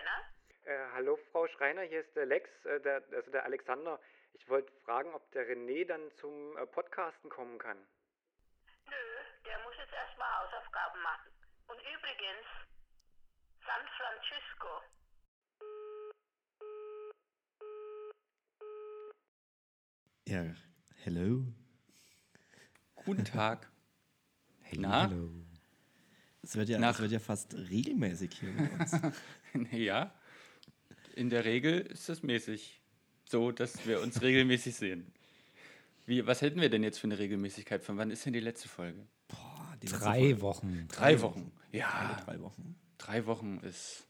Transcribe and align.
Schreiner? 0.00 0.24
Äh, 0.64 0.92
hallo 0.92 1.18
Frau 1.30 1.46
Schreiner, 1.48 1.82
hier 1.82 2.00
ist 2.00 2.14
der 2.16 2.26
Lex, 2.26 2.48
äh, 2.64 2.80
der, 2.80 3.02
also 3.12 3.30
der 3.30 3.44
Alexander. 3.44 4.00
Ich 4.32 4.48
wollte 4.48 4.72
fragen, 4.84 5.12
ob 5.14 5.30
der 5.32 5.46
René 5.46 5.86
dann 5.86 6.10
zum 6.12 6.56
äh, 6.56 6.66
Podcasten 6.66 7.28
kommen 7.30 7.58
kann. 7.58 7.76
Nö, 8.86 8.92
der 9.44 9.58
muss 9.60 9.74
jetzt 9.78 9.92
erstmal 9.92 10.28
Hausaufgaben 10.38 11.02
machen. 11.02 11.30
Und 11.68 11.78
übrigens, 11.80 12.46
San 13.66 13.86
Francisco. 13.98 14.82
Ja, 20.26 20.54
hello. 21.04 21.44
Guten 23.04 23.24
Tag. 23.24 23.70
Hello, 24.62 24.88
Na? 24.88 25.08
hello. 25.08 25.39
Es 26.42 26.56
wird, 26.56 26.68
ja, 26.68 26.78
Nach- 26.78 26.94
es 26.94 27.00
wird 27.00 27.12
ja 27.12 27.18
fast 27.18 27.54
regelmäßig 27.54 28.30
hier 28.40 28.50
mit 28.50 28.72
uns. 28.80 28.92
ja, 29.72 30.14
in 31.14 31.28
der 31.30 31.44
Regel 31.44 31.80
ist 31.80 32.08
es 32.08 32.22
mäßig 32.22 32.80
so, 33.28 33.52
dass 33.52 33.86
wir 33.86 34.00
uns 34.00 34.22
regelmäßig 34.22 34.74
sehen. 34.74 35.12
Wie, 36.06 36.26
was 36.26 36.40
hätten 36.42 36.60
wir 36.60 36.70
denn 36.70 36.82
jetzt 36.82 36.98
für 36.98 37.06
eine 37.06 37.18
Regelmäßigkeit? 37.18 37.84
Von 37.84 37.96
wann 37.98 38.10
ist 38.10 38.24
denn 38.26 38.32
die 38.32 38.40
letzte 38.40 38.68
Folge? 38.68 39.06
Boah, 39.28 39.76
die 39.82 39.86
letzte 39.86 40.00
Drei 40.00 40.20
Folge. 40.20 40.40
Wochen. 40.42 40.88
Drei 40.90 41.20
Wochen. 41.20 41.52
Ja, 41.72 42.20
drei 42.24 42.40
Wochen. 42.40 42.74
drei 42.98 43.26
Wochen 43.26 43.58
ist 43.58 44.06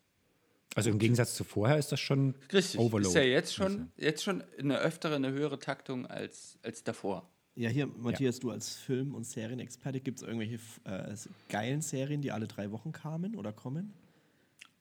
Also 0.77 0.89
im 0.91 0.98
Gegensatz 0.98 1.34
zu 1.34 1.45
vorher 1.45 1.77
ist 1.78 1.92
das 1.92 2.01
schon 2.01 2.37
richtig. 2.53 2.81
Overload. 2.81 3.09
Ist 3.09 3.15
ja 3.17 3.23
jetzt 3.23 3.55
schon, 3.55 3.91
jetzt 3.97 4.23
schon 4.23 4.42
eine 4.59 4.78
öftere, 4.78 5.17
eine 5.17 5.33
höhere 5.33 5.59
Taktung 5.59 6.06
als, 6.06 6.59
als 6.62 6.84
davor. 6.84 7.28
Ja, 7.60 7.69
hier, 7.69 7.87
Matthias, 7.88 8.41
du 8.41 8.50
als 8.50 8.74
Film- 8.77 9.14
und 9.14 9.25
Serienexperte, 9.25 10.00
gibt 10.00 10.16
es 10.16 10.22
irgendwelche 10.27 10.58
äh, 10.84 11.14
geilen 11.50 11.83
Serien, 11.83 12.22
die 12.22 12.33
alle 12.33 12.47
drei 12.47 12.70
Wochen 12.70 12.91
kamen 12.91 13.36
oder 13.36 13.52
kommen? 13.52 13.92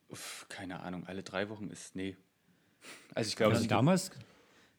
Uff, 0.07 0.45
keine 0.47 0.79
Ahnung, 0.79 1.05
alle 1.05 1.21
drei 1.21 1.49
Wochen 1.49 1.67
ist, 1.67 1.97
nee. 1.97 2.15
Also 3.13 3.27
ich 3.27 3.35
glaube, 3.35 3.55
Also 3.55 3.67
damals, 3.67 4.11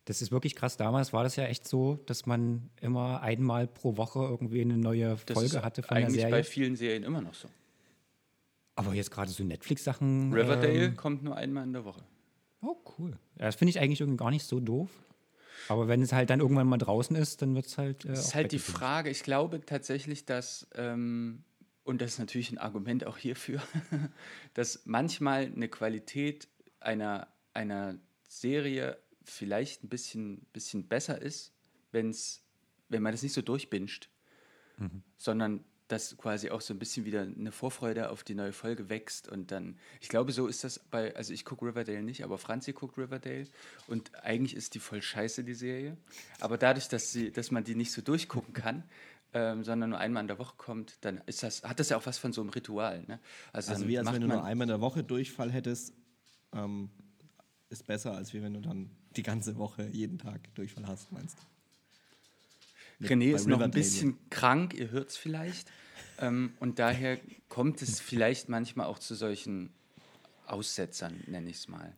das 0.06 0.22
ist 0.22 0.32
wirklich 0.32 0.56
krass, 0.56 0.78
damals 0.78 1.12
war 1.12 1.24
das 1.24 1.36
ja 1.36 1.44
echt 1.44 1.68
so, 1.68 1.96
dass 2.06 2.24
man 2.24 2.70
immer 2.80 3.20
einmal 3.20 3.66
pro 3.66 3.98
Woche 3.98 4.20
irgendwie 4.20 4.62
eine 4.62 4.78
neue 4.78 5.18
Folge 5.18 5.62
hatte 5.62 5.82
von 5.82 5.96
der 5.98 6.06
eigentlich 6.06 6.22
Serie. 6.22 6.36
bei 6.36 6.42
vielen 6.42 6.76
Serien 6.76 7.02
immer 7.02 7.20
noch 7.20 7.34
so. 7.34 7.48
Aber 8.76 8.94
jetzt 8.94 9.10
gerade 9.10 9.30
so 9.30 9.44
Netflix-Sachen. 9.44 10.32
Riverdale 10.32 10.86
Ähm, 10.86 10.96
kommt 10.96 11.22
nur 11.22 11.36
einmal 11.36 11.64
in 11.64 11.74
der 11.74 11.84
Woche. 11.84 12.02
oh, 12.62 12.76
cool. 12.98 13.10
Ja, 13.38 13.44
das 13.44 13.56
finde 13.56 13.70
ich 13.70 13.78
eigentlich 13.78 14.00
irgendwie 14.00 14.16
gar 14.16 14.30
nicht 14.30 14.46
so 14.46 14.58
doof. 14.58 14.88
Aber 15.68 15.88
wenn 15.88 16.02
es 16.02 16.12
halt 16.12 16.30
dann 16.30 16.40
irgendwann 16.40 16.66
mal 16.68 16.78
draußen 16.78 17.16
ist, 17.16 17.42
dann 17.42 17.54
wird 17.54 17.66
es 17.66 17.78
halt. 17.78 18.04
Äh, 18.04 18.08
Das 18.08 18.20
ist 18.20 18.30
auch 18.30 18.34
halt 18.34 18.52
die. 18.52 18.58
Frage. 18.58 19.10
Ich 19.10 19.22
glaube 19.22 19.64
tatsächlich, 19.64 20.24
dass, 20.24 20.66
ähm, 20.74 21.44
und 21.84 22.00
das 22.00 22.12
ist 22.12 22.18
natürlich 22.18 22.50
ein 22.50 22.58
Argument 22.58 23.06
auch 23.06 23.18
hierfür, 23.18 23.62
dass 24.54 24.82
manchmal 24.84 25.44
eine 25.46 25.68
Qualität 25.68 26.48
einer, 26.80 27.28
einer 27.52 27.96
Serie 28.28 28.98
vielleicht 29.24 29.84
ein 29.84 29.88
bisschen, 29.88 30.46
bisschen 30.52 30.88
besser 30.88 31.20
ist, 31.20 31.52
wenn's, 31.92 32.42
wenn 32.88 33.02
man 33.02 33.12
das 33.12 33.22
nicht 33.22 33.32
so 33.34 33.42
durchbinscht, 33.42 34.08
sondern 35.18 35.64
dass 35.90 36.16
quasi 36.16 36.50
auch 36.50 36.60
so 36.60 36.72
ein 36.72 36.78
bisschen 36.78 37.04
wieder 37.04 37.22
eine 37.22 37.52
Vorfreude 37.52 38.10
auf 38.10 38.22
die 38.22 38.34
neue 38.34 38.52
Folge 38.52 38.88
wächst 38.88 39.28
und 39.28 39.50
dann, 39.50 39.76
ich 40.00 40.08
glaube, 40.08 40.32
so 40.32 40.46
ist 40.46 40.62
das 40.62 40.78
bei, 40.78 41.14
also 41.16 41.32
ich 41.32 41.44
gucke 41.44 41.66
Riverdale 41.66 42.02
nicht, 42.02 42.22
aber 42.22 42.38
Franzi 42.38 42.72
guckt 42.72 42.96
Riverdale 42.96 43.46
und 43.88 44.14
eigentlich 44.22 44.54
ist 44.54 44.74
die 44.74 44.78
voll 44.78 45.02
scheiße, 45.02 45.42
die 45.42 45.54
Serie. 45.54 45.96
Aber 46.38 46.58
dadurch, 46.58 46.88
dass, 46.88 47.12
sie, 47.12 47.32
dass 47.32 47.50
man 47.50 47.64
die 47.64 47.74
nicht 47.74 47.92
so 47.92 48.02
durchgucken 48.02 48.54
kann, 48.54 48.84
ähm, 49.32 49.64
sondern 49.64 49.90
nur 49.90 49.98
einmal 49.98 50.22
in 50.22 50.28
der 50.28 50.38
Woche 50.38 50.54
kommt, 50.56 50.96
dann 51.02 51.20
ist 51.26 51.42
das, 51.42 51.62
hat 51.64 51.80
das 51.80 51.88
ja 51.88 51.96
auch 51.96 52.06
was 52.06 52.18
von 52.18 52.32
so 52.32 52.40
einem 52.40 52.50
Ritual. 52.50 53.04
Ne? 53.06 53.18
Also 53.52 53.72
dann 53.72 53.88
wie 53.88 53.98
als 53.98 54.12
wenn 54.12 54.22
du 54.22 54.28
nur 54.28 54.44
einmal 54.44 54.66
in 54.66 54.70
der 54.70 54.80
Woche 54.80 55.02
Durchfall 55.02 55.50
hättest, 55.50 55.94
ähm, 56.52 56.90
ist 57.68 57.86
besser, 57.86 58.14
als 58.14 58.32
wie 58.34 58.42
wenn 58.42 58.54
du 58.54 58.60
dann 58.60 58.90
die 59.16 59.22
ganze 59.22 59.56
Woche 59.56 59.88
jeden 59.92 60.18
Tag 60.18 60.54
Durchfall 60.54 60.86
hast, 60.86 61.10
meinst 61.12 61.38
du? 61.38 61.49
Mit- 63.00 63.10
René 63.10 63.34
ist 63.34 63.46
noch 63.48 63.60
ein 63.60 63.70
bisschen 63.70 64.16
krank, 64.30 64.74
ihr 64.74 64.90
hört 64.90 65.08
es 65.08 65.16
vielleicht. 65.16 65.68
Ähm, 66.20 66.52
und 66.60 66.78
daher 66.78 67.18
kommt 67.48 67.80
es 67.82 67.98
vielleicht 68.00 68.48
manchmal 68.48 68.86
auch 68.86 68.98
zu 68.98 69.14
solchen 69.14 69.70
Aussetzern, 70.46 71.14
nenne 71.26 71.48
ich 71.50 71.56
es 71.56 71.68
mal. 71.68 71.92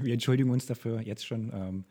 Wir 0.00 0.12
entschuldigen 0.14 0.50
uns 0.50 0.66
dafür 0.66 1.00
jetzt 1.00 1.24
schon. 1.26 1.50
Ähm, 1.54 1.84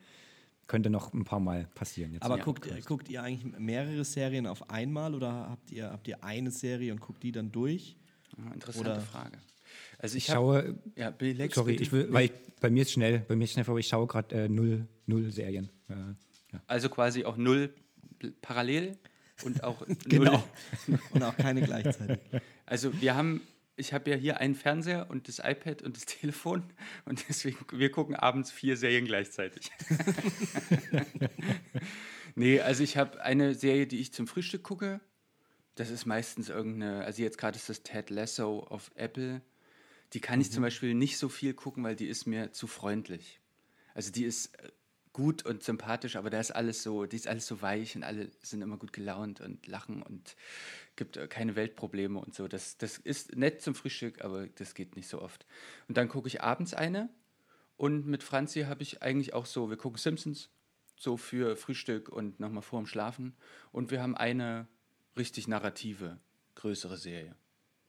könnte 0.67 0.89
noch 0.89 1.13
ein 1.13 1.23
paar 1.23 1.39
Mal 1.39 1.69
passieren. 1.75 2.11
Jetzt 2.11 2.23
Aber 2.23 2.37
Ja. 2.39 2.43
guckt, 2.43 2.65
ihr- 2.65 2.81
guckt 2.81 3.07
ihr 3.09 3.23
eigentlich 3.23 3.57
mehrere 3.57 4.03
Serien 4.03 4.45
auf 4.45 4.69
einmal 4.69 5.15
oder 5.15 5.31
habt 5.49 5.71
ihr, 5.71 5.89
habt 5.89 6.05
ihr 6.09 6.21
eine 6.25 6.51
Serie 6.51 6.91
und 6.91 6.99
guckt 6.99 7.23
die 7.23 7.31
dann 7.31 7.53
durch? 7.53 7.95
Ja, 8.37 8.51
Interessante 8.53 8.91
Oder- 8.91 8.99
Frage. 8.99 9.37
Also 9.97 10.17
ich 10.17 10.25
ich, 10.25 10.29
hab- 10.29 10.35
schaue. 10.37 10.77
ja, 10.97 11.09
Bill 11.11 11.35
Lex, 11.37 11.55
Sorry, 11.55 11.75
ich 11.75 11.91
will, 11.93 12.11
weil 12.11 12.25
ich, 12.25 12.31
bei 12.59 12.69
mir 12.69 12.81
ist 12.81 12.91
schnell, 12.91 13.19
bei 13.19 13.35
mir 13.37 13.45
ist 13.45 13.53
schnell, 13.53 13.65
aber 13.67 13.79
ich 13.79 13.87
schaue 13.87 14.07
gerade 14.07 14.35
äh, 14.43 14.49
null, 14.49 14.85
null 15.05 15.31
Serien. 15.31 15.69
Äh, 15.89 15.93
ja. 16.51 16.61
Also 16.67 16.89
quasi 16.89 17.23
auch 17.23 17.37
null 17.37 17.73
parallel 18.41 18.97
und 19.43 19.63
auch 19.63 19.85
Genau. 20.05 20.43
null. 20.87 20.99
Und 21.11 21.23
auch 21.23 21.37
keine 21.37 21.61
gleichzeitig. 21.61 22.19
Also 22.65 23.01
wir 23.01 23.15
haben, 23.15 23.41
ich 23.75 23.93
habe 23.93 24.09
ja 24.09 24.15
hier 24.15 24.39
einen 24.39 24.55
Fernseher 24.55 25.09
und 25.09 25.27
das 25.27 25.39
iPad 25.39 25.81
und 25.83 25.95
das 25.95 26.05
Telefon 26.05 26.63
und 27.05 27.23
deswegen, 27.29 27.57
wir 27.71 27.91
gucken 27.91 28.15
abends 28.15 28.51
vier 28.51 28.77
Serien 28.77 29.05
gleichzeitig. 29.05 29.71
nee, 32.35 32.59
also 32.59 32.83
ich 32.83 32.97
habe 32.97 33.21
eine 33.21 33.53
Serie, 33.55 33.87
die 33.87 33.99
ich 33.99 34.13
zum 34.13 34.27
Frühstück 34.27 34.63
gucke. 34.63 34.99
Das 35.75 35.91
ist 35.91 36.05
meistens 36.05 36.49
irgendeine, 36.49 37.05
also 37.05 37.21
jetzt 37.21 37.37
gerade 37.37 37.55
ist 37.55 37.69
das 37.69 37.83
Ted 37.83 38.09
Lasso 38.09 38.61
auf 38.61 38.91
Apple. 38.95 39.41
Die 40.13 40.19
kann 40.21 40.41
ich 40.41 40.51
zum 40.51 40.63
Beispiel 40.63 40.93
nicht 40.95 41.17
so 41.17 41.29
viel 41.29 41.53
gucken, 41.53 41.83
weil 41.83 41.95
die 41.95 42.07
ist 42.07 42.25
mir 42.25 42.51
zu 42.53 42.65
freundlich. 42.65 43.39
Also 43.93 44.11
die 44.11 44.23
ist 44.25 44.55
äh, 44.59 44.69
gut 45.17 45.43
und 45.47 45.63
sympathisch, 45.63 46.15
aber 46.15 46.29
da 46.29 46.39
ist 46.39 46.51
alles 46.51 46.83
so, 46.83 47.07
die 47.07 47.15
ist 47.15 47.27
alles 47.27 47.47
so 47.47 47.59
weich 47.63 47.95
und 47.95 48.03
alle 48.03 48.29
sind 48.43 48.61
immer 48.61 48.77
gut 48.77 48.93
gelaunt 48.93 49.41
und 49.41 49.65
lachen 49.65 50.03
und 50.03 50.35
gibt 50.95 51.17
äh, 51.17 51.27
keine 51.27 51.55
Weltprobleme 51.55 52.19
und 52.19 52.35
so. 52.35 52.47
Das, 52.47 52.77
das 52.77 52.99
ist 52.99 53.35
nett 53.35 53.61
zum 53.63 53.73
Frühstück, 53.73 54.23
aber 54.23 54.45
das 54.45 54.75
geht 54.75 54.95
nicht 54.95 55.07
so 55.07 55.19
oft. 55.19 55.47
Und 55.87 55.97
dann 55.97 56.07
gucke 56.07 56.27
ich 56.27 56.41
abends 56.43 56.75
eine 56.75 57.09
und 57.77 58.05
mit 58.05 58.21
Franzi 58.21 58.61
habe 58.61 58.83
ich 58.83 59.01
eigentlich 59.01 59.33
auch 59.33 59.47
so, 59.47 59.71
wir 59.71 59.77
gucken 59.77 59.97
Simpsons 59.97 60.49
so 60.95 61.17
für 61.17 61.57
Frühstück 61.57 62.09
und 62.09 62.39
nochmal 62.39 62.61
vor 62.61 62.79
dem 62.79 62.85
Schlafen 62.85 63.35
und 63.71 63.89
wir 63.89 64.03
haben 64.03 64.15
eine 64.15 64.67
richtig 65.17 65.47
narrative, 65.47 66.19
größere 66.53 66.95
Serie. 66.95 67.33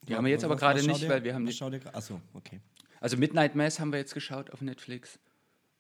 Die 0.09 0.15
haben 0.17 0.25
wir 0.25 0.33
jetzt 0.33 0.45
aber 0.45 0.57
gerade 0.57 0.81
nicht, 0.87 1.03
ihr- 1.03 1.09
weil 1.11 1.25
wir 1.25 1.35
haben 1.35 1.45
gra- 1.47 1.93
Achso, 1.95 2.23
okay. 2.33 2.61
also 3.01 3.19
Midnight 3.19 3.55
Mass 3.55 3.81
haben 3.81 3.93
wir 3.93 3.99
jetzt 3.99 4.15
geschaut 4.15 4.51
auf 4.51 4.63
Netflix 4.63 5.19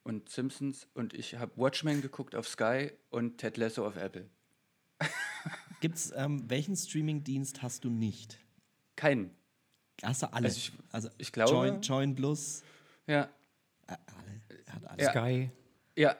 und 0.08 0.28
Simpsons 0.28 0.86
und 0.94 1.12
ich 1.14 1.34
habe 1.36 1.52
Watchmen 1.56 2.00
geguckt 2.02 2.34
auf 2.34 2.48
Sky 2.48 2.90
und 3.10 3.38
Ted 3.38 3.56
Lasso 3.56 3.86
auf 3.86 3.96
Apple. 3.96 4.28
Gibt's, 5.80 6.12
ähm, 6.16 6.44
welchen 6.48 6.74
Streaming-Dienst 6.76 7.62
hast 7.62 7.84
du 7.84 7.90
nicht? 7.90 8.38
Keinen. 8.96 9.30
Hast 10.02 10.22
du 10.22 10.32
alle? 10.32 10.46
Also 10.46 10.56
ich- 10.58 10.72
also 10.90 11.08
ich 11.18 11.32
glaube- 11.32 11.52
Join, 11.52 11.80
Join 11.82 12.14
Plus, 12.14 12.62
Ja, 13.06 13.28
äh, 13.86 13.92
alle. 14.06 14.64
Hat 14.74 14.84
alle. 14.86 15.02
Ja. 15.02 15.10
Sky. 15.10 15.50
ja. 15.96 16.16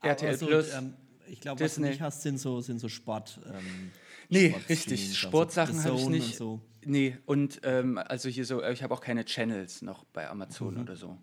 Aber 0.00 0.08
RTL 0.10 0.36
so, 0.36 0.46
Plus. 0.46 0.72
ähm, 0.74 0.94
ich 1.28 1.40
glaube, 1.40 1.62
was 1.62 1.74
du 1.74 1.82
nicht 1.82 2.00
hast, 2.00 2.22
sind 2.22 2.38
so, 2.38 2.60
sind 2.60 2.78
so 2.78 2.88
Sport. 2.88 3.38
Ähm, 3.46 3.90
Nee, 4.32 4.50
Sportstreamings, 4.50 4.68
richtig. 4.70 5.00
also 5.02 5.14
Sportsachen 5.14 5.78
The 5.78 5.88
habe 5.88 5.98
ich 5.98 6.08
nicht. 6.08 6.30
Und 6.30 6.36
so. 6.36 6.60
Nee, 6.86 7.18
und 7.26 7.60
ähm, 7.64 7.98
also 7.98 8.28
hier 8.28 8.44
so, 8.46 8.62
ich 8.64 8.82
habe 8.82 8.94
auch 8.94 9.00
keine 9.00 9.24
Channels 9.24 9.82
noch 9.82 10.04
bei 10.04 10.28
Amazon 10.30 10.78
oder 10.78 10.96
so. 10.96 11.18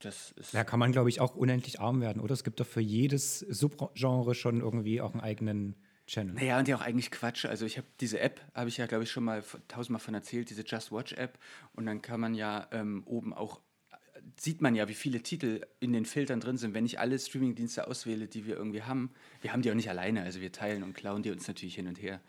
Das 0.00 0.32
ist. 0.32 0.54
Da 0.54 0.64
kann 0.64 0.78
man, 0.78 0.92
glaube 0.92 1.08
ich, 1.08 1.20
auch 1.20 1.34
unendlich 1.34 1.80
arm 1.80 2.00
werden, 2.00 2.20
oder? 2.20 2.34
Es 2.34 2.44
gibt 2.44 2.60
doch 2.60 2.66
für 2.66 2.80
jedes 2.80 3.40
Subgenre 3.40 4.34
schon 4.34 4.60
irgendwie 4.60 5.00
auch 5.00 5.12
einen 5.12 5.22
eigenen 5.22 5.76
Channel. 6.06 6.34
Naja, 6.34 6.58
und 6.58 6.68
ja 6.68 6.76
auch 6.76 6.82
eigentlich 6.82 7.10
Quatsch. 7.10 7.46
Also 7.46 7.66
ich 7.66 7.78
habe 7.78 7.86
diese 8.00 8.20
App, 8.20 8.40
habe 8.54 8.68
ich 8.68 8.76
ja, 8.76 8.86
glaube 8.86 9.04
ich, 9.04 9.10
schon 9.10 9.24
mal 9.24 9.42
tausendmal 9.68 10.00
von 10.00 10.14
erzählt, 10.14 10.50
diese 10.50 10.62
Just 10.62 10.92
Watch 10.92 11.12
App. 11.14 11.38
Und 11.74 11.86
dann 11.86 12.02
kann 12.02 12.20
man 12.20 12.34
ja 12.34 12.68
ähm, 12.70 13.02
oben 13.06 13.34
auch, 13.34 13.60
äh, 13.90 14.20
sieht 14.38 14.60
man 14.60 14.74
ja, 14.74 14.88
wie 14.88 14.94
viele 14.94 15.22
Titel 15.22 15.66
in 15.80 15.92
den 15.92 16.04
Filtern 16.04 16.40
drin 16.40 16.58
sind. 16.58 16.74
Wenn 16.74 16.86
ich 16.86 17.00
alle 17.00 17.18
Streamingdienste 17.18 17.88
auswähle, 17.88 18.28
die 18.28 18.46
wir 18.46 18.56
irgendwie 18.56 18.82
haben, 18.82 19.10
wir 19.40 19.52
haben 19.52 19.62
die 19.62 19.70
auch 19.70 19.74
nicht 19.74 19.90
alleine, 19.90 20.22
also 20.22 20.40
wir 20.40 20.52
teilen 20.52 20.82
und 20.82 20.94
klauen 20.94 21.22
die 21.22 21.30
uns 21.30 21.48
natürlich 21.48 21.74
hin 21.74 21.88
und 21.88 22.00
her. 22.00 22.20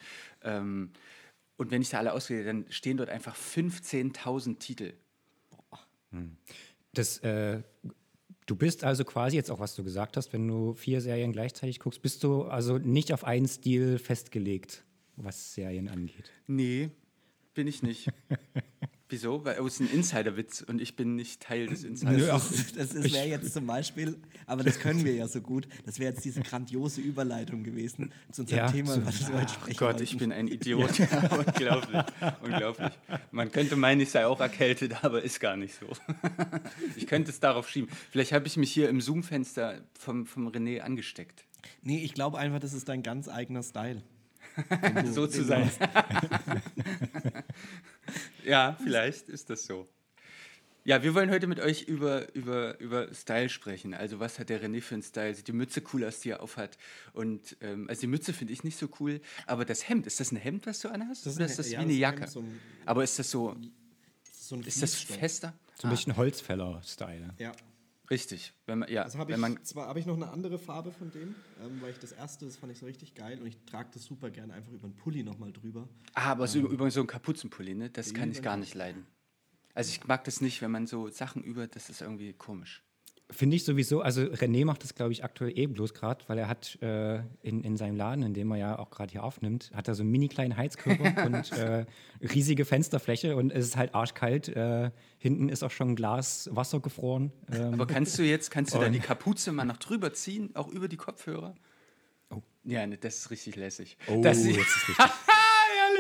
Ähm, 0.42 0.92
und 1.58 1.70
wenn 1.72 1.82
ich 1.82 1.90
da 1.90 2.00
alle 2.00 2.14
auswähle, 2.14 2.46
dann 2.46 2.66
stehen 2.70 2.98
dort 2.98 3.10
einfach 3.10 3.36
15.000 3.36 4.58
Titel. 4.60 4.94
Das, 6.94 7.20
äh, 7.20 7.62
du 8.46 8.56
bist 8.56 8.84
also 8.84 9.04
quasi 9.04 9.36
jetzt 9.36 9.52
auch, 9.52 9.60
was 9.60 9.76
du 9.76 9.84
gesagt 9.84 10.18
hast, 10.18 10.34
wenn 10.34 10.48
du 10.48 10.74
vier 10.74 11.02
Serien 11.02 11.32
gleichzeitig 11.32 11.80
guckst, 11.80 12.02
bist 12.02 12.24
du 12.24 12.44
also 12.44 12.78
nicht 12.78 13.14
auf 13.14 13.24
einen 13.24 13.48
Stil 13.48 14.00
festgelegt, 14.00 14.84
was 15.16 15.54
Serien 15.54 15.88
angeht. 15.90 16.32
Nee, 16.48 16.90
bin 17.54 17.68
ich 17.68 17.84
nicht. 17.84 18.10
Wieso? 19.10 19.46
Weil 19.46 19.58
es 19.66 19.76
ist 19.76 19.80
ein 19.80 19.90
Insiderwitz 19.90 20.62
und 20.62 20.82
ich 20.82 20.98
bin 20.98 21.16
nicht 21.16 21.42
Teil 21.42 21.68
des 21.68 21.82
Das, 21.84 21.90
Insiders. 21.90 22.52
ist- 22.52 22.78
das, 22.78 22.90
das 22.90 23.14
wäre 23.14 23.26
jetzt 23.28 23.54
zum 23.54 23.66
Beispiel, 23.66 24.18
aber 24.46 24.64
das 24.66 24.80
können 24.80 25.06
wir 25.06 25.14
ja 25.16 25.30
so 25.30 25.40
gut, 25.40 25.66
das 25.86 25.98
wäre 26.00 26.12
jetzt 26.14 26.26
diese 26.26 26.42
grandiose 26.42 27.00
Überleitung 27.00 27.64
gewesen 27.64 28.12
zu 28.34 28.42
unserem 28.42 28.58
Ja, 28.66 28.70
Thema, 28.72 28.94
so- 28.96 29.00
das 29.02 29.28
wir 29.30 29.40
heute 29.40 29.54
sprechen 29.54 29.78
Gott, 29.78 29.88
wollten. 29.94 30.04
ich 30.04 30.18
bin 30.18 30.32
ein 30.34 30.50
Idiot. 30.50 30.90
unglaublich. 31.00 32.04
Unglaublich. 32.44 32.92
Man 33.32 33.50
könnte 33.52 33.78
meinen, 33.78 34.02
ich 34.02 34.12
sei 34.12 34.26
auch 34.28 34.42
erkältet, 34.42 35.04
aber 35.06 35.24
ist 35.24 35.40
gar 35.40 35.56
nicht 35.56 35.76
so. 35.80 35.86
ich 36.98 37.08
könnte 37.08 37.32
es 37.32 37.40
darauf 37.40 37.70
schieben. 37.70 37.90
Vielleicht 38.12 38.34
habe 38.34 38.46
ich 38.48 38.58
mich 38.58 38.74
hier 38.74 38.90
im 38.90 39.00
Zoom-Fenster 39.00 39.82
vom, 39.98 40.26
vom 40.26 40.50
René 40.50 40.80
angesteckt. 40.82 41.46
Nee, 41.82 42.04
ich 42.04 42.14
glaube 42.14 42.38
einfach, 42.40 42.60
das 42.60 42.74
ist 42.74 42.90
dein 42.90 43.04
ganz 43.04 43.30
eigener 43.30 43.64
Style. 43.64 44.04
so 45.14 45.28
zu 45.28 45.44
sein. 45.46 45.70
ja, 48.48 48.78
vielleicht 48.82 49.30
ist 49.30 49.50
das 49.50 49.66
so. 49.66 49.88
Ja, 50.84 51.04
wir 51.04 51.14
wollen 51.14 51.30
heute 51.30 51.48
mit 51.48 51.60
euch 51.60 51.84
über, 51.84 52.34
über, 52.34 52.80
über 52.80 53.14
Style 53.14 53.50
sprechen. 53.50 53.94
Also 53.94 54.22
was 54.22 54.40
hat 54.40 54.48
der 54.48 54.64
René 54.64 54.82
für 54.82 54.96
einen 54.96 55.04
Style? 55.04 55.36
Sieht 55.36 55.48
die 55.50 55.52
Mütze 55.52 55.82
cool 55.94 56.06
aus, 56.06 56.22
die 56.22 56.30
er 56.30 56.42
aufhat? 56.42 56.78
Und 57.12 57.58
ähm, 57.60 57.90
also 57.90 58.00
die 58.02 58.08
Mütze 58.08 58.32
finde 58.32 58.54
ich 58.54 58.64
nicht 58.64 58.78
so 58.80 58.88
cool, 59.02 59.20
aber 59.48 59.66
das 59.66 59.90
Hemd, 59.90 60.08
ist 60.08 60.22
das 60.22 60.32
ein 60.32 60.38
Hemd, 60.38 60.66
was 60.66 60.80
du 60.80 60.88
anhast? 60.88 61.26
Das 61.26 61.34
ist 61.34 61.38
Oder 61.40 61.46
ein- 61.46 61.50
ist 61.50 61.60
das 61.60 61.72
ja, 61.72 61.80
wie 61.80 61.84
eine 61.84 61.94
ein 61.94 61.98
Jacke? 62.00 62.28
So 62.28 62.40
ein- 62.40 62.60
aber 62.86 63.04
ist 63.04 63.20
das 63.20 63.30
so, 63.30 63.54
So 64.32 64.56
ein 64.56 64.62
ist 64.64 64.82
das 64.82 64.96
fester? 64.96 65.54
So 65.76 65.88
ein 65.88 65.92
bisschen 65.92 66.16
Holzfäller-Style. 66.16 67.34
Ja. 67.38 67.52
Richtig. 68.10 68.54
Wenn 68.66 68.80
man, 68.80 68.90
ja, 68.90 69.04
Also 69.04 69.20
habe 69.20 69.30
wenn 69.32 69.36
ich, 69.36 69.42
man, 69.42 69.64
zwar 69.66 69.88
habe 69.88 70.00
ich 70.00 70.06
noch 70.06 70.16
eine 70.16 70.30
andere 70.30 70.58
Farbe 70.58 70.92
von 70.92 71.12
dem, 71.12 71.36
ähm, 71.62 71.82
weil 71.82 71.92
ich 71.92 72.00
das 72.00 72.14
erste, 72.14 72.46
das 72.46 72.56
fand 72.56 72.72
ich 72.72 72.80
so 72.80 72.86
richtig 72.86 73.16
geil 73.16 73.40
und 73.40 73.48
ich 73.48 73.58
trage 73.66 73.90
das 73.94 74.04
super 74.04 74.30
gerne 74.30 74.54
einfach 74.54 74.72
über 74.72 74.86
einen 74.86 74.96
Pulli 74.96 75.24
nochmal 75.24 75.52
drüber. 75.52 75.88
ah, 76.14 76.32
aber 76.32 76.48
so, 76.48 76.60
übrigens 76.60 76.94
so 76.94 77.02
ein 77.02 77.08
Kapuzenpulli, 77.08 77.76
ne? 77.76 77.90
das 77.90 78.14
kann 78.14 78.32
ich 78.32 78.42
gar 78.42 78.58
nicht 78.58 78.76
leiden. 78.76 79.06
Also 79.74 79.92
ich 79.92 80.08
mag 80.08 80.24
das 80.24 80.42
nicht, 80.42 80.62
wenn 80.62 80.72
man 80.72 80.88
so 80.88 81.10
Sachen 81.10 81.44
über, 81.44 81.68
das 81.68 81.90
ist 81.90 82.02
irgendwie 82.02 82.34
komisch. 82.34 82.84
Finde 83.30 83.58
ich 83.58 83.66
sowieso, 83.66 84.00
also 84.00 84.22
René 84.22 84.64
macht 84.64 84.84
das, 84.84 84.96
glaube 84.96 85.12
ich, 85.12 85.26
aktuell 85.26 85.52
eh 85.58 85.68
bloß 85.68 85.94
gerade, 85.94 86.24
weil 86.28 86.38
er 86.38 86.48
hat 86.48 86.82
äh, 86.82 87.18
in, 87.42 87.62
in 87.62 87.76
seinem 87.76 87.98
Laden, 87.98 88.24
in 88.24 88.34
dem 88.34 88.50
er 88.52 88.58
ja 88.58 88.80
auch 88.80 88.90
gerade 88.90 89.12
hier 89.12 89.24
aufnimmt, 89.24 89.70
hat 89.76 89.90
er 89.90 89.96
so 89.96 90.04
einen 90.04 90.12
mini 90.12 90.30
kleinen 90.30 90.56
Heizkörper 90.56 91.26
und 91.26 91.52
äh, 91.52 91.86
riesige 92.22 92.64
Fensterfläche 92.64 93.36
und 93.36 93.52
es 93.52 93.66
ist 93.66 93.76
halt 93.76 93.94
arschkalt. 93.94 94.48
Äh, 94.48 94.92
hinten 95.18 95.50
ist 95.50 95.62
auch 95.62 95.72
schon 95.72 95.90
ein 95.90 95.96
Glas 95.98 96.50
Wasser 96.54 96.80
gefroren. 96.80 97.34
Ähm, 97.52 97.74
Aber 97.74 97.86
kannst 97.86 98.18
du 98.18 98.24
jetzt, 98.24 98.50
kannst 98.50 98.74
du 98.74 98.80
da 98.80 98.88
die 98.88 99.00
Kapuze 99.00 99.52
mal 99.52 99.66
noch 99.66 99.78
drüber 99.78 100.14
ziehen, 100.14 100.56
auch 100.56 100.70
über 100.70 100.88
die 100.88 100.98
Kopfhörer? 100.98 101.54
Oh. 102.30 102.42
Ja, 102.64 102.88
ne, 102.88 102.98
das 102.98 103.18
ist 103.18 103.32
richtig 103.32 103.58
lässig. 103.58 103.98
oh, 104.08 104.22
das 104.22 104.46
jetzt 104.46 104.58
ist 104.58 104.90
richtig. 104.90 104.96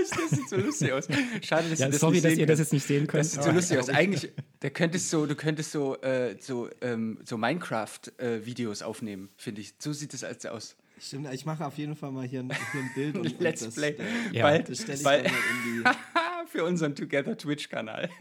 Das 0.09 0.30
sieht 0.31 0.50
so 0.50 0.56
lustig 0.57 0.92
aus. 0.94 1.07
Schade, 1.42 1.69
dass 1.69 1.80
Ja, 1.80 1.86
ihr 1.88 1.92
das 1.92 2.00
sorry, 2.00 2.13
nicht 2.13 2.25
dass 2.25 2.31
sehen 2.31 2.39
ihr 2.39 2.45
das 2.48 2.59
jetzt 2.59 2.74
nicht 2.74 2.86
sehen 2.88 3.07
könnt. 3.07 3.24
Das 3.25 3.31
sieht 3.33 3.44
so 3.44 3.51
lustig 3.51 3.77
aus. 3.80 3.89
Eigentlich, 3.89 4.31
da 4.59 4.69
könntest 4.69 5.09
so, 5.09 5.25
du 5.25 5.36
könntest 5.36 5.71
so, 5.71 5.95
äh, 6.01 6.36
so, 6.39 6.69
ähm, 6.81 7.19
so 7.25 7.38
Minecraft-Videos 7.38 8.81
aufnehmen, 8.81 9.30
finde 9.38 9.62
ich. 9.62 9.74
So 9.80 9.94
sieht 9.94 10.13
es 10.13 10.24
als 10.24 10.45
aus. 10.45 10.75
Stimmt, 11.00 11.31
ich 11.31 11.45
mache 11.45 11.63
auf 11.63 11.77
jeden 11.77 11.95
Fall 11.95 12.12
mal 12.12 12.25
hier 12.27 12.39
ein, 12.39 12.50
hier 12.71 12.81
ein 12.81 12.92
Bild 12.95 13.15
und, 13.19 13.27
und 13.33 13.39
Let's 13.39 13.63
das, 13.63 13.75
Play. 13.75 13.92
äh, 13.92 14.04
Ja. 14.33 14.44
Bald, 14.44 14.68
das 14.69 14.80
stelle 14.81 14.98
ich 14.98 15.04
bald 15.04 15.25
dann 15.25 15.31
mal 15.31 15.39
in 15.39 15.83
die. 15.83 15.89
für 16.51 16.63
unseren 16.63 16.95
Together 16.95 17.38
Twitch-Kanal. 17.38 18.09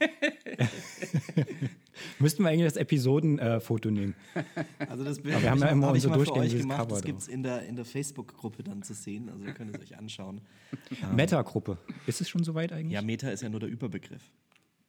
Müssten 2.19 2.43
wir 2.43 2.51
eigentlich 2.51 2.65
das 2.67 2.77
Episodenfoto 2.77 3.91
nehmen. 3.91 4.15
Also 4.89 5.05
das 5.05 5.21
Bild 5.21 5.35
Aber 5.35 5.43
wir 5.45 5.51
haben 5.51 5.59
ja 5.61 5.67
hab- 5.67 5.73
immer 5.73 5.91
unser 5.91 6.09
mal 6.09 6.15
für 6.17 6.21
euch 6.21 6.29
durchgängiges 6.29 6.61
gemacht. 6.63 6.79
Cover 6.79 6.91
Das 6.95 7.03
gibt 7.03 7.21
es 7.21 7.29
in 7.29 7.43
der, 7.43 7.63
in 7.67 7.77
der 7.77 7.85
Facebook-Gruppe 7.85 8.63
dann 8.63 8.83
zu 8.83 8.95
sehen. 8.95 9.29
Also 9.29 9.45
ihr 9.45 9.53
könnt 9.53 9.75
es 9.77 9.83
euch 9.83 9.99
anschauen. 9.99 10.41
Meta-Gruppe. 11.15 11.79
Ist 12.07 12.21
es 12.21 12.29
schon 12.29 12.45
soweit 12.45 12.73
eigentlich? 12.73 12.93
Ja, 12.93 13.03
Meta 13.03 13.31
ist 13.31 13.43
ja 13.43 13.49
nur 13.49 13.61
der 13.61 13.69
Überbegriff. 13.69 14.23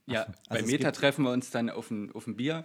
Ja, 0.06 0.26
bei 0.50 0.56
Also 0.58 0.66
es 0.66 0.72
Meta 0.72 0.92
treffen 0.92 1.24
wir 1.24 1.32
uns 1.32 1.50
dann 1.52 1.70
auf 1.70 1.92
ein, 1.92 2.12
auf 2.14 2.28
ein 2.28 2.36
Bier. 2.38 2.64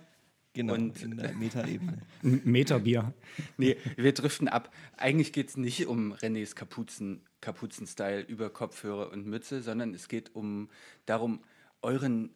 Genau, 0.54 0.74
Und- 0.74 1.02
in 1.02 1.16
der 1.16 1.32
Meta-Ebene. 1.32 1.98
M- 2.22 2.42
Meterbier. 2.44 3.14
Nee, 3.56 3.76
wir 3.96 4.12
driften 4.12 4.48
ab. 4.48 4.70
Eigentlich 4.98 5.32
geht 5.32 5.48
es 5.48 5.56
nicht 5.56 5.86
um 5.86 6.12
Renés 6.12 6.54
Kapuzen, 6.54 7.22
Kapuzen-Style 7.40 8.20
über 8.20 8.50
Kopfhörer 8.50 9.10
und 9.12 9.26
Mütze, 9.26 9.62
sondern 9.62 9.94
es 9.94 10.08
geht 10.08 10.34
um 10.36 10.68
darum, 11.06 11.40
euren 11.80 12.30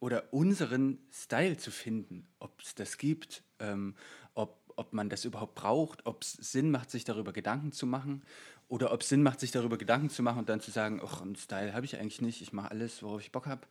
oder 0.00 0.32
unseren 0.32 0.98
Style 1.12 1.56
zu 1.56 1.70
finden. 1.70 2.26
Ob 2.38 2.60
es 2.60 2.74
das 2.74 2.98
gibt, 2.98 3.42
ähm, 3.58 3.94
ob, 4.34 4.60
ob 4.76 4.92
man 4.92 5.08
das 5.08 5.24
überhaupt 5.24 5.54
braucht, 5.54 6.06
ob 6.06 6.22
es 6.22 6.32
Sinn 6.32 6.70
macht, 6.70 6.90
sich 6.90 7.04
darüber 7.04 7.32
Gedanken 7.32 7.72
zu 7.72 7.86
machen 7.86 8.22
oder 8.68 8.92
ob 8.92 9.00
es 9.00 9.08
Sinn 9.08 9.22
macht, 9.22 9.40
sich 9.40 9.50
darüber 9.50 9.78
Gedanken 9.78 10.10
zu 10.10 10.22
machen 10.22 10.38
und 10.38 10.48
dann 10.48 10.60
zu 10.60 10.70
sagen, 10.70 11.00
ach, 11.04 11.20
einen 11.20 11.36
Style 11.36 11.72
habe 11.72 11.86
ich 11.86 11.98
eigentlich 11.98 12.20
nicht, 12.20 12.42
ich 12.42 12.52
mache 12.52 12.70
alles, 12.70 13.02
worauf 13.02 13.20
ich 13.20 13.32
Bock 13.32 13.46
habe. 13.46 13.66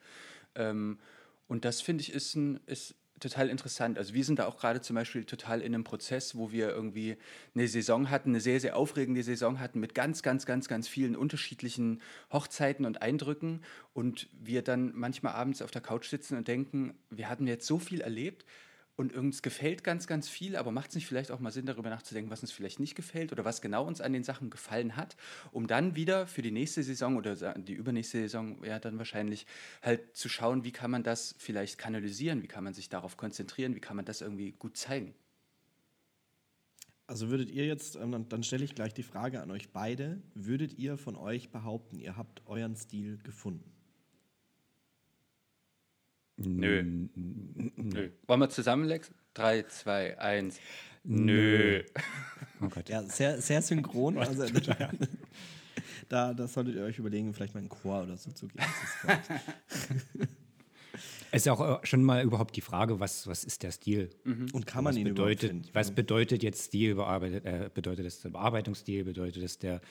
Ähm, 0.56 1.00
und 1.48 1.64
das 1.66 1.82
finde 1.82 2.02
ich 2.02 2.12
ist, 2.12 2.36
ein, 2.36 2.60
ist 2.66 2.96
total 3.20 3.50
interessant. 3.50 3.98
Also 3.98 4.14
wir 4.14 4.24
sind 4.24 4.40
da 4.40 4.46
auch 4.46 4.58
gerade 4.58 4.82
zum 4.82 4.96
Beispiel 4.96 5.26
total 5.26 5.62
in 5.62 5.74
einem 5.74 5.84
Prozess, 5.84 6.36
wo 6.36 6.52
wir 6.52 6.70
irgendwie 6.70 7.18
eine 7.56 7.68
Saison 7.68 8.10
hatten, 8.10 8.30
eine 8.30 8.42
sehr, 8.42 8.60
sehr 8.60 8.76
aufregende 8.76 9.24
Saison 9.24 9.60
hatten 9.60 9.80
mit 9.80 9.96
ganz, 9.96 10.22
ganz, 10.24 10.46
ganz, 10.46 10.68
ganz 10.68 10.88
vielen 10.88 11.16
unterschiedlichen 11.16 12.02
Hochzeiten 12.32 12.86
und 12.86 13.02
Eindrücken 13.02 13.62
und 13.94 14.30
wir 14.34 14.62
dann 14.62 14.92
manchmal 14.96 15.34
abends 15.34 15.62
auf 15.62 15.72
der 15.72 15.82
Couch 15.82 16.08
sitzen 16.08 16.38
und 16.38 16.48
denken, 16.48 16.94
wir 17.10 17.30
hatten 17.30 17.48
jetzt 17.48 17.68
so 17.68 17.80
viel 17.80 18.02
erlebt 18.02 18.46
und 18.98 19.14
uns 19.14 19.44
gefällt 19.44 19.84
ganz, 19.84 20.08
ganz 20.08 20.28
viel, 20.28 20.56
aber 20.56 20.72
macht 20.72 20.90
es 20.90 20.96
nicht 20.96 21.08
vielleicht 21.08 21.32
auch 21.32 21.40
mal 21.40 21.52
Sinn, 21.52 21.68
darüber 21.68 21.90
nachzudenken, 21.90 22.32
was 22.32 22.42
uns 22.42 22.52
vielleicht 22.52 22.80
nicht 22.80 22.96
gefällt 22.96 23.32
oder 23.32 23.46
was 23.46 23.62
genau 23.62 23.86
uns 23.86 24.02
an 24.02 24.12
den 24.12 24.24
Sachen 24.24 24.50
gefallen 24.50 24.98
hat, 24.98 25.16
um 25.52 25.68
dann 25.68 25.96
wieder 25.96 26.26
für 26.26 26.42
die 26.42 26.52
nächste 26.52 26.82
Saison 26.84 27.16
oder 27.16 27.54
die 27.54 27.74
übernächste 27.74 28.20
Saison 28.20 28.64
ja 28.66 28.80
dann 28.80 28.98
wahrscheinlich 28.98 29.46
halt 29.84 30.18
zu 30.18 30.30
schauen, 30.30 30.64
wie 30.64 30.72
kann 30.72 30.90
man 30.90 31.04
das 31.04 31.36
vielleicht 31.38 31.78
kanalisieren, 31.78 32.42
wie 32.42 32.48
kann 32.48 32.64
man 32.64 32.74
sich 32.74 32.90
darauf 32.90 33.18
konzentrieren, 33.18 33.76
wie 33.76 33.80
kann 33.80 33.96
man 33.96 34.06
das 34.06 34.22
irgendwie 34.22 34.54
gut 34.54 34.76
zeigen. 34.76 35.14
Also 37.06 37.30
würdet 37.30 37.52
ihr 37.52 37.66
jetzt, 37.66 37.96
ähm, 37.96 38.12
dann, 38.12 38.28
dann 38.28 38.44
stelle 38.44 38.66
ich 38.66 38.74
gleich 38.74 38.94
die 38.94 39.04
Frage 39.04 39.42
an 39.42 39.52
euch 39.52 39.70
beide, 39.70 40.22
würdet 40.34 40.78
ihr 40.78 40.98
von 40.98 41.16
euch 41.16 41.52
behaupten, 41.52 42.00
ihr 42.00 42.18
habt 42.18 42.42
euren 42.48 42.76
Stil 42.76 43.20
gefunden? 43.20 43.77
Nö. 46.38 46.84
Nö. 47.14 48.10
Wollen 48.28 48.40
wir 48.40 48.50
zusammen, 48.50 48.86
Lex? 48.86 49.12
Drei, 49.34 49.64
zwei, 49.64 50.18
eins. 50.20 50.60
Nö. 51.04 51.80
Nö. 51.80 51.84
Oh 52.60 52.70
Gott. 52.70 52.90
Ja, 52.90 53.04
sehr, 53.04 53.40
sehr 53.40 53.62
synchron. 53.62 54.18
Also, 54.18 54.46
da, 56.10 56.34
da 56.34 56.48
solltet 56.48 56.76
ihr 56.76 56.84
euch 56.84 56.98
überlegen, 56.98 57.34
vielleicht 57.34 57.54
mal 57.54 57.60
einen 57.60 57.70
Chor 57.70 58.02
oder 58.04 58.18
so 58.18 58.32
zu. 58.32 58.48
Das 58.56 58.66
vielleicht- 59.02 59.30
Es 61.32 61.42
ist 61.42 61.46
ja 61.46 61.54
auch 61.54 61.82
äh, 61.84 61.86
schon 61.86 62.04
mal 62.04 62.24
überhaupt 62.24 62.56
die 62.56 62.62
Frage, 62.62 63.00
was, 63.00 63.28
was 63.28 63.44
ist 63.44 63.62
der 63.62 63.72
Stil? 63.72 64.10
Und 64.26 64.66
kann 64.66 64.84
man 64.84 64.94
was 64.94 64.98
ihn 65.00 65.08
überhaupt 65.08 65.30
bedeutet, 65.30 65.50
finden? 65.52 65.70
was 65.74 65.92
bedeutet 65.92 66.42
jetzt 66.44 66.64
Stil? 66.66 66.96
Bearbeitet, 66.96 67.46
äh, 67.46 67.70
bedeutet 67.74 68.06
das 68.06 68.22
der 68.22 68.30
Bearbeitungsstil? 68.30 69.04
Bedeutet 69.04 69.44
das 69.44 69.60
der 69.60 69.82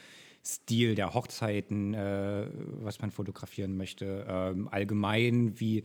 Stil 0.44 0.94
der 0.96 1.12
Hochzeiten, 1.14 1.94
äh, 1.94 2.48
was 2.80 3.00
man 3.00 3.10
fotografieren 3.10 3.76
möchte? 3.76 4.26
Ähm, 4.28 4.68
allgemein, 4.68 5.60
wie 5.60 5.84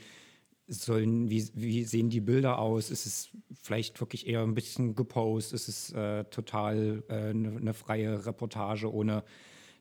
sollen, 0.71 1.29
wie, 1.29 1.47
wie 1.53 1.83
sehen 1.83 2.09
die 2.09 2.21
Bilder 2.21 2.57
aus? 2.59 2.89
Ist 2.91 3.05
es 3.05 3.29
vielleicht 3.61 3.99
wirklich 3.99 4.27
eher 4.27 4.41
ein 4.41 4.53
bisschen 4.53 4.95
gepostet? 4.95 5.53
Ist 5.53 5.67
es 5.67 5.91
äh, 5.93 6.23
total 6.25 7.03
eine 7.09 7.29
äh, 7.29 7.33
ne- 7.33 7.61
ne 7.61 7.73
freie 7.73 8.25
Reportage, 8.25 8.91
ohne 8.91 9.23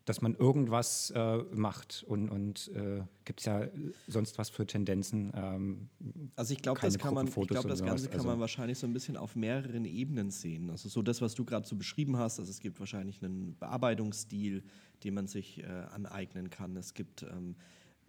dass 0.07 0.23
man 0.23 0.35
irgendwas 0.35 1.11
äh, 1.15 1.39
macht? 1.55 2.05
Und, 2.09 2.29
und 2.31 2.69
äh, 2.75 3.03
gibt 3.25 3.41
es 3.41 3.47
ja 3.47 3.69
sonst 4.09 4.39
was 4.39 4.51
für 4.51 4.67
Tendenzen? 4.67 5.31
Ähm, 5.37 5.89
Also 6.35 6.55
ich 6.55 6.63
glaube, 6.63 6.81
das 6.81 6.99
kann 6.99 7.15
man, 7.15 7.29
ich 7.29 7.35
glaube, 7.35 7.69
das 7.69 7.83
Ganze 7.85 8.09
kann 8.09 8.19
man 8.23 8.29
also- 8.31 8.41
wahrscheinlich 8.41 8.79
so 8.79 8.87
ein 8.89 8.93
bisschen 8.93 9.17
auf 9.17 9.37
mehreren 9.37 9.85
Ebenen 9.85 10.31
sehen. 10.31 10.71
Also 10.71 10.89
so 10.89 11.03
das, 11.03 11.21
was 11.21 11.35
du 11.35 11.45
gerade 11.45 11.69
so 11.69 11.77
beschrieben 11.77 12.17
hast, 12.17 12.41
also 12.41 12.51
es 12.51 12.59
gibt 12.61 12.81
wahrscheinlich 12.81 13.23
einen 13.23 13.55
Bearbeitungsstil, 13.59 14.65
den 15.05 15.15
man 15.15 15.27
sich 15.29 15.63
äh, 15.63 15.67
aneignen 15.67 16.51
kann. 16.51 16.77
Es 16.77 16.95
gibt 16.95 17.23
ähm, 17.23 17.55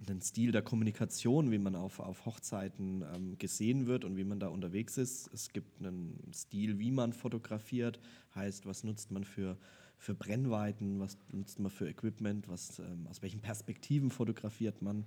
einen 0.07 0.21
Stil 0.21 0.51
der 0.51 0.61
Kommunikation, 0.61 1.51
wie 1.51 1.57
man 1.57 1.75
auf, 1.75 1.99
auf 1.99 2.25
Hochzeiten 2.25 3.03
ähm, 3.13 3.37
gesehen 3.37 3.85
wird 3.85 4.03
und 4.03 4.17
wie 4.17 4.23
man 4.23 4.39
da 4.39 4.47
unterwegs 4.47 4.97
ist. 4.97 5.29
Es 5.33 5.49
gibt 5.49 5.79
einen 5.79 6.31
Stil, 6.33 6.79
wie 6.79 6.91
man 6.91 7.13
fotografiert, 7.13 7.99
heißt, 8.35 8.65
was 8.65 8.83
nutzt 8.83 9.11
man 9.11 9.23
für, 9.23 9.57
für 9.97 10.15
Brennweiten, 10.15 10.99
was 10.99 11.17
nutzt 11.31 11.59
man 11.59 11.71
für 11.71 11.87
Equipment, 11.87 12.47
was, 12.47 12.79
ähm, 12.79 13.07
aus 13.07 13.21
welchen 13.21 13.41
Perspektiven 13.41 14.09
fotografiert 14.09 14.81
man. 14.81 15.05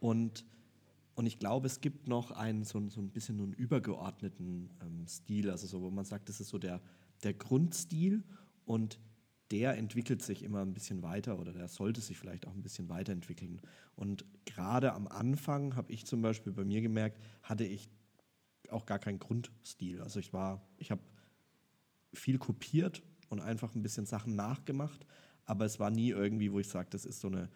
Und 0.00 0.44
und 1.18 1.26
ich 1.26 1.40
glaube, 1.40 1.66
es 1.66 1.80
gibt 1.80 2.06
noch 2.06 2.30
einen 2.30 2.62
so, 2.62 2.80
so 2.90 3.00
ein 3.00 3.10
bisschen 3.10 3.40
einen 3.40 3.52
übergeordneten 3.52 4.70
ähm, 4.80 5.04
Stil, 5.08 5.50
also 5.50 5.66
so, 5.66 5.82
wo 5.82 5.90
man 5.90 6.04
sagt, 6.04 6.28
das 6.28 6.40
ist 6.40 6.48
so 6.48 6.58
der, 6.58 6.80
der 7.24 7.34
Grundstil. 7.34 8.22
Und 8.66 9.00
der 9.50 9.76
entwickelt 9.76 10.22
sich 10.22 10.42
immer 10.42 10.60
ein 10.60 10.74
bisschen 10.74 11.02
weiter 11.02 11.38
oder 11.38 11.52
der 11.52 11.68
sollte 11.68 12.00
sich 12.00 12.18
vielleicht 12.18 12.46
auch 12.46 12.54
ein 12.54 12.62
bisschen 12.62 12.88
weiterentwickeln. 12.88 13.60
Und 13.96 14.24
gerade 14.44 14.92
am 14.92 15.08
Anfang 15.08 15.74
habe 15.74 15.92
ich 15.92 16.04
zum 16.04 16.20
Beispiel 16.20 16.52
bei 16.52 16.64
mir 16.64 16.82
gemerkt, 16.82 17.18
hatte 17.42 17.64
ich 17.64 17.88
auch 18.70 18.84
gar 18.84 18.98
keinen 18.98 19.18
Grundstil. 19.18 20.02
Also 20.02 20.20
ich 20.20 20.32
war, 20.32 20.62
ich 20.76 20.90
habe 20.90 21.00
viel 22.12 22.38
kopiert 22.38 23.02
und 23.28 23.40
einfach 23.40 23.74
ein 23.74 23.82
bisschen 23.82 24.06
Sachen 24.06 24.36
nachgemacht, 24.36 25.06
aber 25.44 25.64
es 25.64 25.78
war 25.78 25.90
nie 25.90 26.10
irgendwie, 26.10 26.52
wo 26.52 26.60
ich 26.60 26.68
sage, 26.68 26.88
das 26.90 27.04
ist 27.06 27.20
so, 27.20 27.28
eine, 27.28 27.48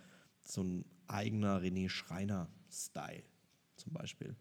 so 0.45 0.63
ein 0.63 0.85
eigener 1.07 1.61
René 1.61 1.89
Schreiner-Style. 1.89 3.25
zum 3.77 3.93
Beispiel. 3.93 4.35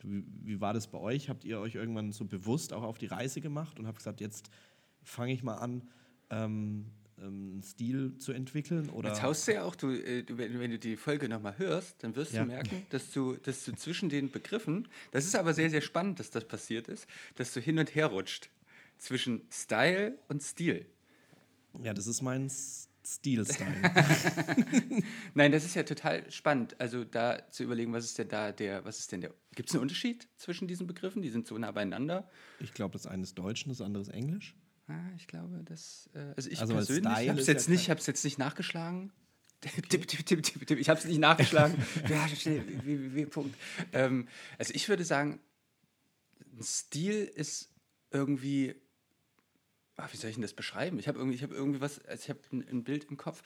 Wie, 0.00 0.24
wie 0.42 0.60
war 0.60 0.72
das 0.72 0.88
bei 0.88 0.98
euch? 0.98 1.28
Habt 1.28 1.44
ihr 1.44 1.58
euch 1.60 1.74
irgendwann 1.74 2.12
so 2.12 2.24
bewusst 2.24 2.72
auch 2.72 2.82
auf 2.82 2.98
die 2.98 3.06
Reise 3.06 3.40
gemacht 3.40 3.78
und 3.78 3.86
habt 3.86 3.98
gesagt, 3.98 4.20
jetzt 4.20 4.50
fange 5.02 5.32
ich 5.32 5.42
mal 5.42 5.56
an, 5.56 5.88
ähm, 6.30 6.86
ähm, 7.18 7.52
einen 7.54 7.62
Stil 7.62 8.16
zu 8.18 8.32
entwickeln? 8.32 8.90
Oder 8.90 9.10
Jetzt 9.10 9.22
haust 9.22 9.48
du 9.48 9.54
ja 9.54 9.64
auch, 9.64 9.74
du, 9.74 9.90
äh, 9.90 10.24
wenn, 10.28 10.58
wenn 10.60 10.70
du 10.70 10.78
die 10.78 10.96
Folge 10.96 11.28
nochmal 11.28 11.56
hörst, 11.58 12.02
dann 12.04 12.14
wirst 12.16 12.32
Ja. 12.32 12.42
du 12.42 12.46
merken, 12.48 12.82
dass 12.90 13.10
du, 13.12 13.36
dass 13.36 13.64
du 13.64 13.72
zwischen 13.74 14.08
den 14.08 14.30
Begriffen, 14.30 14.88
das 15.12 15.24
ist 15.24 15.34
aber 15.36 15.54
sehr, 15.54 15.70
sehr 15.70 15.80
spannend, 15.80 16.20
dass 16.20 16.30
das 16.30 16.46
passiert 16.46 16.88
ist, 16.88 17.06
dass 17.36 17.52
du 17.54 17.60
hin 17.60 17.78
und 17.78 17.94
her 17.94 18.06
rutscht 18.06 18.50
zwischen 18.98 19.42
Style 19.50 20.18
und 20.28 20.42
Stil. 20.42 20.86
ja, 21.82 21.92
das 21.94 22.06
ist 22.06 22.22
mein 22.22 22.50
Stil-Style. 23.04 23.76
Nein, 25.34 25.52
das 25.52 25.64
ist 25.64 25.74
ja 25.76 25.82
total 25.84 26.28
spannend. 26.30 26.74
Also 26.80 27.04
da 27.04 27.40
zu 27.50 27.62
überlegen, 27.62 27.92
was 27.92 28.04
ist 28.04 28.18
denn 28.18 28.28
da 28.28 28.52
der, 28.52 28.84
was 28.84 28.98
ist 28.98 29.12
denn 29.12 29.20
der, 29.20 29.32
gibt 29.54 29.68
es 29.68 29.74
einen 29.74 29.82
Unterschied 29.82 30.26
zwischen 30.36 30.66
diesen 30.66 30.86
Begriffen? 30.86 31.22
Die 31.22 31.28
sind 31.30 31.46
so 31.46 31.56
nah 31.56 31.70
beieinander. 31.70 32.28
ich 32.58 32.72
glaube, 32.74 32.92
das 32.94 33.06
eine 33.06 33.22
ist 33.22 33.38
Deutsch 33.38 33.64
und 33.64 33.70
das 33.70 33.80
andere 33.80 34.02
ist 34.02 34.08
Englisch. 34.08 34.56
Ah, 34.88 35.10
ich 35.16 35.26
glaube, 35.26 35.62
das, 35.64 36.08
äh, 36.14 36.32
also 36.36 36.48
ich 36.48 36.60
Also 36.60 36.76
als 36.76 36.86
persönlich 36.86 37.12
Style 37.12 37.30
habe 37.30 37.40
es 37.40 37.46
jetzt 37.46 37.66
ja 37.66 37.72
nicht, 37.72 37.90
hab's 37.90 38.06
jetzt 38.06 38.24
nicht 38.24 38.38
nachgeschlagen. 38.38 39.12
Tipp, 39.60 39.88
tipp, 39.88 40.06
tipp, 40.06 40.42
tipp, 40.42 40.66
tipp. 40.66 40.78
Ich 40.78 40.88
habe 40.88 41.00
es 41.00 41.06
nicht 41.06 41.18
nachgeschlagen. 41.18 41.76
ja, 42.08 42.28
schnell, 42.28 43.26
Punkt. 43.26 43.56
Ähm, 43.92 44.28
also 44.58 44.72
ich 44.74 44.88
würde 44.88 45.04
sagen, 45.04 45.40
ein 46.56 46.62
Stil 46.62 47.24
ist 47.24 47.70
irgendwie, 48.10 48.74
ah, 49.96 50.08
wie 50.12 50.16
soll 50.16 50.30
ich 50.30 50.36
denn 50.36 50.42
das 50.42 50.52
beschreiben? 50.52 50.98
Ich 50.98 51.08
habe 51.08 51.18
irgendwie, 51.18 51.36
ich 51.36 51.42
habe 51.42 51.54
irgendwie 51.54 51.80
was, 51.80 52.04
also 52.04 52.22
ich 52.22 52.28
habe 52.28 52.40
ein, 52.52 52.68
ein 52.68 52.84
Bild 52.84 53.04
im 53.04 53.16
Kopf. 53.16 53.42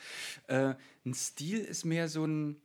Äh, 0.48 0.74
ein 1.06 1.14
Stil 1.14 1.60
ist 1.60 1.84
mehr 1.84 2.08
so 2.08 2.26
ein, 2.26 2.60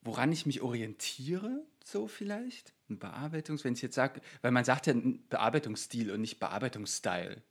woran 0.00 0.32
ich 0.32 0.46
mich 0.46 0.62
orientiere, 0.62 1.66
so 1.84 2.06
vielleicht. 2.06 2.72
Ein 2.88 2.98
Bearbeitungs, 2.98 3.64
wenn 3.64 3.74
ich 3.74 3.82
jetzt 3.82 3.96
sage, 3.96 4.20
weil 4.40 4.52
man 4.52 4.64
sagt 4.64 4.86
ja 4.86 4.94
ein 4.94 5.26
Bearbeitungsstil 5.28 6.10
und 6.10 6.20
nicht 6.20 6.38
Bearbeitungsstyle. 6.38 7.42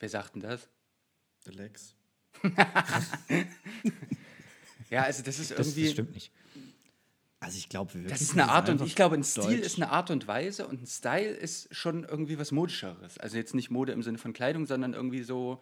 Wer 0.00 0.08
sagt 0.08 0.34
denn 0.34 0.42
das? 0.42 0.68
Der 1.46 1.54
Lex. 1.54 1.94
Ja, 4.90 5.02
also 5.02 5.22
das 5.22 5.38
ist 5.38 5.50
Das, 5.50 5.66
irgendwie. 5.66 5.82
das 5.84 5.90
stimmt 5.92 6.12
nicht. 6.14 6.30
Also 7.40 7.58
ich 7.58 7.68
glaube, 7.68 7.92
wir 7.94 8.08
Das 8.08 8.20
ist 8.22 8.32
eine 8.32 8.48
Art 8.48 8.68
und 8.68 8.80
ich 8.82 8.94
glaube, 8.94 9.16
ein 9.16 9.24
Stil 9.24 9.42
Deutsch. 9.44 9.66
ist 9.66 9.76
eine 9.76 9.90
Art 9.90 10.10
und 10.10 10.26
Weise 10.28 10.66
und 10.66 10.82
ein 10.82 10.86
Style 10.86 11.28
ist 11.30 11.74
schon 11.74 12.04
irgendwie 12.04 12.38
was 12.38 12.52
modischeres. 12.52 13.18
Also 13.18 13.36
jetzt 13.36 13.54
nicht 13.54 13.70
Mode 13.70 13.92
im 13.92 14.02
Sinne 14.02 14.18
von 14.18 14.32
Kleidung, 14.32 14.66
sondern 14.66 14.94
irgendwie 14.94 15.22
so 15.22 15.60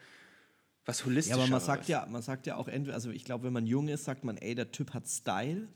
was 0.85 1.01
Ja, 1.01 1.07
holistischeres. 1.07 1.43
aber 1.45 1.51
man 1.51 1.61
sagt 1.61 1.89
ja, 1.89 2.07
man 2.07 2.23
sagt 2.23 2.47
ja 2.47 2.57
auch 2.57 2.69
entweder, 2.69 2.95
also 2.95 3.11
ich 3.11 3.25
glaube, 3.25 3.45
wenn 3.45 3.53
man 3.53 3.67
jung 3.67 3.89
ist, 3.89 4.05
sagt 4.05 4.23
man, 4.25 4.37
ey, 4.37 4.55
der 4.55 4.71
Typ 4.73 4.93
hat 4.95 5.09
Style. 5.09 5.69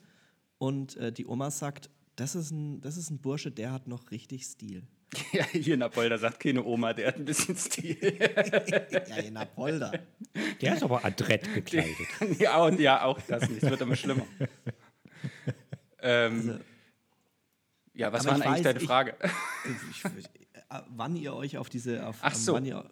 Und 0.59 0.97
äh, 0.97 1.13
die 1.13 1.27
Oma 1.27 1.51
sagt, 1.51 1.91
das 2.17 2.35
ist, 2.35 2.51
ein, 2.51 2.81
das 2.81 2.97
ist 2.97 3.11
ein 3.11 3.19
Bursche, 3.19 3.51
der 3.51 3.73
hat 3.73 3.87
noch 3.89 4.11
richtig 4.11 4.45
Stil. 4.47 4.83
Ja, 5.33 5.45
hier 5.47 5.75
in 5.75 5.83
Apolda 5.83 6.19
sagt 6.19 6.41
keine 6.41 6.65
Oma, 6.65 6.93
der 6.93 7.09
hat 7.09 7.17
ein 7.17 7.25
bisschen 7.25 7.57
Stil. 7.57 7.97
Ja, 9.09 9.17
in 9.17 9.37
Apolda. 9.37 9.93
Der 10.61 10.75
ist 10.75 10.83
aber 10.83 11.05
adrett 11.05 11.53
gekleidet. 11.55 12.07
ja, 12.39 12.63
und 12.63 12.79
ja, 12.81 13.03
auch 13.05 13.21
das 13.23 13.49
nicht. 13.49 13.63
Es 13.63 13.71
wird 13.71 13.81
immer 13.81 13.97
schlimmer. 13.97 14.27
ähm, 16.01 16.61
ja, 17.95 18.13
was 18.13 18.27
Also, 18.27 18.31
war 18.31 18.37
ich 18.39 18.45
eigentlich 18.45 18.65
weiß, 18.67 18.75
deine 18.75 18.81
Frage? 18.81 19.15
ich, 19.91 20.05
ich, 20.19 20.25
äh, 20.25 20.81
wann 20.91 21.17
ihr 21.17 21.35
euch 21.35 21.57
auf 21.57 21.69
diese, 21.71 22.07
auf, 22.07 22.19
Ach 22.21 22.35
so. 22.35 22.55
wann 22.55 22.65
ihr 22.67 22.89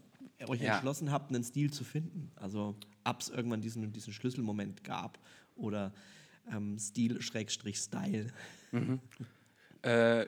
euch 0.49 0.61
Ja. 0.61 0.75
entschlossen 0.75 1.11
habt, 1.11 1.31
einen 1.35 1.45
Stil 1.45 1.73
zu 1.73 1.85
finden. 1.85 2.31
Also 2.37 2.77
ob 3.05 3.21
es 3.21 3.29
irgendwann 3.29 3.61
diesen, 3.61 3.93
diesen 3.93 4.13
Schlüsselmoment 4.13 4.83
gab 4.85 5.19
oder 5.57 5.93
ähm, 6.51 6.79
Stil 6.79 7.21
Schrägstrich 7.23 7.79
Style. 7.79 8.29
Äh, 9.83 10.27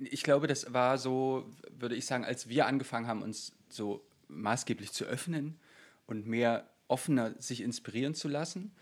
ich 0.00 0.22
glaube, 0.22 0.46
das 0.46 0.72
war 0.72 0.98
so, 0.98 1.48
würde 1.70 1.94
ich 1.94 2.06
sagen, 2.06 2.24
als 2.24 2.48
wir 2.48 2.66
angefangen 2.66 3.06
haben, 3.06 3.22
uns 3.22 3.52
so 3.68 4.04
maßgeblich 4.28 4.92
zu 4.92 5.04
öffnen 5.04 5.58
und 6.06 6.26
mehr 6.26 6.68
offener 6.88 7.34
sich 7.40 7.60
inspirieren 7.60 8.14
zu 8.14 8.28
lassen. 8.28 8.72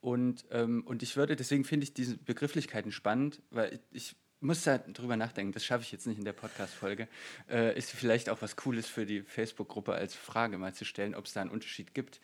Und, 0.00 0.46
ähm, 0.50 0.84
und 0.86 1.02
ich 1.02 1.16
würde, 1.16 1.36
deswegen 1.36 1.64
finde 1.64 1.84
ich 1.84 1.94
diese 1.94 2.16
Begrifflichkeiten 2.16 2.92
spannend, 2.92 3.42
weil 3.50 3.80
ich, 3.90 4.10
ich 4.10 4.16
muss 4.40 4.62
da 4.62 4.78
drüber 4.78 5.16
nachdenken, 5.16 5.52
das 5.52 5.64
schaffe 5.64 5.82
ich 5.82 5.90
jetzt 5.90 6.06
nicht 6.06 6.18
in 6.18 6.24
der 6.24 6.32
Podcast-Folge. 6.32 7.08
Äh, 7.50 7.76
ist 7.76 7.90
vielleicht 7.90 8.28
auch 8.28 8.40
was 8.40 8.54
Cooles 8.54 8.86
für 8.86 9.04
die 9.04 9.22
Facebook-Gruppe 9.22 9.94
als 9.94 10.14
Frage 10.14 10.58
mal 10.58 10.72
zu 10.72 10.84
stellen, 10.84 11.16
ob 11.16 11.26
es 11.26 11.32
da 11.32 11.40
einen 11.40 11.50
Unterschied 11.50 11.94
gibt. 11.94 12.20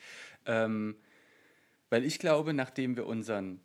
Ähm, 0.46 0.96
weil 1.90 2.04
ich 2.04 2.18
glaube, 2.18 2.54
nachdem 2.54 2.96
wir 2.96 3.06
unseren 3.06 3.60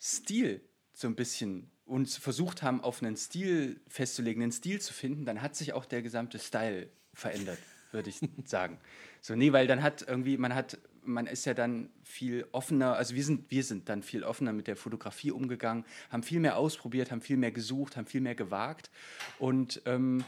Stil 0.00 0.62
so 0.92 1.06
ein 1.06 1.14
bisschen 1.14 1.70
uns 1.90 2.16
versucht 2.16 2.62
haben, 2.62 2.80
auf 2.80 3.02
einen 3.02 3.16
Stil 3.16 3.80
festzulegen, 3.88 4.42
einen 4.42 4.52
Stil 4.52 4.80
zu 4.80 4.92
finden, 4.92 5.24
dann 5.24 5.42
hat 5.42 5.56
sich 5.56 5.72
auch 5.72 5.84
der 5.84 6.02
gesamte 6.02 6.38
Style 6.38 6.88
verändert, 7.12 7.58
würde 7.92 8.10
ich 8.10 8.20
sagen. 8.44 8.78
So, 9.20 9.34
nee, 9.34 9.52
weil 9.52 9.66
dann 9.66 9.82
hat 9.82 10.02
irgendwie, 10.06 10.38
man 10.38 10.54
hat, 10.54 10.78
man 11.02 11.26
ist 11.26 11.44
ja 11.44 11.54
dann 11.54 11.90
viel 12.04 12.46
offener, 12.52 12.94
also 12.94 13.14
wir 13.14 13.24
sind, 13.24 13.50
wir 13.50 13.64
sind 13.64 13.88
dann 13.88 14.02
viel 14.02 14.22
offener 14.22 14.52
mit 14.52 14.68
der 14.68 14.76
Fotografie 14.76 15.32
umgegangen, 15.32 15.84
haben 16.10 16.22
viel 16.22 16.40
mehr 16.40 16.56
ausprobiert, 16.56 17.10
haben 17.10 17.20
viel 17.20 17.36
mehr 17.36 17.52
gesucht, 17.52 17.96
haben 17.96 18.06
viel 18.06 18.20
mehr 18.20 18.34
gewagt. 18.36 18.90
Und 19.38 19.82
ähm, 19.84 20.24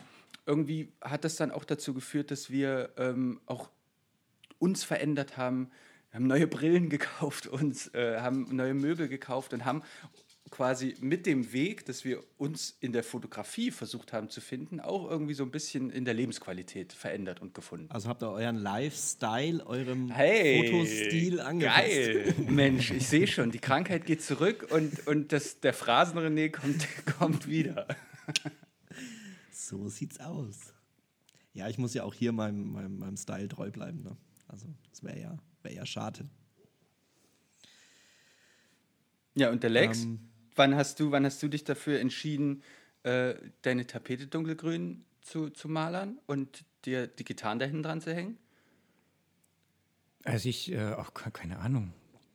irgendwie 0.47 0.93
hat 1.01 1.25
das 1.25 1.37
dann 1.37 1.53
auch 1.53 1.65
dazu 1.65 1.95
geführt, 1.95 2.31
dass 2.31 2.51
wir 2.51 2.93
ähm, 2.97 3.41
auch 3.47 3.71
uns 4.59 4.85
verändert 4.85 5.37
haben. 5.37 5.71
Haben 6.13 6.27
neue 6.27 6.47
Brillen 6.47 6.91
gekauft, 6.91 7.47
uns 7.47 7.89
äh, 7.95 8.21
haben 8.21 8.55
neue 8.55 8.75
Möbel 8.75 9.09
gekauft 9.09 9.55
und 9.55 9.65
haben 9.65 9.83
quasi 10.53 10.95
mit 11.01 11.27
dem 11.27 11.53
Weg, 11.53 11.87
dass 11.87 12.05
wir 12.05 12.23
uns 12.37 12.77
in 12.79 12.93
der 12.93 13.03
Fotografie 13.03 13.71
versucht 13.71 14.13
haben 14.13 14.29
zu 14.29 14.41
finden, 14.41 14.79
auch 14.79 15.11
irgendwie 15.11 15.35
so 15.35 15.43
ein 15.43 15.51
bisschen 15.51 15.91
in 15.91 16.05
der 16.05 16.15
Lebensqualität 16.15 16.93
verändert 16.93 17.41
und 17.41 17.55
gefunden. 17.55 17.91
Also 17.91 18.09
habt 18.09 18.23
ihr 18.23 18.31
euren 18.31 18.57
Lifestyle, 18.57 19.67
eurem 19.67 20.11
Hey, 20.11 20.71
Fotostil 20.71 21.41
angepasst. 21.41 21.87
Geil. 21.87 22.35
Mensch, 22.49 22.91
ich 22.91 23.09
sehe 23.09 23.27
schon, 23.27 23.51
die 23.51 23.59
Krankheit 23.59 24.05
geht 24.05 24.23
zurück 24.23 24.69
und, 24.71 25.07
und 25.07 25.33
das, 25.33 25.59
der 25.61 25.75
Phrasen-René 25.75 26.51
kommt, 26.51 26.87
kommt 27.19 27.49
wieder. 27.49 27.89
So 29.51 29.89
sieht's 29.89 30.21
aus. 30.21 30.75
Ja, 31.55 31.69
ich 31.69 31.79
muss 31.79 31.95
ja 31.95 32.05
auch 32.05 32.15
hier 32.15 32.33
meinem, 32.33 32.73
meinem, 32.73 32.99
meinem 32.99 33.17
Style 33.17 33.49
treu 33.49 33.71
bleiben. 33.71 34.03
Ne? 34.03 34.17
Also, 34.49 34.67
das 34.91 35.03
wäre 35.03 35.19
ja, 35.19 35.39
wär 35.63 35.73
ja 35.73 35.87
schade. 35.87 36.29
Ja, 39.35 39.51
und 39.51 39.63
der 39.63 39.71
Lex, 39.71 40.05
Ähm. 40.05 40.32
Wann, 40.57 40.75
hast 40.75 41.01
du, 41.01 41.11
wann 41.11 41.25
hast 41.25 41.43
du 41.43 41.49
dich 41.49 41.65
dafür 41.65 42.01
entschieden, 42.01 42.63
äh, 43.03 43.35
deine 43.63 43.87
Tapete 43.87 44.27
dunkelgrün 44.27 45.05
zu, 45.23 45.51
zu 45.51 45.69
malern 45.69 46.19
und 46.27 46.65
dir 46.85 47.07
die 47.07 47.25
Gitarren 47.25 47.59
da 47.59 47.67
hinten 47.67 47.83
dran 47.83 48.01
zu 48.01 48.15
hängen? 48.15 48.39
Also 50.25 50.49
ich, 50.49 50.71
äh, 50.73 50.93
auch 50.95 51.15
ke- 51.15 51.31
keine 51.31 51.59
Ahnung. 51.59 51.93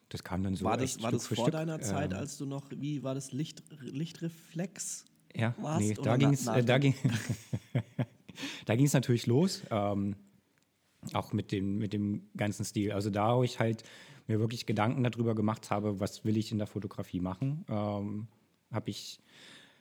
Das 0.09 0.23
kam 0.23 0.43
dann 0.43 0.55
so. 0.55 0.63
war 0.65 0.77
das, 0.77 1.01
war 1.01 1.11
das 1.11 1.27
vor 1.27 1.35
Stück. 1.37 1.51
deiner 1.51 1.81
Zeit, 1.81 2.11
Ähm, 2.13 2.19
als 2.19 2.37
du 2.37 2.45
noch, 2.45 2.69
wie 2.71 3.03
war 3.03 3.13
das, 3.15 3.31
Licht, 3.33 3.63
Lichtreflex? 3.81 5.05
Ja, 5.35 5.53
warst 5.57 5.79
nee, 5.81 5.93
da 6.01 6.15
ging 6.17 6.33
es 6.33 6.47
äh, 6.47 6.63
da 6.63 6.77
ging, 6.77 6.95
da 8.65 8.75
ging's 8.75 8.93
natürlich 8.93 9.27
los. 9.27 9.63
Ähm, 9.69 10.15
auch 11.13 11.31
mit 11.33 11.51
dem, 11.51 11.77
mit 11.77 11.93
dem 11.93 12.29
ganzen 12.35 12.65
Stil. 12.65 12.91
Also 12.91 13.09
da, 13.09 13.35
wo 13.37 13.43
ich 13.43 13.59
halt 13.59 13.83
mir 14.27 14.39
wirklich 14.39 14.65
Gedanken 14.65 15.03
darüber 15.03 15.35
gemacht 15.35 15.71
habe, 15.71 15.99
was 15.99 16.25
will 16.25 16.37
ich 16.37 16.51
in 16.51 16.57
der 16.57 16.67
Fotografie 16.67 17.19
machen, 17.19 17.65
ähm, 17.69 18.27
habe 18.71 18.89
ich 18.89 19.19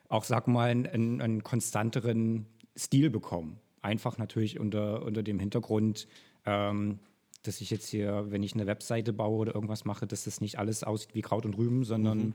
auch, 0.09 0.25
sag 0.25 0.47
mal, 0.47 0.71
einen, 0.71 1.21
einen, 1.21 1.43
konstanteren 1.43 2.47
Stil 2.77 3.11
bekommen. 3.11 3.59
Einfach 3.83 4.19
natürlich 4.19 4.61
unter, 4.61 5.03
unter 5.03 5.23
dem 5.23 5.41
Hintergrund, 5.41 6.07
ähm, 6.45 7.01
dass 7.43 7.61
ich 7.61 7.71
jetzt 7.71 7.89
hier, 7.89 8.31
wenn 8.31 8.43
ich 8.43 8.55
eine 8.55 8.67
Webseite 8.67 9.13
baue 9.13 9.39
oder 9.39 9.55
irgendwas 9.55 9.85
mache, 9.85 10.07
dass 10.07 10.25
das 10.25 10.41
nicht 10.41 10.59
alles 10.59 10.85
aussieht 10.85 11.15
wie 11.15 11.23
Kraut 11.23 11.45
und 11.45 11.57
Rüben, 11.59 11.85
sondern 11.85 12.35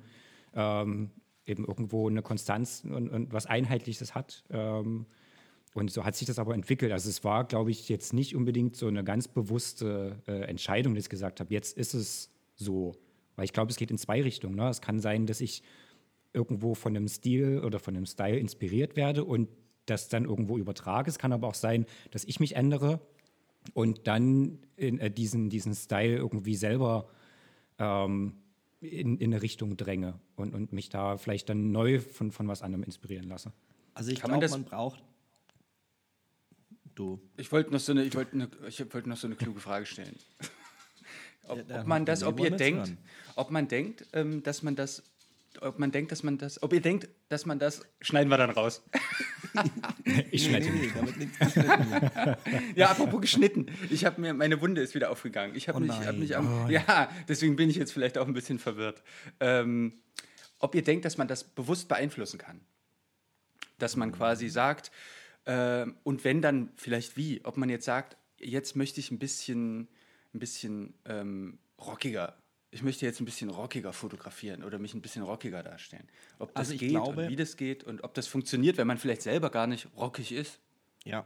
ähm, 0.53 1.11
eben 1.45 1.65
irgendwo 1.65 2.09
eine 2.09 2.21
Konstanz 2.21 2.83
und, 2.89 3.09
und 3.09 3.33
was 3.33 3.45
Einheitliches 3.45 4.15
hat. 4.15 4.43
Ähm, 4.49 5.05
und 5.73 5.89
so 5.91 6.03
hat 6.03 6.15
sich 6.15 6.27
das 6.27 6.37
aber 6.39 6.53
entwickelt. 6.53 6.91
Also 6.91 7.09
es 7.09 7.23
war, 7.23 7.45
glaube 7.45 7.71
ich, 7.71 7.87
jetzt 7.89 8.13
nicht 8.13 8.35
unbedingt 8.35 8.75
so 8.75 8.87
eine 8.87 9.03
ganz 9.03 9.27
bewusste 9.27 10.17
äh, 10.27 10.41
Entscheidung, 10.43 10.95
dass 10.95 11.05
ich 11.05 11.09
gesagt 11.09 11.39
habe, 11.39 11.53
jetzt 11.53 11.77
ist 11.77 11.93
es 11.93 12.29
so. 12.55 12.93
Weil 13.37 13.45
ich 13.45 13.53
glaube, 13.53 13.71
es 13.71 13.77
geht 13.77 13.89
in 13.91 13.97
zwei 13.97 14.21
Richtungen. 14.21 14.55
Ne? 14.55 14.67
Es 14.69 14.81
kann 14.81 14.99
sein, 14.99 15.25
dass 15.25 15.39
ich 15.39 15.63
irgendwo 16.33 16.75
von 16.75 16.95
einem 16.95 17.07
Stil 17.07 17.61
oder 17.63 17.79
von 17.79 17.95
einem 17.95 18.05
Style 18.05 18.37
inspiriert 18.37 18.95
werde 18.95 19.23
und 19.23 19.47
das 19.85 20.09
dann 20.09 20.25
irgendwo 20.25 20.57
übertrage. 20.57 21.09
Es 21.09 21.17
kann 21.17 21.31
aber 21.33 21.47
auch 21.47 21.55
sein, 21.55 21.85
dass 22.11 22.23
ich 22.25 22.39
mich 22.39 22.55
ändere 22.55 22.99
und 23.73 24.07
dann 24.07 24.59
in, 24.75 24.99
äh, 24.99 25.09
diesen, 25.09 25.49
diesen 25.49 25.73
Style 25.73 26.15
irgendwie 26.17 26.55
selber 26.55 27.07
ähm, 27.79 28.33
in, 28.81 29.17
in 29.17 29.33
eine 29.33 29.41
Richtung 29.41 29.77
dränge 29.77 30.19
und, 30.35 30.53
und 30.53 30.73
mich 30.73 30.89
da 30.89 31.17
vielleicht 31.17 31.49
dann 31.49 31.71
neu 31.71 31.99
von, 31.99 32.31
von 32.31 32.47
was 32.47 32.61
anderem 32.61 32.83
inspirieren 32.83 33.27
lasse. 33.27 33.51
Also 33.93 34.11
ich 34.11 34.21
man 34.21 34.31
glaube, 34.31 34.41
das- 34.43 34.51
man 34.51 34.63
braucht. 34.65 35.03
Du. 36.95 37.21
Ich 37.37 37.51
wollte 37.51 37.71
noch, 37.71 37.79
so 37.79 37.91
eine, 37.91 38.03
ich 38.03 38.15
wollte 38.15 38.33
eine, 38.33 38.49
ich 38.67 38.79
wollte 38.93 39.07
noch 39.09 39.17
so 39.17 39.27
eine 39.27 39.35
kluge 39.35 39.59
Frage 39.59 39.85
stellen. 39.85 40.15
ob, 41.47 41.57
Ja, 41.57 41.63
da- 41.63 41.81
ob 41.81 41.87
man 41.87 42.05
das, 42.05 42.23
ob 42.23 42.39
ihr 42.39 42.51
denkt, 42.51 42.87
hören. 42.87 42.97
ob 43.35 43.51
man 43.51 43.67
denkt, 43.67 44.05
ähm, 44.13 44.43
dass 44.43 44.61
man 44.63 44.75
das 44.75 45.03
ob 45.59 45.79
man 45.79 45.91
denkt, 45.91 46.13
dass 46.13 46.23
man 46.23 46.37
das, 46.37 46.63
ob 46.63 46.71
ihr 46.71 46.79
denkt, 46.79 47.09
dass 47.27 47.45
man 47.45 47.59
das, 47.59 47.81
schneiden 47.99 48.29
wir 48.29 48.37
dann 48.37 48.51
raus. 48.51 48.81
Ich 50.31 50.45
schneide 50.45 50.69
nee, 50.69 50.87
nee, 50.87 50.91
damit 50.95 51.17
nichts. 51.17 51.37
Ja, 52.75 52.91
apropos 52.91 53.19
geschnitten. 53.19 53.65
Ich 53.89 54.05
habe 54.05 54.21
mir, 54.21 54.33
meine 54.33 54.61
Wunde 54.61 54.81
ist 54.81 54.95
wieder 54.95 55.11
aufgegangen. 55.11 55.55
Ich 55.55 55.67
habe 55.67 55.79
Oh 55.79 55.81
mich, 55.81 55.91
hab 55.91 56.15
mich 56.15 56.37
am, 56.37 56.69
ja, 56.69 57.09
deswegen 57.27 57.57
bin 57.57 57.69
ich 57.69 57.75
jetzt 57.75 57.91
vielleicht 57.91 58.17
auch 58.17 58.27
ein 58.27 58.33
bisschen 58.33 58.59
verwirrt. 58.59 59.03
Ähm, 59.41 59.99
ob 60.59 60.73
ihr 60.73 60.83
denkt, 60.83 61.03
dass 61.03 61.17
man 61.17 61.27
das 61.27 61.43
bewusst 61.43 61.89
beeinflussen 61.89 62.37
kann. 62.37 62.61
Dass 63.77 63.97
man 63.97 64.13
quasi 64.13 64.47
sagt, 64.47 64.89
und 65.45 66.23
wenn 66.23 66.41
dann 66.41 66.71
vielleicht 66.75 67.17
wie, 67.17 67.43
ob 67.43 67.57
man 67.57 67.69
jetzt 67.69 67.85
sagt, 67.85 68.17
jetzt 68.37 68.75
möchte 68.75 68.99
ich 68.99 69.11
ein 69.11 69.19
bisschen, 69.19 69.87
ein 70.33 70.39
bisschen 70.39 70.93
ähm, 71.05 71.59
rockiger. 71.79 72.37
Ich 72.69 72.83
möchte 72.83 73.05
jetzt 73.05 73.19
ein 73.19 73.25
bisschen 73.25 73.49
rockiger 73.49 73.91
fotografieren 73.91 74.63
oder 74.63 74.79
mich 74.79 74.93
ein 74.93 75.01
bisschen 75.01 75.23
rockiger 75.23 75.61
darstellen. 75.61 76.07
Ob 76.39 76.53
das 76.53 76.59
Also 76.59 76.73
ich 76.73 76.79
geht 76.79 76.89
glaube- 76.91 77.23
und 77.23 77.29
wie 77.29 77.35
das 77.35 77.57
geht 77.57 77.83
und 77.83 78.03
ob 78.03 78.13
das 78.13 78.27
funktioniert, 78.27 78.77
wenn 78.77 78.87
man 78.87 78.97
vielleicht 78.97 79.23
selber 79.23 79.49
gar 79.49 79.67
nicht 79.67 79.87
rockig 79.97 80.31
ist. 80.31 80.59
Ja, 81.03 81.25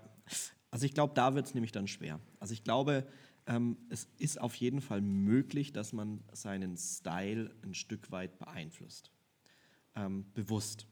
also 0.71 0.85
ich 0.85 0.93
glaube, 0.93 1.13
da 1.13 1.35
wird 1.35 1.45
es 1.45 1.53
nämlich 1.53 1.71
dann 1.71 1.87
schwer. 1.87 2.19
Also 2.39 2.53
ich 2.53 2.63
glaube, 2.63 3.05
ähm, 3.47 3.77
es 3.89 4.07
ist 4.17 4.41
auf 4.41 4.55
jeden 4.55 4.81
Fall 4.81 5.01
möglich, 5.01 5.71
dass 5.71 5.93
man 5.93 6.23
seinen 6.33 6.77
Style 6.77 7.55
ein 7.63 7.73
Stück 7.73 8.11
weit 8.11 8.39
beeinflusst. 8.39 9.11
Ähm, 9.95 10.25
bewusst. 10.33 10.87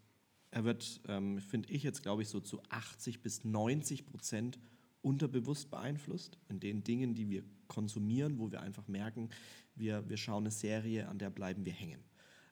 Er 0.53 0.65
wird, 0.65 1.01
ähm, 1.07 1.39
finde 1.41 1.71
ich 1.71 1.81
jetzt, 1.81 2.03
glaube 2.03 2.21
ich, 2.21 2.29
so 2.29 2.39
zu 2.39 2.61
80 2.69 3.21
bis 3.21 3.43
90 3.43 4.05
Prozent 4.05 4.59
unterbewusst 5.01 5.71
beeinflusst 5.71 6.37
in 6.47 6.59
den 6.59 6.83
Dingen, 6.83 7.15
die 7.15 7.27
wir 7.27 7.43
konsumieren, 7.67 8.37
wo 8.37 8.51
wir 8.51 8.61
einfach 8.61 8.87
merken, 8.87 9.31
wir, 9.73 10.07
wir 10.07 10.15
schauen 10.15 10.43
eine 10.43 10.51
Serie, 10.51 11.07
an 11.09 11.17
der 11.17 11.31
bleiben 11.31 11.65
wir 11.65 11.73
hängen. 11.73 12.03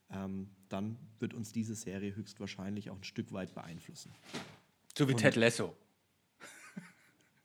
Ähm, 0.10 0.50
dann 0.68 0.98
wird 1.20 1.36
uns 1.36 1.54
diese 1.54 1.76
Serie 1.76 2.16
höchstwahrscheinlich 2.16 2.90
auch 2.90 2.98
ein 2.98 3.04
Stück 3.04 3.32
weit 3.34 3.54
beeinflussen. 3.54 4.12
So 4.98 5.08
wie 5.08 5.14
Ted 5.14 5.36
Lasso. 5.36 5.78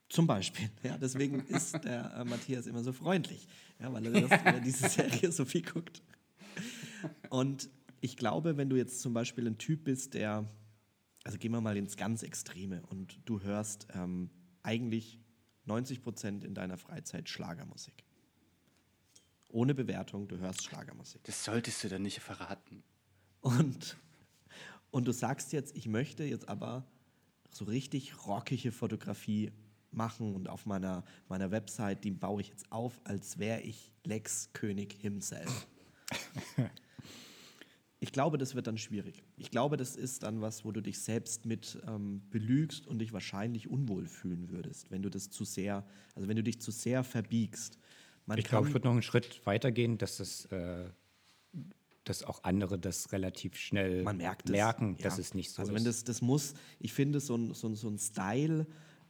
Zum 0.09 0.27
Beispiel. 0.27 0.71
Ja, 0.83 0.97
deswegen 0.97 1.41
ist 1.49 1.85
der 1.85 2.15
äh, 2.15 2.25
Matthias 2.25 2.67
immer 2.67 2.83
so 2.83 2.95
freundlich, 2.95 3.47
ja, 3.79 3.93
weil, 3.93 4.07
er 4.07 4.23
das, 4.23 4.31
weil 4.31 4.55
er 4.55 4.61
diese 4.61 4.89
Serie 4.89 5.31
so 5.31 5.45
viel 5.45 5.63
guckt. 5.63 6.03
Und 7.29 7.69
ich 8.01 8.17
glaube, 8.17 8.57
wenn 8.57 8.69
du 8.69 8.77
jetzt 8.77 9.01
zum 9.01 9.13
Beispiel 9.13 9.47
ein 9.47 9.59
Typ 9.59 9.85
bist, 9.85 10.15
der, 10.15 10.49
also 11.25 11.39
gehen 11.39 11.53
wir 11.53 11.61
mal 11.61 11.77
ins 11.77 11.97
ganz 11.97 12.23
Extreme 12.23 12.83
und 12.87 13.19
du 13.25 13.41
hörst 13.41 13.89
ähm, 13.95 14.31
eigentlich 14.63 15.19
90 15.65 16.03
Prozent 16.03 16.45
in 16.45 16.55
deiner 16.55 16.79
Freizeit 16.79 17.29
Schlagermusik. 17.29 18.05
Ohne 19.49 19.75
Bewertung, 19.75 20.29
du 20.29 20.39
hörst 20.39 20.65
Schlagermusik. 20.65 21.23
Das 21.25 21.45
solltest 21.45 21.83
du 21.83 21.89
dann 21.89 22.03
nicht 22.03 22.21
verraten. 22.21 22.83
Und, 23.41 23.97
und 24.91 25.07
du 25.07 25.13
sagst 25.13 25.53
jetzt, 25.53 25.77
ich 25.77 25.87
möchte 25.87 26.25
jetzt 26.25 26.49
aber 26.49 26.85
so 27.51 27.65
richtig 27.65 28.27
rockige 28.27 28.73
Fotografie 28.73 29.53
machen 29.93 30.35
und 30.35 30.49
auf 30.49 30.67
meiner, 30.67 31.05
meiner 31.29 31.51
Website, 31.51 32.05
die 32.05 32.11
baue 32.11 32.43
ich 32.43 32.49
jetzt 32.49 32.71
auf, 32.71 33.01
als 33.05 33.39
wäre 33.39 33.61
ich 33.63 33.93
Lex 34.05 34.51
König 34.53 34.93
himself. 35.01 35.67
Ich 37.99 38.13
glaube, 38.13 38.37
das 38.37 38.55
wird 38.55 38.67
dann 38.67 38.77
schwierig. 38.77 39.23
Ich 39.37 39.51
glaube, 39.51 39.77
das 39.77 39.97
ist 39.97 40.23
dann 40.23 40.43
was, 40.43 40.65
wo 40.65 40.73
du 40.73 40.83
dich 40.83 40.99
selbst 41.01 41.47
mit 41.47 41.79
ähm, 41.87 42.23
belügst 42.29 42.87
und 42.87 42.99
dich 42.99 43.13
wahrscheinlich 43.13 43.69
unwohl 43.69 44.07
fühlen 44.07 44.51
würdest, 44.51 44.91
wenn 44.91 45.03
du 45.03 45.09
das 45.09 45.31
zu 45.31 45.45
sehr, 45.45 45.87
also 46.15 46.29
wenn 46.29 46.37
du 46.37 46.43
dich 46.43 46.61
zu 46.61 46.71
sehr 46.71 47.05
verbiegst. 47.05 47.79
Man 48.27 48.39
Ich 48.39 48.45
glaube, 48.45 48.69
ich 48.69 48.75
würde 48.75 48.87
noch 48.87 48.93
einen 48.93 49.03
Schritt 49.03 49.47
weiter 49.47 49.73
gehen, 49.73 49.97
dass 49.97 50.21
es 50.21 50.45
äh, 50.47 50.91
dass 52.07 52.23
auch 52.23 52.45
andere 52.45 52.79
das 52.79 53.13
relativ 53.13 53.57
schnell 53.57 54.05
merkt 54.05 54.49
es. 54.49 54.53
merken, 54.53 54.97
ja. 54.99 55.05
dass 55.05 55.19
es 55.19 55.35
nicht 55.35 55.51
so 55.51 55.61
also 55.61 55.73
ist. 55.73 55.77
wenn 55.77 55.85
das, 55.85 56.05
das 56.05 56.23
muss, 56.23 56.55
ich 56.79 56.93
finde, 56.93 57.21
so 57.21 57.37
ein, 57.37 57.53
so 57.53 57.69
ein, 57.69 57.75
so 57.75 57.89
ein 57.89 57.99
Style, 57.99 58.67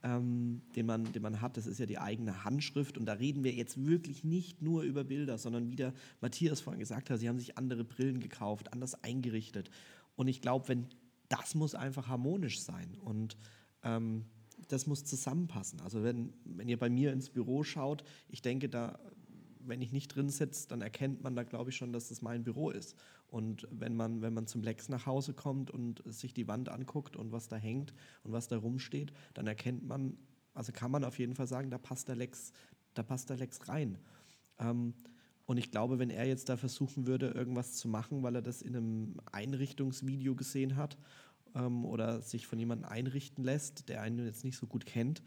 ähm, 0.07 0.61
den, 0.75 0.85
man, 0.85 1.11
den 1.11 1.21
man 1.21 1.41
hat, 1.41 1.57
das 1.57 1.67
ist 1.67 1.79
ja 1.79 1.85
die 1.85 1.99
eigene 1.99 2.45
Handschrift 2.45 2.97
und 2.97 3.05
da 3.05 3.13
reden 3.13 3.43
wir 3.43 3.51
jetzt 3.53 3.85
wirklich 3.85 4.23
nicht 4.23 4.61
nur 4.61 4.83
über 4.83 5.03
Bilder, 5.03 5.37
sondern 5.37 5.69
wie 5.69 5.75
der 5.75 5.93
Matthias 6.21 6.61
vorhin 6.61 6.79
gesagt 6.79 7.09
hat, 7.09 7.19
sie 7.19 7.27
haben 7.27 7.39
sich 7.39 7.57
andere 7.57 7.83
Brillen 7.83 8.19
gekauft, 8.19 8.71
anders 8.71 9.03
eingerichtet 9.03 9.69
und 10.15 10.27
ich 10.27 10.41
glaube, 10.41 10.69
wenn 10.69 10.87
das 11.29 11.55
muss 11.55 11.75
einfach 11.75 12.07
harmonisch 12.07 12.61
sein 12.61 12.97
und 13.01 13.37
ähm, 13.83 14.25
das 14.69 14.87
muss 14.87 15.03
zusammenpassen. 15.03 15.81
Also 15.81 16.03
wenn, 16.03 16.33
wenn 16.45 16.69
ihr 16.69 16.79
bei 16.79 16.89
mir 16.89 17.11
ins 17.11 17.29
Büro 17.29 17.63
schaut, 17.63 18.03
ich 18.29 18.41
denke, 18.41 18.69
da 18.69 18.99
wenn 19.67 19.81
ich 19.81 19.91
nicht 19.91 20.09
drin 20.09 20.29
sitze, 20.29 20.67
dann 20.67 20.81
erkennt 20.81 21.23
man 21.23 21.35
da, 21.35 21.43
glaube 21.43 21.69
ich, 21.69 21.75
schon, 21.75 21.93
dass 21.93 22.09
das 22.09 22.21
mein 22.21 22.43
Büro 22.43 22.69
ist. 22.69 22.95
Und 23.27 23.67
wenn 23.71 23.95
man, 23.95 24.21
wenn 24.21 24.33
man 24.33 24.47
zum 24.47 24.63
Lex 24.63 24.89
nach 24.89 25.05
Hause 25.05 25.33
kommt 25.33 25.69
und 25.69 26.01
sich 26.05 26.33
die 26.33 26.47
Wand 26.47 26.69
anguckt 26.69 27.15
und 27.15 27.31
was 27.31 27.47
da 27.47 27.57
hängt 27.57 27.93
und 28.23 28.31
was 28.31 28.47
da 28.47 28.57
rumsteht, 28.57 29.13
dann 29.33 29.47
erkennt 29.47 29.85
man, 29.85 30.17
also 30.53 30.71
kann 30.71 30.91
man 30.91 31.03
auf 31.03 31.19
jeden 31.19 31.35
Fall 31.35 31.47
sagen, 31.47 31.69
da 31.69 31.77
passt 31.77 32.07
der 32.07 32.15
Lex, 32.15 32.51
da 32.93 33.03
passt 33.03 33.29
der 33.29 33.37
Lex 33.37 33.67
rein. 33.67 33.97
Ähm, 34.59 34.93
und 35.45 35.57
ich 35.57 35.71
glaube, 35.71 35.97
wenn 35.97 36.09
er 36.09 36.25
jetzt 36.25 36.49
da 36.49 36.57
versuchen 36.57 37.07
würde, 37.07 37.29
irgendwas 37.29 37.73
zu 37.73 37.87
machen, 37.87 38.21
weil 38.21 38.35
er 38.35 38.41
das 38.41 38.61
in 38.61 38.75
einem 38.75 39.15
Einrichtungsvideo 39.31 40.35
gesehen 40.35 40.75
hat 40.75 40.97
ähm, 41.55 41.85
oder 41.85 42.21
sich 42.21 42.47
von 42.47 42.59
jemandem 42.59 42.89
einrichten 42.89 43.43
lässt, 43.43 43.87
der 43.89 44.01
einen 44.01 44.25
jetzt 44.25 44.43
nicht 44.43 44.57
so 44.57 44.67
gut 44.67 44.85
kennt, 44.85 45.21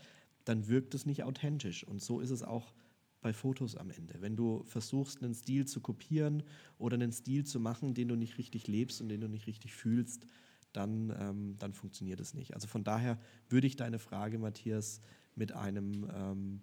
dann 0.45 0.69
wirkt 0.69 0.95
es 0.95 1.07
nicht 1.07 1.25
authentisch. 1.25 1.85
Und 1.85 2.03
so 2.03 2.21
ist 2.21 2.31
es 2.31 2.43
auch 2.43 2.75
bei 3.21 3.33
Fotos 3.33 3.77
am 3.77 3.91
Ende. 3.91 4.21
Wenn 4.21 4.37
du 4.37 4.63
versuchst, 4.65 5.23
einen 5.23 5.35
Stil 5.35 5.67
zu 5.67 5.81
kopieren 5.81 6.43
oder 6.79 6.95
einen 6.95 7.13
Stil 7.13 7.45
zu 7.45 7.61
machen, 7.61 7.95
den 7.95 8.09
du 8.09 8.17
nicht 8.17 8.39
richtig 8.39 8.67
lebst 8.67 9.01
und 9.01 9.09
den 9.09 9.21
du 9.21 9.29
nicht 9.29 9.47
richtig 9.47 9.75
fühlst, 9.75 10.27
dann, 10.73 11.15
ähm, 11.19 11.57
dann 11.59 11.75
funktioniert 11.75 12.21
es 12.21 12.35
nicht. 12.35 12.55
Also 12.55 12.67
von 12.67 12.85
daher 12.85 13.19
würde 13.49 13.67
ich 13.67 13.77
deine 13.77 13.99
Frage, 13.99 14.39
Matthias, 14.39 15.01
mit 15.35 15.53
einem 15.53 16.09
ähm, 16.15 16.61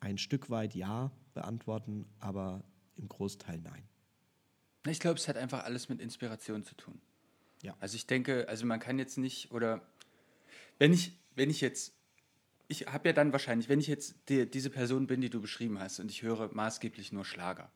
ein 0.00 0.18
Stück 0.18 0.50
weit 0.50 0.74
Ja 0.74 1.10
beantworten, 1.34 2.06
aber 2.18 2.64
im 2.96 3.08
Großteil 3.08 3.60
Nein. 3.60 3.82
Ich 4.86 5.00
glaube, 5.00 5.18
es 5.18 5.28
hat 5.28 5.36
einfach 5.36 5.64
alles 5.64 5.88
mit 5.88 6.00
Inspiration 6.00 6.62
zu 6.62 6.74
tun. 6.74 7.00
Ja. 7.62 7.76
Also 7.80 7.96
ich 7.96 8.06
denke, 8.06 8.48
also 8.48 8.64
man 8.66 8.80
kann 8.80 8.98
jetzt 8.98 9.18
nicht, 9.18 9.50
oder 9.50 9.82
wenn 10.78 10.92
ich, 10.92 11.12
wenn 11.34 11.50
ich 11.50 11.60
jetzt, 11.60 11.94
ich 12.68 12.86
habe 12.86 13.08
ja 13.08 13.12
dann 13.12 13.32
wahrscheinlich, 13.32 13.68
wenn 13.68 13.80
ich 13.80 13.86
jetzt 13.86 14.14
die, 14.28 14.48
diese 14.48 14.70
Person 14.70 15.06
bin, 15.06 15.20
die 15.20 15.30
du 15.30 15.40
beschrieben 15.40 15.80
hast, 15.80 16.00
und 16.00 16.10
ich 16.10 16.22
höre 16.22 16.52
maßgeblich 16.52 17.12
nur 17.12 17.24
Schlager. 17.24 17.70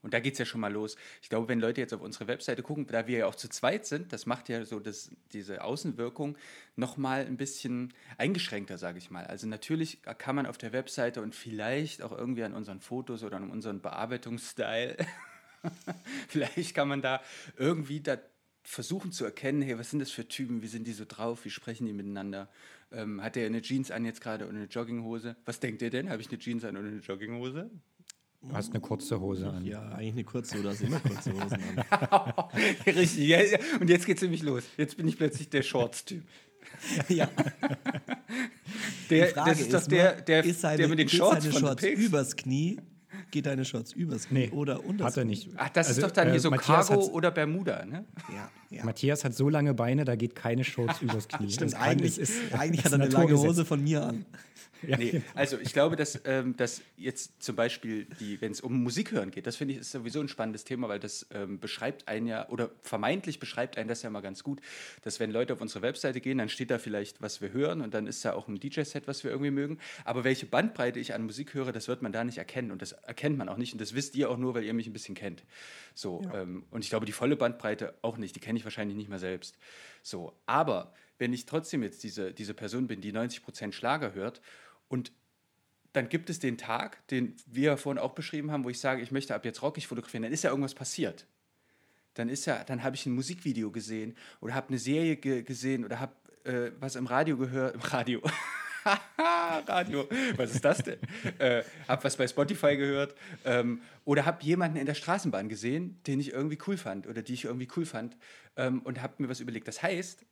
Und 0.00 0.14
da 0.14 0.20
geht 0.20 0.34
es 0.34 0.38
ja 0.38 0.44
schon 0.44 0.60
mal 0.60 0.72
los. 0.72 0.96
Ich 1.22 1.28
glaube, 1.28 1.48
wenn 1.48 1.58
Leute 1.58 1.80
jetzt 1.80 1.92
auf 1.92 2.00
unsere 2.00 2.28
Webseite 2.28 2.62
gucken, 2.62 2.86
da 2.86 3.08
wir 3.08 3.18
ja 3.18 3.26
auch 3.26 3.34
zu 3.34 3.48
zweit 3.48 3.84
sind, 3.84 4.12
das 4.12 4.26
macht 4.26 4.48
ja 4.48 4.64
so 4.64 4.78
das, 4.78 5.10
diese 5.32 5.62
Außenwirkung 5.64 6.38
nochmal 6.76 7.26
ein 7.26 7.36
bisschen 7.36 7.92
eingeschränkter, 8.16 8.78
sage 8.78 8.98
ich 8.98 9.10
mal. 9.10 9.26
Also 9.26 9.48
natürlich 9.48 10.00
kann 10.18 10.36
man 10.36 10.46
auf 10.46 10.56
der 10.56 10.72
Webseite 10.72 11.20
und 11.20 11.34
vielleicht 11.34 12.02
auch 12.02 12.12
irgendwie 12.12 12.44
an 12.44 12.54
unseren 12.54 12.80
Fotos 12.80 13.24
oder 13.24 13.38
an 13.38 13.50
unserem 13.50 13.80
Bearbeitungsstil 13.80 14.96
Vielleicht 16.28 16.74
kann 16.74 16.88
man 16.88 17.02
da 17.02 17.20
irgendwie 17.56 18.00
da 18.00 18.18
versuchen 18.62 19.12
zu 19.12 19.24
erkennen, 19.24 19.62
hey, 19.62 19.78
was 19.78 19.90
sind 19.90 20.00
das 20.00 20.10
für 20.10 20.28
Typen, 20.28 20.62
wie 20.62 20.66
sind 20.66 20.86
die 20.86 20.92
so 20.92 21.04
drauf, 21.06 21.44
wie 21.44 21.50
sprechen 21.50 21.86
die 21.86 21.92
miteinander? 21.92 22.48
Ähm, 22.90 23.22
hat 23.22 23.36
der 23.36 23.46
eine 23.46 23.60
Jeans 23.60 23.90
an 23.90 24.04
jetzt 24.04 24.20
gerade 24.20 24.46
und 24.46 24.56
eine 24.56 24.64
Jogginghose? 24.64 25.36
Was 25.44 25.60
denkt 25.60 25.82
ihr 25.82 25.90
denn? 25.90 26.08
Habe 26.08 26.22
ich 26.22 26.28
eine 26.28 26.38
Jeans 26.38 26.64
an 26.64 26.76
oder 26.76 26.88
eine 26.88 27.00
Jogginghose? 27.00 27.70
Du 28.40 28.52
hast 28.52 28.70
eine 28.70 28.80
kurze 28.80 29.20
Hose 29.20 29.50
an. 29.50 29.64
Ja, 29.64 29.88
eigentlich 29.90 30.12
eine 30.12 30.24
kurze 30.24 30.60
oder 30.60 30.70
hast 30.70 30.80
immer 30.80 31.00
kurze 31.00 31.32
Hosen 31.32 31.58
an. 31.90 32.44
Richtig, 32.86 33.28
ja, 33.28 33.42
ja. 33.42 33.58
und 33.80 33.90
jetzt 33.90 34.06
geht 34.06 34.16
es 34.16 34.22
nämlich 34.22 34.42
los. 34.42 34.62
Jetzt 34.76 34.96
bin 34.96 35.08
ich 35.08 35.16
plötzlich 35.18 35.50
der 35.50 35.62
Shorts-Typ. 35.62 36.22
ja. 37.08 37.28
Der, 39.10 39.32
das 39.32 39.60
ist 39.60 39.74
doch 39.74 39.80
nur, 39.80 39.88
der, 39.88 40.20
der, 40.22 40.44
ist 40.44 40.60
seine, 40.60 40.76
der 40.78 40.88
mit 40.88 40.98
den 40.98 41.08
Shorts 41.08 41.44
seine 41.44 41.52
von 41.52 41.62
Shorts 41.62 41.82
übers 41.84 42.36
Knie? 42.36 42.78
Geht 43.30 43.46
deine 43.46 43.64
Shorts 43.64 43.92
übers 43.92 44.26
Knie 44.28 44.46
Nee, 44.46 44.50
oder 44.52 44.84
unter 44.84 45.04
hat 45.04 45.16
er 45.16 45.24
nicht. 45.24 45.48
Ach, 45.56 45.68
das 45.68 45.88
Also, 45.88 46.00
ist 46.00 46.06
doch 46.06 46.10
dann 46.12 46.28
äh, 46.28 46.30
hier 46.32 46.40
so 46.40 46.50
Matthias 46.50 46.88
Cargo 46.88 47.06
oder 47.08 47.30
Bermuda, 47.30 47.84
ne? 47.84 48.04
Ja, 48.34 48.50
ja. 48.70 48.84
Matthias 48.84 49.22
hat 49.24 49.34
so 49.34 49.48
lange 49.50 49.74
Beine, 49.74 50.04
da 50.06 50.16
geht 50.16 50.34
keine 50.34 50.64
Shorts 50.64 51.02
übers 51.02 51.28
Knie. 51.28 51.50
Stimmt, 51.50 51.74
eigentlich, 51.74 52.18
ist- 52.18 52.32
eigentlich 52.58 52.84
es 52.84 52.92
hat 52.92 53.00
ist 53.00 53.12
er 53.14 53.18
eine 53.18 53.26
lange. 53.28 53.36
Hose 53.38 53.64
von 53.66 53.82
mir 53.84 54.02
an. 54.02 54.24
Ja, 54.86 54.96
Nee, 54.96 55.10
genau. 55.10 55.24
also 55.34 55.58
ich 55.58 55.72
glaube, 55.72 55.96
dass, 55.96 56.20
ähm, 56.24 56.56
dass 56.56 56.82
jetzt 56.96 57.42
zum 57.42 57.56
Beispiel, 57.56 58.06
die, 58.20 58.40
wenn 58.40 58.52
es 58.52 58.60
um 58.60 58.82
Musik 58.82 59.12
hören 59.12 59.30
geht, 59.30 59.46
das 59.46 59.56
finde 59.56 59.74
ich 59.74 59.80
ist 59.80 59.92
sowieso 59.92 60.20
ein 60.20 60.28
spannendes 60.28 60.64
Thema, 60.64 60.88
weil 60.88 61.00
das 61.00 61.26
ähm, 61.32 61.58
beschreibt 61.58 62.08
einen 62.08 62.26
ja, 62.26 62.48
oder 62.48 62.70
vermeintlich 62.82 63.38
beschreibt 63.40 63.78
einen 63.78 63.88
das 63.88 64.02
ja 64.02 64.10
mal 64.10 64.20
ganz 64.20 64.42
gut, 64.42 64.60
dass 65.02 65.20
wenn 65.20 65.30
Leute 65.30 65.52
auf 65.52 65.60
unsere 65.60 65.82
Webseite 65.82 66.20
gehen, 66.20 66.38
dann 66.38 66.48
steht 66.48 66.70
da 66.70 66.78
vielleicht, 66.78 67.20
was 67.22 67.40
wir 67.40 67.52
hören 67.52 67.80
und 67.80 67.94
dann 67.94 68.06
ist 68.06 68.24
da 68.24 68.32
auch 68.34 68.48
ein 68.48 68.58
DJ-Set, 68.58 69.06
was 69.06 69.24
wir 69.24 69.30
irgendwie 69.30 69.50
mögen. 69.50 69.78
Aber 70.04 70.24
welche 70.24 70.46
Bandbreite 70.46 70.98
ich 70.98 71.14
an 71.14 71.24
Musik 71.24 71.54
höre, 71.54 71.72
das 71.72 71.88
wird 71.88 72.02
man 72.02 72.12
da 72.12 72.24
nicht 72.24 72.38
erkennen 72.38 72.70
und 72.70 72.82
das 72.82 72.92
erkennt 72.92 73.38
man 73.38 73.48
auch 73.48 73.56
nicht 73.56 73.72
und 73.72 73.80
das 73.80 73.94
wisst 73.94 74.14
ihr 74.16 74.30
auch 74.30 74.36
nur, 74.36 74.54
weil 74.54 74.64
ihr 74.64 74.74
mich 74.74 74.86
ein 74.86 74.92
bisschen 74.92 75.14
kennt. 75.14 75.44
So, 75.94 76.22
ähm, 76.34 76.64
und 76.70 76.84
ich 76.84 76.90
glaube, 76.90 77.06
die 77.06 77.12
volle 77.12 77.36
Bandbreite 77.36 77.94
auch 78.02 78.18
nicht, 78.18 78.36
die 78.36 78.40
kenne 78.40 78.58
ich 78.58 78.64
wahrscheinlich 78.64 78.96
nicht 78.96 79.08
mal 79.08 79.18
selbst. 79.18 79.56
So, 80.02 80.32
aber 80.46 80.92
wenn 81.18 81.32
ich 81.32 81.46
trotzdem 81.46 81.82
jetzt 81.82 82.02
diese, 82.04 82.32
diese 82.32 82.54
Person 82.54 82.86
bin, 82.86 83.00
die 83.00 83.12
90% 83.12 83.72
Schlager 83.72 84.14
hört 84.14 84.40
und 84.88 85.12
dann 85.92 86.08
gibt 86.08 86.30
es 86.30 86.38
den 86.38 86.58
Tag, 86.58 87.06
den 87.08 87.34
wir 87.46 87.76
vorhin 87.76 87.98
auch 87.98 88.12
beschrieben 88.12 88.50
haben, 88.50 88.64
wo 88.64 88.70
ich 88.70 88.78
sage, 88.78 89.02
ich 89.02 89.10
möchte 89.10 89.34
ab 89.34 89.44
jetzt 89.44 89.62
rockig 89.62 89.86
fotografieren, 89.86 90.22
dann 90.22 90.32
ist 90.32 90.44
ja 90.44 90.50
irgendwas 90.50 90.74
passiert. 90.74 91.26
dann 92.14 92.28
ist 92.28 92.46
ja, 92.46 92.64
dann 92.64 92.82
habe 92.82 92.96
ich 92.96 93.06
ein 93.06 93.12
Musikvideo 93.12 93.70
gesehen 93.70 94.16
oder 94.40 94.54
habe 94.54 94.68
eine 94.68 94.78
Serie 94.78 95.16
ge 95.16 95.42
gesehen 95.42 95.84
oder 95.84 96.00
habe 96.00 96.14
äh, 96.44 96.72
was 96.80 96.96
im 96.96 97.06
Radio 97.06 97.36
gehört, 97.36 97.74
im 97.74 97.80
Radio. 97.80 98.22
Radio, 99.66 100.08
was 100.36 100.54
ist 100.54 100.64
das 100.64 100.78
denn? 100.78 100.98
äh, 101.38 101.62
hab 101.86 102.04
was 102.04 102.16
bei 102.16 102.26
Spotify 102.26 102.76
gehört 102.76 103.14
ähm, 103.44 103.82
oder 104.04 104.24
hab 104.24 104.42
jemanden 104.42 104.78
in 104.78 104.86
der 104.86 104.94
Straßenbahn 104.94 105.48
gesehen, 105.48 106.00
den 106.06 106.20
ich 106.20 106.32
irgendwie 106.32 106.58
cool 106.66 106.76
fand 106.76 107.06
oder 107.06 107.22
die 107.22 107.34
ich 107.34 107.44
irgendwie 107.44 107.68
cool 107.76 107.84
fand 107.84 108.16
ähm, 108.56 108.80
und 108.82 109.02
hab 109.02 109.20
mir 109.20 109.28
was 109.28 109.40
überlegt. 109.40 109.68
Das 109.68 109.82
heißt, 109.82 110.24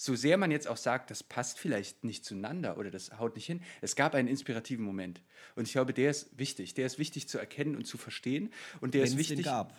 so 0.00 0.14
sehr 0.14 0.38
man 0.38 0.50
jetzt 0.50 0.66
auch 0.66 0.78
sagt, 0.78 1.10
das 1.10 1.22
passt 1.22 1.58
vielleicht 1.58 2.04
nicht 2.04 2.24
zueinander 2.24 2.78
oder 2.78 2.90
das 2.90 3.18
haut 3.18 3.34
nicht 3.36 3.44
hin, 3.44 3.60
es 3.82 3.96
gab 3.96 4.14
einen 4.14 4.28
inspirativen 4.28 4.82
Moment. 4.82 5.20
Und 5.56 5.66
ich 5.66 5.72
glaube, 5.72 5.92
der 5.92 6.10
ist 6.10 6.38
wichtig. 6.38 6.72
Der 6.72 6.86
ist 6.86 6.98
wichtig 6.98 7.28
zu 7.28 7.36
erkennen 7.36 7.76
und 7.76 7.84
zu 7.86 7.98
verstehen. 7.98 8.50
Und 8.80 8.94
der 8.94 9.02
Wenn 9.02 9.08
ist 9.08 9.12
es 9.12 9.18
wichtig. 9.18 9.36
den 9.36 9.44
gab. 9.44 9.78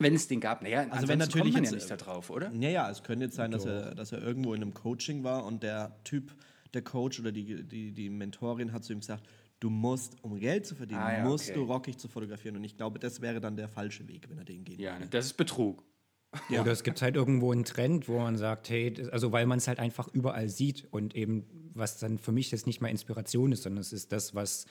Wenn 0.00 0.16
es 0.16 0.26
den 0.26 0.40
gab, 0.40 0.62
naja, 0.62 0.88
Also 0.90 1.06
wenn 1.06 1.20
natürlich 1.20 1.52
kommt 1.52 1.54
man 1.54 1.64
ja 1.64 1.70
jetzt, 1.70 1.88
nicht 1.88 1.90
da 1.90 1.96
drauf, 1.96 2.30
oder? 2.30 2.50
Naja, 2.50 2.90
es 2.90 3.04
könnte 3.04 3.26
jetzt 3.26 3.36
sein, 3.36 3.52
dass 3.52 3.64
er, 3.64 3.94
dass 3.94 4.10
er 4.10 4.20
irgendwo 4.20 4.54
in 4.54 4.62
einem 4.62 4.74
Coaching 4.74 5.22
war 5.22 5.44
und 5.44 5.62
der 5.62 5.96
Typ, 6.02 6.34
der 6.74 6.82
Coach 6.82 7.20
oder 7.20 7.30
die, 7.30 7.62
die, 7.62 7.92
die 7.92 8.10
Mentorin 8.10 8.72
hat 8.72 8.82
zu 8.82 8.92
ihm 8.92 8.98
gesagt, 9.00 9.24
du 9.60 9.70
musst, 9.70 10.16
um 10.24 10.40
Geld 10.40 10.66
zu 10.66 10.74
verdienen, 10.74 11.00
Ah 11.00 11.18
ja, 11.18 11.24
musst 11.24 11.50
okay. 11.50 11.58
du 11.58 11.64
rockig 11.64 11.96
zu 11.98 12.08
fotografieren. 12.08 12.56
Und 12.56 12.64
ich 12.64 12.76
glaube, 12.76 12.98
das 12.98 13.20
wäre 13.20 13.40
dann 13.40 13.56
der 13.56 13.68
falsche 13.68 14.08
Weg, 14.08 14.28
wenn 14.28 14.38
er 14.38 14.44
den 14.44 14.64
geht. 14.64 14.80
Ja, 14.80 14.98
das 15.10 15.26
ist 15.26 15.34
Betrug. 15.34 15.84
Oder 16.50 16.70
es 16.70 16.84
gibt 16.84 17.02
halt 17.02 17.16
irgendwo 17.16 17.50
einen 17.50 17.64
Trend, 17.64 18.08
wo 18.08 18.18
man 18.20 18.36
sagt, 18.36 18.70
hey, 18.70 18.94
also 19.10 19.32
weil 19.32 19.46
man 19.46 19.58
es 19.58 19.66
halt 19.66 19.78
einfach 19.80 20.06
überall 20.08 20.48
sieht 20.48 20.86
und 20.92 21.16
eben, 21.16 21.44
was 21.74 21.98
dann 21.98 22.18
für 22.18 22.30
mich 22.32 22.50
jetzt 22.52 22.66
nicht 22.66 22.80
mal 22.80 22.88
Inspiration 22.88 23.50
ist, 23.52 23.64
sondern 23.64 23.80
es 23.80 23.92
ist 23.92 24.12
das, 24.12 24.34
was, 24.34 24.66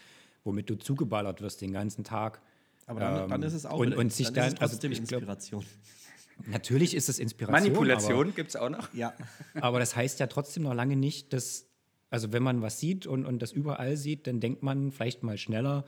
womit 0.45 0.69
du 0.69 0.75
zugeballert 0.75 1.41
wirst 1.41 1.59
den 1.61 1.73
ganzen 1.73 2.03
Tag. 2.05 2.41
Aber 2.85 3.01
dann, 3.01 3.23
Ähm, 3.23 3.29
dann 3.29 3.43
ist 3.43 3.53
es 3.53 3.65
auch 3.65 3.77
und- 3.79 3.93
und 3.93 4.13
sich 4.13 4.27
dann 4.27 4.35
dann- 4.35 4.47
ist 4.47 4.53
es 4.53 4.61
also 4.61 4.73
trotzdem 4.75 4.91
glaub- 4.91 5.01
Inspiration. 5.21 5.65
Natürlich 6.47 6.95
ist 6.95 7.09
es 7.09 7.19
Inspiration. 7.19 7.61
Manipulation 7.73 8.33
gibt 8.33 8.49
es 8.49 8.55
auch 8.55 8.69
noch. 8.69 8.93
Ja, 8.93 9.13
Aber, 9.55 9.79
das 9.79 9.95
heißt 9.97 10.19
ja 10.21 10.27
trotzdem 10.27 10.63
noch 10.63 10.73
lange 10.73 10.95
nicht, 10.95 11.33
dass, 11.33 11.65
also 12.09 12.31
wenn 12.31 12.41
man 12.41 12.61
was 12.61 12.79
sieht 12.79 13.05
und, 13.05 13.25
und 13.25 13.41
das 13.41 13.51
überall 13.51 13.97
sieht, 13.97 14.25
dann 14.27 14.39
denkt 14.39 14.63
man 14.63 14.91
vielleicht 14.93 15.23
mal 15.23 15.37
schneller, 15.37 15.83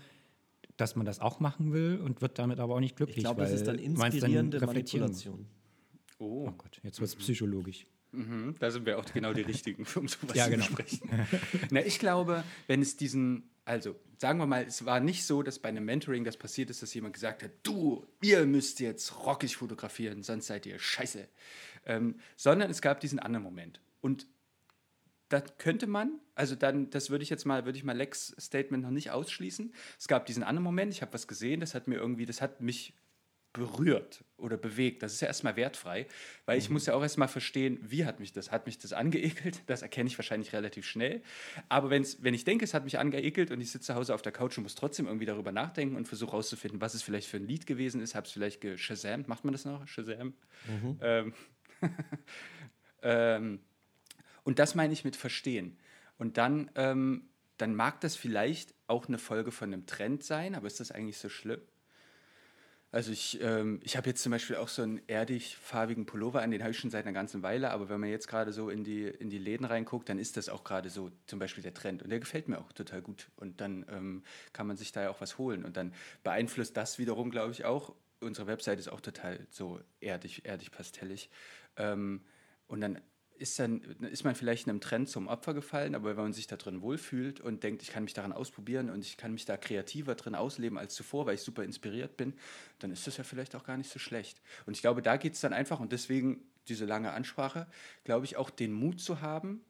dass 0.76 0.98
man 0.98 1.06
das 1.06 1.20
auch 1.22 1.40
machen 1.40 1.72
will 1.72 2.02
und 2.04 2.22
wird 2.22 2.38
damit 2.40 2.60
aber 2.60 2.76
auch 2.76 2.80
nicht 2.82 2.98
glücklich. 2.98 3.18
ich 3.20 3.24
glaube, 3.24 3.42
das 3.42 3.52
ist 3.52 3.66
dann 3.68 3.80
inspirierende 3.80 4.60
muss. 4.60 4.68
Manipulation. 4.68 5.48
Oh, 6.22 6.46
Oh 6.48 6.52
Gott, 6.52 6.80
jetzt 6.84 7.00
wird 7.00 7.10
es 7.10 7.16
psychologisch. 7.16 7.88
mhm, 8.12 8.56
da 8.60 8.70
sind 8.72 8.86
wir 8.86 9.00
auch 9.00 9.06
genau 9.06 9.34
die 9.34 9.42
Richtigen, 9.42 9.86
um 9.96 10.08
sowas 10.08 10.36
Ja, 10.36 10.46
zu 10.46 10.52
genau. 10.52 10.66
besprechen. 10.68 11.10
Na, 11.72 11.82
ich 11.86 11.98
glaube, 12.00 12.44
wenn 12.68 12.82
es 12.82 12.96
diesen, 12.98 13.50
also 13.66 13.96
sagen 14.18 14.38
wir 14.40 14.46
mal, 14.46 14.64
es 14.66 14.86
war 14.86 15.00
nicht 15.00 15.26
so, 15.26 15.42
dass 15.44 15.58
bei 15.60 15.70
einem 15.70 15.86
Mentoring 15.86 16.24
das 16.24 16.38
passiert 16.38 16.70
ist, 16.70 16.82
dass 16.84 16.94
jemand 16.94 17.14
gesagt 17.16 17.42
hat, 17.44 17.52
du, 17.64 18.06
ihr 18.22 18.46
müsst 18.46 18.80
jetzt 18.80 19.26
rockig 19.26 19.58
fotografieren, 19.58 20.22
sonst 20.24 20.48
seid 20.48 20.66
ihr 20.66 20.78
scheiße. 20.78 21.28
Ähm, 21.86 22.20
sondern 22.38 22.70
es 22.70 22.82
gab 22.82 23.00
diesen 23.00 23.18
anderen 23.20 23.44
Moment. 23.44 23.82
Und 24.02 24.28
das 25.30 25.44
könnte 25.58 25.88
man, 25.88 26.20
also 26.36 26.56
dann, 26.56 26.90
das 26.92 27.10
würde 27.10 27.24
ich 27.24 27.30
jetzt 27.32 27.46
mal, 27.46 27.66
würde 27.66 27.78
ich 27.78 27.84
mal 27.86 27.96
Lex 27.98 28.36
Statement 28.40 28.84
noch 28.84 28.92
nicht 28.92 29.10
ausschließen. 29.12 29.74
Es 29.98 30.08
gab 30.08 30.26
diesen 30.26 30.44
anderen 30.44 30.64
Moment, 30.66 30.94
ich 30.94 31.02
habe 31.02 31.14
was 31.14 31.28
gesehen, 31.28 31.62
das 31.62 31.74
hat 31.74 31.88
mir 31.88 31.96
irgendwie, 31.96 32.26
das 32.26 32.42
hat 32.42 32.62
mich 32.62 32.94
berührt 33.54 34.24
oder 34.38 34.58
bewegt. 34.58 35.04
Das 35.04 35.14
ist 35.14 35.22
ja 35.22 35.28
erstmal 35.28 35.56
wertfrei, 35.56 36.08
weil 36.46 36.58
ich 36.58 36.70
muss 36.70 36.86
ja 36.86 36.94
auch 36.94 37.02
erstmal 37.02 37.28
verstehen, 37.28 37.80
wie 37.82 38.06
hat 38.06 38.20
mich 38.20 38.32
das? 38.32 38.52
Hat 38.52 38.66
mich 38.66 38.78
das 38.78 38.94
angeekelt? 38.94 39.62
Das 39.68 39.82
erkenne 39.82 40.08
ich 40.08 40.18
wahrscheinlich 40.18 40.54
relativ 40.54 40.86
schnell. 40.86 41.22
Aber 41.70 41.90
wenn's, 41.90 42.24
wenn 42.24 42.34
ich 42.34 42.46
denke, 42.46 42.64
es 42.64 42.74
hat 42.74 42.84
mich 42.86 42.98
angeekelt 42.98 43.52
und 43.52 43.60
ich 43.60 43.72
sitze 43.72 43.88
zu 43.88 43.96
Hause 43.96 44.16
auf 44.16 44.22
der 44.22 44.32
Couch 44.32 44.58
und 44.58 44.64
muss 44.64 44.76
trotzdem 44.76 45.08
irgendwie 45.08 45.26
darüber 45.26 45.52
nachdenken 45.52 45.96
und 45.96 46.08
versuche 46.08 46.32
herauszufinden, 46.32 46.80
was 46.82 46.94
es 46.94 47.04
vielleicht 47.04 47.28
für 47.28 47.38
ein 47.38 47.48
Lied 47.48 47.68
gewesen 47.68 48.02
ist, 48.02 48.16
habe 48.16 48.26
es 48.26 48.32
vielleicht 48.32 48.62
geshazamt. 48.62 49.28
Macht 49.28 49.44
man 49.44 49.52
das 49.52 49.66
noch? 49.66 49.86
Shazam? 49.88 50.34
Ähm, 51.02 51.34
ähm, 53.02 53.60
und 54.44 54.60
das 54.60 54.76
meine 54.76 54.94
ich 54.94 55.04
mit 55.04 55.16
verstehen. 55.16 55.78
Und 56.18 56.38
dann, 56.38 56.72
ähm, 56.76 57.30
dann 57.58 57.76
mag 57.76 58.00
das 58.02 58.16
vielleicht 58.16 58.74
auch 58.88 59.08
eine 59.08 59.18
Folge 59.18 59.52
von 59.52 59.74
einem 59.74 59.86
Trend 59.86 60.24
sein, 60.24 60.56
aber 60.56 60.68
ist 60.68 60.80
das 60.80 60.92
eigentlich 60.92 61.18
so 61.18 61.30
schlimm? 61.30 61.62
Also 62.93 63.13
ich, 63.13 63.39
ähm, 63.41 63.80
ich 63.84 63.95
habe 63.95 64.10
jetzt 64.10 64.21
zum 64.21 64.34
Beispiel 64.34 64.58
auch 64.58 64.67
so 64.67 64.82
einen 64.82 65.01
erdig-farbigen 65.08 66.06
Pullover 66.06 66.41
an, 66.41 66.51
den 66.51 66.62
habe 66.62 66.71
ich 66.71 66.77
schon 66.77 66.89
seit 66.89 67.06
einer 67.06 67.13
ganzen 67.13 67.41
Weile, 67.41 67.71
aber 67.71 67.88
wenn 67.88 68.01
man 68.01 68.10
jetzt 68.10 68.27
gerade 68.27 68.51
so 68.51 68.69
in 68.69 68.84
die, 68.84 69.06
in 69.06 69.30
die 69.30 69.38
Läden 69.38 69.65
reinguckt, 69.65 70.10
dann 70.10 70.19
ist 70.19 70.36
das 70.36 70.49
auch 70.49 70.65
gerade 70.65 70.89
so 70.89 71.10
zum 71.25 71.39
Beispiel 71.39 71.63
der 71.63 71.73
Trend 71.73 72.04
und 72.04 72.10
der 72.10 72.19
gefällt 72.19 72.49
mir 72.49 72.60
auch 72.60 72.73
total 72.73 73.01
gut 73.01 73.30
und 73.38 73.62
dann 73.62 73.86
ähm, 73.89 74.23
kann 74.51 74.67
man 74.67 74.75
sich 74.75 74.91
da 74.91 75.04
ja 75.04 75.10
auch 75.10 75.21
was 75.21 75.38
holen 75.38 75.63
und 75.63 75.77
dann 75.77 75.93
beeinflusst 76.23 76.75
das 76.75 76.99
wiederum, 76.99 77.32
glaube 77.32 77.54
ich, 77.54 77.63
auch, 77.63 77.95
unsere 78.19 78.47
Website 78.47 78.77
ist 78.77 78.89
auch 78.89 79.01
total 79.01 79.47
so 79.49 79.80
erdig, 80.01 80.45
erdig-pastellig 80.45 81.30
ähm, 81.77 82.21
und 82.67 82.82
dann 82.82 82.99
ist, 83.41 83.60
dann, 83.60 83.82
ist 84.12 84.23
man 84.23 84.36
vielleicht 84.36 84.69
einem 84.69 84.80
Trend 84.80 85.10
zum 85.10 85.27
Opfer 85.27 85.54
gefallen, 85.54 85.95
aber 85.95 86.15
wenn 86.15 86.23
man 86.23 86.34
sich 86.34 86.47
da 86.47 86.56
drin 86.56 86.82
wohlfühlt 86.82 87.41
und 87.41 87.63
denkt, 87.63 87.82
ich 87.82 87.89
kann 87.89 88.04
mich 88.04 88.13
daran 88.13 88.32
ausprobieren 88.32 88.89
und 88.89 89.04
ich 89.04 89.17
kann 89.17 89.34
mich 89.34 89.45
da 89.45 89.58
kreativer 89.58 90.15
drin 90.15 90.36
ausleben 90.36 90.77
als 90.77 90.93
zuvor, 90.93 91.25
weil 91.25 91.36
ich 91.36 91.41
super 91.41 91.63
inspiriert 91.63 92.17
bin, 92.17 92.34
dann 92.80 92.91
ist 92.91 93.08
das 93.08 93.17
ja 93.17 93.23
vielleicht 93.23 93.56
auch 93.56 93.63
gar 93.63 93.77
nicht 93.77 93.89
so 93.89 93.99
schlecht. 93.99 94.41
Und 94.65 94.75
ich 94.75 94.82
glaube, 94.82 95.01
da 95.01 95.17
geht 95.17 95.34
es 95.34 95.41
dann 95.41 95.54
einfach, 95.54 95.80
und 95.80 95.91
deswegen 95.91 96.43
diese 96.67 96.86
lange 96.86 97.12
Ansprache, 97.12 97.67
glaube 98.04 98.25
ich, 98.25 98.38
auch 98.38 98.49
den 98.49 98.71
Mut 98.71 99.01
zu 99.01 99.21
haben, 99.21 99.62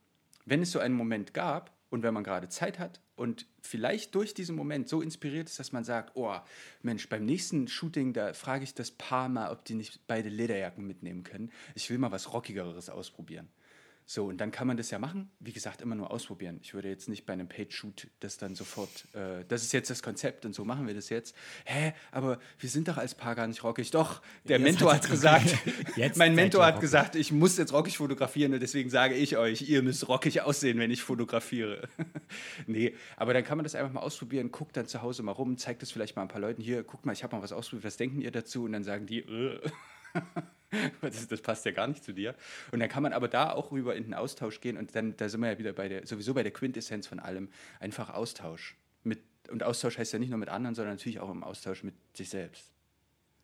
wenn 0.46 0.62
es 0.62 0.72
so 0.72 0.80
einen 0.80 0.96
Moment 0.96 1.34
gab 1.34 1.72
und 1.90 2.04
wenn 2.04 2.14
man 2.14 2.24
gerade 2.24 2.50
Zeit 2.50 2.80
hat 2.80 3.02
und 3.16 3.46
vielleicht 3.62 4.16
durch 4.16 4.34
diesen 4.34 4.56
Moment 4.56 4.90
so 4.90 5.02
inspiriert 5.02 5.48
ist, 5.48 5.60
dass 5.60 5.72
man 5.72 5.84
sagt, 5.84 6.16
oh 6.16 6.36
Mensch, 6.82 7.08
beim 7.08 7.26
nächsten 7.26 7.68
Shooting, 7.68 8.14
da 8.14 8.34
frage 8.34 8.64
ich 8.64 8.74
das 8.74 8.92
Paar 8.92 9.30
mal, 9.30 9.52
ob 9.52 9.66
die 9.66 9.76
nicht 9.76 10.08
beide 10.08 10.30
Lederjacken 10.30 10.86
mitnehmen 10.86 11.24
können. 11.24 11.52
Ich 11.76 11.90
will 11.90 11.98
mal 11.98 12.12
was 12.12 12.34
Rockigeres 12.34 12.90
ausprobieren. 12.90 13.50
So, 14.14 14.26
und 14.26 14.40
dann 14.40 14.52
kann 14.52 14.68
man 14.68 14.76
das 14.76 14.92
ja 14.92 15.00
machen. 15.00 15.32
Wie 15.40 15.54
gesagt, 15.54 15.82
immer 15.82 15.96
nur 15.96 16.12
ausprobieren. 16.12 16.60
Ich 16.62 16.74
würde 16.74 16.90
jetzt 16.90 17.08
nicht 17.08 17.26
bei 17.26 17.32
einem 17.32 17.48
Page-Shoot 17.48 18.08
das 18.20 18.38
dann 18.38 18.56
sofort, 18.56 19.08
äh, 19.14 19.46
das 19.48 19.64
ist 19.64 19.72
jetzt 19.72 19.90
das 19.90 20.04
Konzept 20.04 20.46
und 20.46 20.54
so 20.54 20.66
machen 20.66 20.86
wir 20.86 20.94
das 20.94 21.08
jetzt. 21.08 21.34
Hä, 21.64 21.94
aber 22.12 22.38
wir 22.60 22.70
sind 22.70 22.90
doch 22.90 22.98
als 22.98 23.16
Paar 23.16 23.36
gar 23.36 23.48
nicht 23.48 23.64
rockig. 23.64 23.90
Doch, 23.92 24.22
der 24.44 24.58
Jetzt 24.58 24.66
Mentor 24.66 24.96
hat 24.96 25.10
gesagt, 25.10 25.56
Jetzt 25.96 26.18
mein 26.18 26.36
Mentor 26.36 26.66
hat 26.66 26.74
rockig. 26.74 26.82
gesagt, 26.82 27.16
ich 27.16 27.32
muss 27.32 27.58
jetzt 27.58 27.72
rockig 27.72 28.00
fotografieren 28.00 28.54
und 28.54 28.60
deswegen 28.60 28.90
sage 28.90 29.16
ich 29.16 29.38
euch, 29.38 29.62
ihr 29.62 29.82
müsst 29.82 30.06
rockig 30.10 30.42
aussehen, 30.42 30.78
wenn 30.78 30.92
ich 30.92 31.04
fotografiere. 31.04 31.88
nee, 32.68 32.94
aber 33.16 33.34
dann 33.34 33.46
kann 33.46 33.58
man 33.58 33.64
das 33.64 33.76
einfach 33.76 33.94
mal 33.94 34.02
ausprobieren, 34.02 34.52
guckt 34.52 34.76
dann 34.76 34.88
zu 34.88 35.02
Hause 35.02 35.24
mal 35.24 35.32
rum, 35.32 35.58
zeigt 35.58 35.84
es 35.84 35.92
vielleicht 35.94 36.18
mal 36.18 36.24
ein 36.24 36.28
paar 36.28 36.42
Leuten 36.42 36.62
hier, 36.62 36.84
guckt 36.84 37.06
mal, 37.06 37.14
ich 37.14 37.24
habe 37.24 37.34
mal 37.38 37.42
was 37.42 37.54
ausprobiert, 37.54 37.86
was 37.86 37.96
denken 37.96 38.20
ihr 38.20 38.32
dazu? 38.32 38.66
Und 38.66 38.74
dann 38.74 38.84
sagen 38.84 39.06
die, 39.06 39.20
äh. 39.20 39.62
das, 41.02 41.28
das 41.28 41.42
passt 41.42 41.66
ja 41.66 41.72
gar 41.72 41.88
nicht 41.88 42.04
zu 42.04 42.14
dir. 42.14 42.36
Und 42.72 42.80
dann 42.80 42.90
kann 42.90 43.04
man 43.04 43.14
aber 43.14 43.28
da 43.28 43.52
auch 43.52 43.72
rüber 43.72 43.96
in 43.96 44.04
den 44.04 44.14
Austausch 44.14 44.62
gehen 44.62 44.78
und 44.78 44.96
dann, 44.96 45.16
da 45.18 45.30
sind 45.30 45.42
wir 45.42 45.52
ja 45.52 45.58
wieder 45.58 45.74
bei 45.74 45.90
der, 45.90 46.06
sowieso 46.08 46.34
bei 46.34 46.44
der 46.44 46.52
Quintessenz 46.52 47.08
von 47.08 47.20
allem, 47.20 47.50
einfach 47.80 48.10
Austausch. 48.10 48.78
Mit, 49.04 49.20
und 49.50 49.64
Austausch 49.64 49.98
heißt 49.98 50.14
ja 50.14 50.20
nicht 50.20 50.30
nur 50.30 50.40
mit 50.40 50.50
anderen, 50.50 50.76
sondern 50.76 50.96
natürlich 50.96 51.20
auch 51.20 51.30
im 51.30 51.44
Austausch 51.44 51.84
mit 51.84 51.96
sich 52.16 52.30
selbst. 52.30 52.71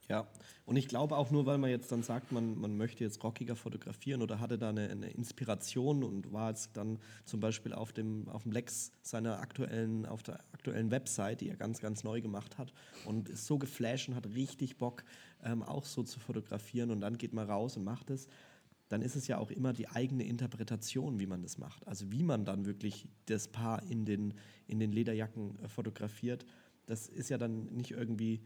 Ja, 0.09 0.25
und 0.65 0.77
ich 0.77 0.87
glaube 0.87 1.17
auch 1.17 1.31
nur, 1.31 1.45
weil 1.45 1.57
man 1.57 1.69
jetzt 1.69 1.91
dann 1.91 2.01
sagt, 2.01 2.31
man, 2.31 2.57
man 2.57 2.77
möchte 2.77 3.03
jetzt 3.03 3.21
rockiger 3.25 3.57
fotografieren 3.57 4.21
oder 4.21 4.39
hatte 4.39 4.57
da 4.57 4.69
eine, 4.69 4.89
eine 4.89 5.09
Inspiration 5.09 6.01
und 6.01 6.31
war 6.31 6.49
jetzt 6.49 6.77
dann 6.77 6.99
zum 7.25 7.41
Beispiel 7.41 7.73
auf 7.73 7.91
dem, 7.91 8.29
auf 8.29 8.43
dem 8.43 8.53
Lex 8.53 8.93
seiner 9.01 9.39
aktuellen, 9.39 10.05
auf 10.05 10.23
der 10.23 10.39
aktuellen 10.53 10.91
Website, 10.91 11.41
die 11.41 11.49
er 11.49 11.57
ganz, 11.57 11.81
ganz 11.81 12.05
neu 12.05 12.21
gemacht 12.21 12.57
hat 12.57 12.71
und 13.03 13.27
ist 13.27 13.47
so 13.47 13.57
geflasht 13.57 14.07
und 14.07 14.15
hat 14.15 14.27
richtig 14.27 14.77
Bock, 14.77 15.03
ähm, 15.43 15.61
auch 15.61 15.83
so 15.83 16.03
zu 16.03 16.21
fotografieren 16.21 16.91
und 16.91 17.01
dann 17.01 17.17
geht 17.17 17.33
man 17.33 17.49
raus 17.49 17.75
und 17.75 17.83
macht 17.83 18.09
es, 18.09 18.29
dann 18.87 19.01
ist 19.01 19.17
es 19.17 19.27
ja 19.27 19.37
auch 19.37 19.51
immer 19.51 19.73
die 19.73 19.89
eigene 19.89 20.23
Interpretation, 20.23 21.19
wie 21.19 21.27
man 21.27 21.41
das 21.41 21.57
macht. 21.57 21.85
Also 21.85 22.13
wie 22.13 22.23
man 22.23 22.45
dann 22.45 22.65
wirklich 22.65 23.09
das 23.25 23.49
Paar 23.49 23.83
in 23.83 24.05
den, 24.05 24.33
in 24.67 24.79
den 24.79 24.93
Lederjacken 24.93 25.59
äh, 25.59 25.67
fotografiert, 25.67 26.45
das 26.85 27.09
ist 27.09 27.29
ja 27.29 27.37
dann 27.37 27.65
nicht 27.65 27.91
irgendwie 27.91 28.41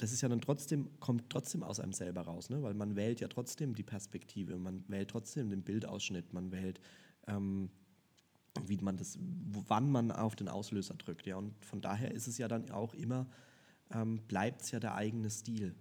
das 0.00 0.12
ist 0.12 0.22
ja 0.22 0.28
dann 0.28 0.40
trotzdem, 0.40 0.88
kommt 0.98 1.28
trotzdem 1.28 1.62
aus 1.62 1.78
einem 1.78 1.92
selber 1.92 2.22
raus, 2.22 2.48
ne? 2.48 2.62
weil 2.62 2.72
man 2.72 2.96
wählt 2.96 3.20
ja 3.20 3.28
trotzdem 3.28 3.74
die 3.74 3.82
Perspektive, 3.82 4.56
man 4.56 4.82
wählt 4.88 5.10
trotzdem 5.10 5.50
den 5.50 5.62
Bildausschnitt, 5.62 6.32
man 6.32 6.50
wählt, 6.52 6.80
ähm, 7.26 7.70
wie 8.64 8.78
man 8.78 8.96
das, 8.96 9.18
wann 9.68 9.90
man 9.90 10.10
auf 10.10 10.36
den 10.36 10.48
Auslöser 10.48 10.94
drückt. 10.94 11.26
Ja? 11.26 11.36
Und 11.36 11.52
von 11.64 11.82
daher 11.82 12.12
ist 12.12 12.28
es 12.28 12.38
ja 12.38 12.48
dann 12.48 12.70
auch 12.70 12.94
immer, 12.94 13.26
ähm, 13.92 14.22
bleibt 14.26 14.62
es 14.62 14.70
ja 14.70 14.80
der 14.80 14.94
eigene 14.94 15.28
Stil, 15.28 15.74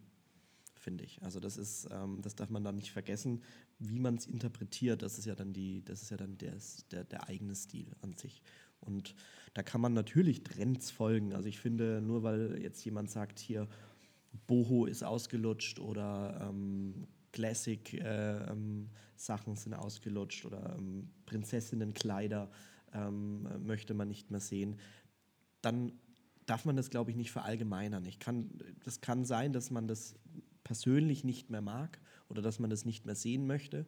finde 0.75 1.05
ich. 1.05 1.23
Also 1.23 1.39
das 1.39 1.55
ist, 1.55 1.87
ähm, 1.89 2.21
das 2.21 2.35
darf 2.35 2.49
man 2.49 2.65
dann 2.65 2.75
nicht 2.75 2.91
vergessen, 2.91 3.41
wie 3.79 3.99
man 3.99 4.15
es 4.15 4.25
interpretiert, 4.25 5.01
das 5.01 5.17
ist 5.17 5.25
ja 5.25 5.35
dann 5.35 5.53
die, 5.53 5.85
das 5.85 6.01
ist 6.01 6.09
ja 6.09 6.17
dann 6.17 6.37
der, 6.37 6.57
der, 6.91 7.05
der 7.05 7.29
eigene 7.29 7.55
Stil 7.55 7.95
an 8.01 8.17
sich. 8.17 8.41
Und 8.81 9.15
da 9.53 9.63
kann 9.63 9.79
man 9.79 9.93
natürlich 9.93 10.43
Trends 10.43 10.91
folgen. 10.91 11.33
Also 11.33 11.47
ich 11.47 11.59
finde, 11.59 12.01
nur 12.01 12.23
weil 12.23 12.61
jetzt 12.61 12.83
jemand 12.83 13.09
sagt, 13.09 13.39
hier 13.39 13.67
Boho 14.47 14.85
ist 14.85 15.03
ausgelutscht 15.03 15.79
oder 15.79 16.49
ähm, 16.49 17.07
Classic-Sachen 17.31 19.55
sind 19.55 19.73
ausgelutscht 19.73 20.45
oder 20.45 20.75
ähm, 20.77 21.09
Prinzessinnenkleider 21.25 22.49
ähm, 22.93 23.47
möchte 23.65 23.93
man 23.93 24.07
nicht 24.07 24.31
mehr 24.31 24.39
sehen, 24.39 24.79
dann 25.61 25.93
darf 26.45 26.65
man 26.65 26.75
das, 26.75 26.89
glaube 26.89 27.11
ich, 27.11 27.17
nicht 27.17 27.31
verallgemeinern. 27.31 28.05
Ich 28.05 28.19
kann, 28.19 28.49
das 28.83 29.01
kann 29.01 29.25
sein, 29.25 29.53
dass 29.53 29.69
man 29.69 29.87
das 29.87 30.15
persönlich 30.63 31.23
nicht 31.23 31.49
mehr 31.49 31.61
mag 31.61 31.99
oder 32.27 32.41
dass 32.41 32.59
man 32.59 32.69
das 32.69 32.85
nicht 32.85 33.05
mehr 33.05 33.15
sehen 33.15 33.45
möchte. 33.45 33.85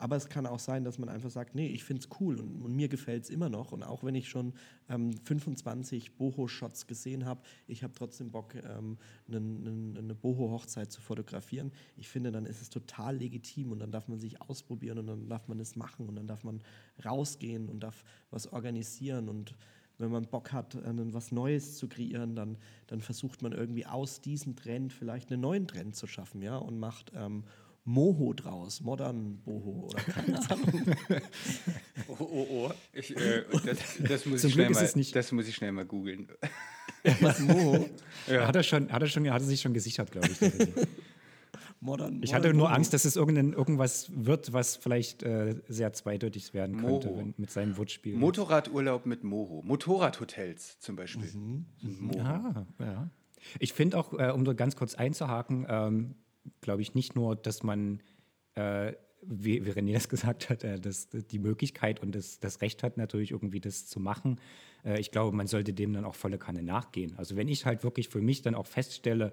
Aber 0.00 0.16
es 0.16 0.30
kann 0.30 0.46
auch 0.46 0.58
sein, 0.58 0.82
dass 0.82 0.98
man 0.98 1.10
einfach 1.10 1.30
sagt, 1.30 1.54
nee, 1.54 1.66
ich 1.66 1.84
finde 1.84 2.00
es 2.00 2.08
cool 2.20 2.40
und, 2.40 2.62
und, 2.62 2.74
mir 2.74 2.88
gefällt 2.88 3.24
es 3.24 3.30
immer 3.30 3.50
noch. 3.50 3.70
Und 3.70 3.82
auch 3.82 4.02
wenn 4.02 4.14
ich 4.14 4.30
schon 4.30 4.54
ähm, 4.88 5.12
25 5.24 6.16
Boho-Shots 6.16 6.86
gesehen 6.86 7.26
habe, 7.26 7.42
ich 7.66 7.82
habe 7.82 7.92
trotzdem 7.94 8.30
Bock, 8.30 8.54
ähm, 8.54 8.96
eine, 9.28 9.36
eine, 9.36 9.98
eine 9.98 10.14
Boho-Hochzeit 10.14 10.90
zu 10.90 11.02
fotografieren. 11.02 11.70
Ich 11.98 12.08
finde, 12.08 12.32
dann 12.32 12.46
ist 12.46 12.62
es 12.62 12.70
total 12.70 13.18
legitim 13.18 13.72
und 13.72 13.78
dann 13.80 13.92
darf 13.92 14.08
man 14.08 14.18
sich 14.18 14.40
ausprobieren 14.40 14.98
und 14.98 15.06
dann 15.06 15.28
darf 15.28 15.48
man 15.48 15.60
es 15.60 15.76
machen 15.76 16.08
und 16.08 16.16
dann 16.16 16.26
darf 16.26 16.44
man 16.44 16.62
rausgehen 17.04 17.68
und 17.68 17.80
darf 17.80 18.02
was 18.30 18.50
organisieren 18.50 19.28
und 19.28 19.54
wenn 20.00 20.10
man 20.10 20.24
Bock 20.24 20.52
hat, 20.52 20.78
was 20.82 21.30
Neues 21.30 21.76
zu 21.76 21.86
kreieren, 21.86 22.34
dann, 22.34 22.56
dann 22.86 23.02
versucht 23.02 23.42
man 23.42 23.52
irgendwie 23.52 23.84
aus 23.84 24.22
diesem 24.22 24.56
Trend 24.56 24.94
vielleicht 24.94 25.30
einen 25.30 25.42
neuen 25.42 25.68
Trend 25.68 25.94
zu 25.94 26.06
schaffen, 26.06 26.40
ja, 26.40 26.56
und 26.56 26.78
macht 26.78 27.12
ähm, 27.14 27.44
Moho 27.84 28.34
draus, 28.34 28.80
modern 28.80 29.38
Boho 29.42 29.88
oder 29.90 30.02
keine 30.02 30.38
Ahnung. 30.50 30.96
oh, 32.08 32.16
oh, 32.18 32.46
oh. 32.50 32.70
Ich, 32.92 33.16
äh, 33.16 33.44
das, 33.64 33.78
das, 34.06 34.26
muss 34.26 34.44
ich 34.44 34.52
schnell 34.52 34.70
mal, 34.70 34.90
das 35.12 35.32
muss 35.32 35.48
ich 35.48 35.54
schnell 35.54 35.72
mal 35.72 35.86
googeln. 35.86 36.28
Was, 37.20 37.40
Moho? 37.40 37.88
Ja. 38.26 38.46
Hat, 38.46 38.56
er 38.56 38.62
schon, 38.62 38.92
hat, 38.92 39.02
er 39.02 39.08
schon, 39.08 39.30
hat 39.30 39.40
er 39.40 39.46
sich 39.46 39.60
schon 39.60 39.72
gesichert, 39.72 40.12
glaube 40.12 40.28
ich. 40.28 40.68
Modern, 41.82 42.22
ich 42.22 42.34
hatte 42.34 42.52
nur 42.52 42.68
Moho. 42.68 42.74
Angst, 42.74 42.92
dass 42.92 43.06
es 43.06 43.16
irgendwas 43.16 44.10
wird, 44.14 44.52
was 44.52 44.76
vielleicht 44.76 45.22
äh, 45.22 45.54
sehr 45.66 45.94
zweideutig 45.94 46.52
werden 46.52 46.76
könnte 46.76 47.16
wenn, 47.16 47.34
mit 47.38 47.50
seinem 47.50 47.78
Wortspiel. 47.78 48.16
Motorradurlaub 48.16 49.06
mit 49.06 49.24
Moho. 49.24 49.62
Motorradhotels 49.64 50.78
zum 50.80 50.96
Beispiel. 50.96 51.30
Mhm. 51.32 51.64
Moho. 51.80 52.20
Ah, 52.20 52.66
ja. 52.78 53.10
Ich 53.58 53.72
finde 53.72 53.96
auch, 53.96 54.12
äh, 54.12 54.30
um 54.30 54.44
da 54.44 54.52
ganz 54.52 54.76
kurz 54.76 54.94
einzuhaken, 54.94 55.66
ähm, 55.70 56.14
glaube 56.60 56.82
ich, 56.82 56.94
nicht 56.94 57.14
nur, 57.14 57.36
dass 57.36 57.62
man, 57.62 58.02
äh, 58.54 58.92
wie, 59.22 59.64
wie 59.64 59.70
René 59.70 59.92
das 59.92 60.08
gesagt 60.08 60.50
hat, 60.50 60.64
äh, 60.64 60.80
dass 60.80 61.08
die 61.10 61.38
Möglichkeit 61.38 62.00
und 62.00 62.14
das, 62.14 62.40
das 62.40 62.60
Recht 62.60 62.82
hat, 62.82 62.96
natürlich 62.96 63.30
irgendwie 63.32 63.60
das 63.60 63.86
zu 63.86 64.00
machen. 64.00 64.40
Äh, 64.84 65.00
ich 65.00 65.10
glaube, 65.10 65.36
man 65.36 65.46
sollte 65.46 65.72
dem 65.72 65.92
dann 65.92 66.04
auch 66.04 66.14
volle 66.14 66.38
Kanne 66.38 66.62
nachgehen. 66.62 67.14
Also 67.16 67.36
wenn 67.36 67.48
ich 67.48 67.66
halt 67.66 67.84
wirklich 67.84 68.08
für 68.08 68.20
mich 68.20 68.42
dann 68.42 68.54
auch 68.54 68.66
feststelle, 68.66 69.32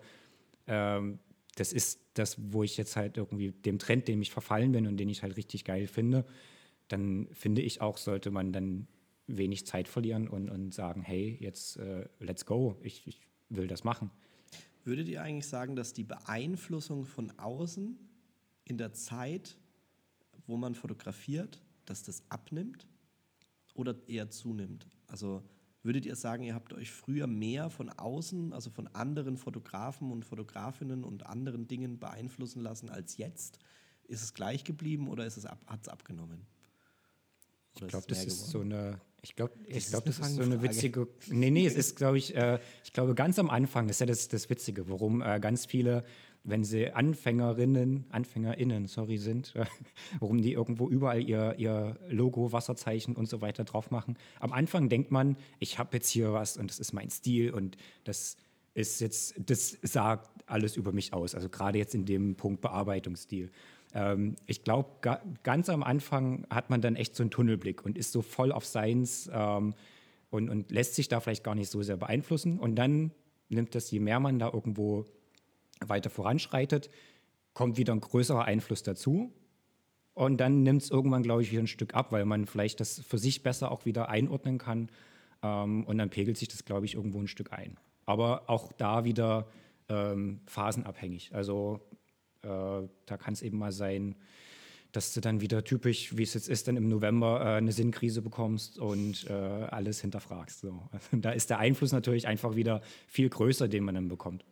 ähm, 0.67 1.19
das 1.55 1.73
ist 1.73 2.01
das, 2.13 2.37
wo 2.51 2.63
ich 2.63 2.77
jetzt 2.77 2.95
halt 2.95 3.17
irgendwie 3.17 3.51
dem 3.51 3.79
Trend, 3.79 4.07
dem 4.07 4.21
ich 4.21 4.31
verfallen 4.31 4.71
bin 4.71 4.85
und 4.87 4.97
den 4.97 5.09
ich 5.09 5.23
halt 5.23 5.37
richtig 5.37 5.65
geil 5.65 5.87
finde, 5.87 6.25
dann 6.87 7.27
finde 7.31 7.61
ich 7.61 7.81
auch, 7.81 7.97
sollte 7.97 8.31
man 8.31 8.53
dann 8.53 8.87
wenig 9.27 9.65
Zeit 9.65 9.87
verlieren 9.87 10.27
und, 10.27 10.49
und 10.49 10.73
sagen, 10.73 11.01
hey, 11.01 11.37
jetzt 11.39 11.77
äh, 11.77 12.07
let's 12.19 12.45
go, 12.45 12.77
ich, 12.81 13.05
ich 13.07 13.19
will 13.49 13.67
das 13.67 13.83
machen. 13.83 14.11
Würdet 14.87 15.09
ihr 15.09 15.21
eigentlich 15.21 15.47
sagen, 15.47 15.75
dass 15.75 15.91
die 15.91 16.05
Beeinflussung 16.05 17.03
von 17.03 17.37
außen 17.37 17.99
in 18.63 18.77
der 18.77 18.93
Zeit, 18.93 19.57
wo 20.45 20.55
man 20.55 20.75
fotografiert, 20.75 21.61
dass 21.83 22.03
das 22.03 22.23
abnimmt 22.29 22.87
oder 23.73 23.95
eher 24.07 24.29
zunimmt? 24.29 24.87
Also 25.07 25.43
würdet 25.83 26.05
ihr 26.05 26.15
sagen, 26.15 26.43
ihr 26.43 26.55
habt 26.55 26.71
euch 26.71 26.89
früher 26.89 27.27
mehr 27.27 27.69
von 27.69 27.89
außen, 27.89 28.53
also 28.53 28.69
von 28.69 28.87
anderen 28.87 29.35
Fotografen 29.35 30.09
und 30.09 30.23
Fotografinnen 30.23 31.03
und 31.03 31.25
anderen 31.25 31.67
Dingen 31.67 31.99
beeinflussen 31.99 32.61
lassen 32.61 32.89
als 32.89 33.17
jetzt? 33.17 33.59
Ist 34.05 34.23
es 34.23 34.33
gleich 34.33 34.63
geblieben 34.63 35.09
oder 35.09 35.25
ist 35.25 35.35
es 35.35 35.45
ab, 35.45 35.59
hat 35.67 35.81
es 35.81 35.89
abgenommen? 35.89 36.47
Oder 37.75 37.87
ich 37.87 37.91
glaube, 37.91 38.07
das 38.07 38.23
ist 38.23 38.47
so 38.47 38.61
eine 38.61 39.01
ich 39.27 39.35
glaube, 39.35 39.53
ich 39.65 39.89
das 39.89 40.05
ist 40.05 40.35
so 40.35 40.41
eine 40.41 40.61
witzige. 40.61 41.07
Nee, 41.27 41.51
nee, 41.51 41.65
es 41.65 41.75
ist, 41.75 41.97
glaube 41.97 42.17
ich, 42.17 42.33
äh, 42.33 42.59
ich 42.85 42.93
glaube, 42.93 43.13
ganz 43.13 43.37
am 43.39 43.49
Anfang, 43.49 43.87
das 43.87 43.97
ist 43.97 43.99
ja 43.99 44.05
das, 44.05 44.27
das 44.29 44.49
Witzige, 44.49 44.89
warum 44.89 45.21
äh, 45.21 45.41
ganz 45.41 45.65
viele, 45.65 46.05
wenn 46.45 46.63
sie 46.63 46.91
Anfängerinnen, 46.91 48.05
AnfängerInnen, 48.09 48.87
sorry, 48.87 49.17
sind, 49.17 49.53
äh, 49.57 49.65
warum 50.19 50.41
die 50.41 50.53
irgendwo 50.53 50.87
überall 50.87 51.21
ihr, 51.21 51.55
ihr 51.57 51.99
Logo, 52.07 52.53
Wasserzeichen 52.53 53.17
und 53.17 53.27
so 53.27 53.41
weiter 53.41 53.65
drauf 53.65 53.91
machen. 53.91 54.17
Am 54.39 54.53
Anfang 54.53 54.87
denkt 54.87 55.11
man, 55.11 55.35
ich 55.59 55.77
habe 55.77 55.97
jetzt 55.97 56.09
hier 56.09 56.31
was 56.31 56.55
und 56.55 56.69
das 56.69 56.79
ist 56.79 56.93
mein 56.93 57.09
Stil 57.09 57.53
und 57.53 57.75
das 58.05 58.37
ist 58.75 59.01
jetzt, 59.01 59.35
das 59.37 59.77
sagt 59.81 60.29
alles 60.45 60.77
über 60.77 60.93
mich 60.93 61.11
aus. 61.11 61.35
Also 61.35 61.49
gerade 61.49 61.79
jetzt 61.79 61.95
in 61.95 62.05
dem 62.05 62.35
Punkt 62.35 62.61
Bearbeitungsstil. 62.61 63.51
Ähm, 63.97 64.35
ich 64.45 64.63
glaube, 64.63 64.89
ga, 65.01 65.21
ganz 65.41 65.69
am 65.69 65.81
Anfang 65.81 66.45
hat 66.51 66.69
man 66.69 66.81
dann 66.81 66.95
echt 66.95 67.15
so 67.15 67.23
einen 67.23 67.31
Tunnelblick 67.31 67.83
und 67.83 67.97
ist 67.97 68.11
so 68.11 68.21
voll 68.21 68.51
auf 68.51 68.63
Science 68.63 69.29
ähm, 69.33 69.73
und, 70.29 70.49
und 70.49 70.71
lässt 70.71 70.93
sich 70.93 71.07
da 71.07 71.19
vielleicht 71.19 71.43
gar 71.43 71.55
nicht 71.55 71.71
so 71.71 71.81
sehr 71.81 71.97
beeinflussen. 71.97 72.59
Und 72.59 72.75
dann 72.75 73.11
nimmt 73.49 73.73
das, 73.73 73.89
je 73.89 73.99
mehr 73.99 74.19
man 74.19 74.37
da 74.37 74.51
irgendwo 74.53 75.05
weiter 75.79 76.11
voranschreitet, 76.11 76.91
kommt 77.53 77.77
wieder 77.77 77.93
ein 77.93 77.99
größerer 77.99 78.45
Einfluss 78.45 78.83
dazu. 78.83 79.33
Und 80.13 80.37
dann 80.37 80.61
nimmt 80.61 80.83
es 80.83 80.91
irgendwann, 80.91 81.23
glaube 81.23 81.41
ich, 81.41 81.51
wieder 81.51 81.63
ein 81.63 81.67
Stück 81.67 81.95
ab, 81.95 82.11
weil 82.11 82.25
man 82.25 82.45
vielleicht 82.45 82.79
das 82.79 82.99
für 82.99 83.17
sich 83.17 83.41
besser 83.41 83.71
auch 83.71 83.85
wieder 83.85 84.09
einordnen 84.09 84.59
kann. 84.59 84.89
Ähm, 85.41 85.85
und 85.85 85.97
dann 85.97 86.11
pegelt 86.11 86.37
sich 86.37 86.49
das, 86.49 86.65
glaube 86.65 86.85
ich, 86.85 86.93
irgendwo 86.93 87.19
ein 87.19 87.27
Stück 87.27 87.51
ein. 87.51 87.77
Aber 88.05 88.47
auch 88.47 88.71
da 88.73 89.05
wieder 89.05 89.47
ähm, 89.89 90.41
phasenabhängig. 90.45 91.33
Also 91.33 91.81
da 92.47 93.17
kann 93.17 93.33
es 93.33 93.41
eben 93.41 93.57
mal 93.57 93.71
sein, 93.71 94.15
dass 94.91 95.13
du 95.13 95.21
dann 95.21 95.41
wieder 95.41 95.63
typisch, 95.63 96.17
wie 96.17 96.23
es 96.23 96.33
jetzt 96.33 96.49
ist, 96.49 96.67
dann 96.67 96.77
im 96.77 96.87
November 96.87 97.41
äh, 97.41 97.57
eine 97.57 97.71
Sinnkrise 97.71 98.21
bekommst 98.21 98.79
und 98.79 99.29
äh, 99.29 99.33
alles 99.33 100.01
hinterfragst. 100.01 100.61
So. 100.61 100.89
Also, 100.91 101.17
da 101.17 101.31
ist 101.31 101.49
der 101.49 101.59
Einfluss 101.59 101.91
natürlich 101.91 102.27
einfach 102.27 102.55
wieder 102.55 102.81
viel 103.07 103.29
größer, 103.29 103.67
den 103.67 103.83
man 103.83 103.95
dann 103.95 104.07
bekommt. 104.07 104.45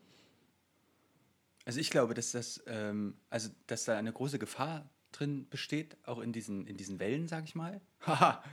Also 1.65 1.79
ich 1.79 1.89
glaube, 1.89 2.13
dass 2.13 2.31
das, 2.31 2.63
ähm, 2.67 3.15
also 3.31 3.49
dass 3.65 3.85
da 3.85 3.97
eine 3.97 4.13
große 4.13 4.37
Gefahr 4.37 4.87
drin 5.11 5.47
besteht, 5.49 5.97
auch 6.03 6.19
in 6.19 6.31
diesen, 6.31 6.67
in 6.67 6.77
diesen 6.77 6.99
Wellen, 6.99 7.27
sag 7.27 7.45
ich 7.45 7.55
mal. 7.55 7.81
Haha, 8.05 8.43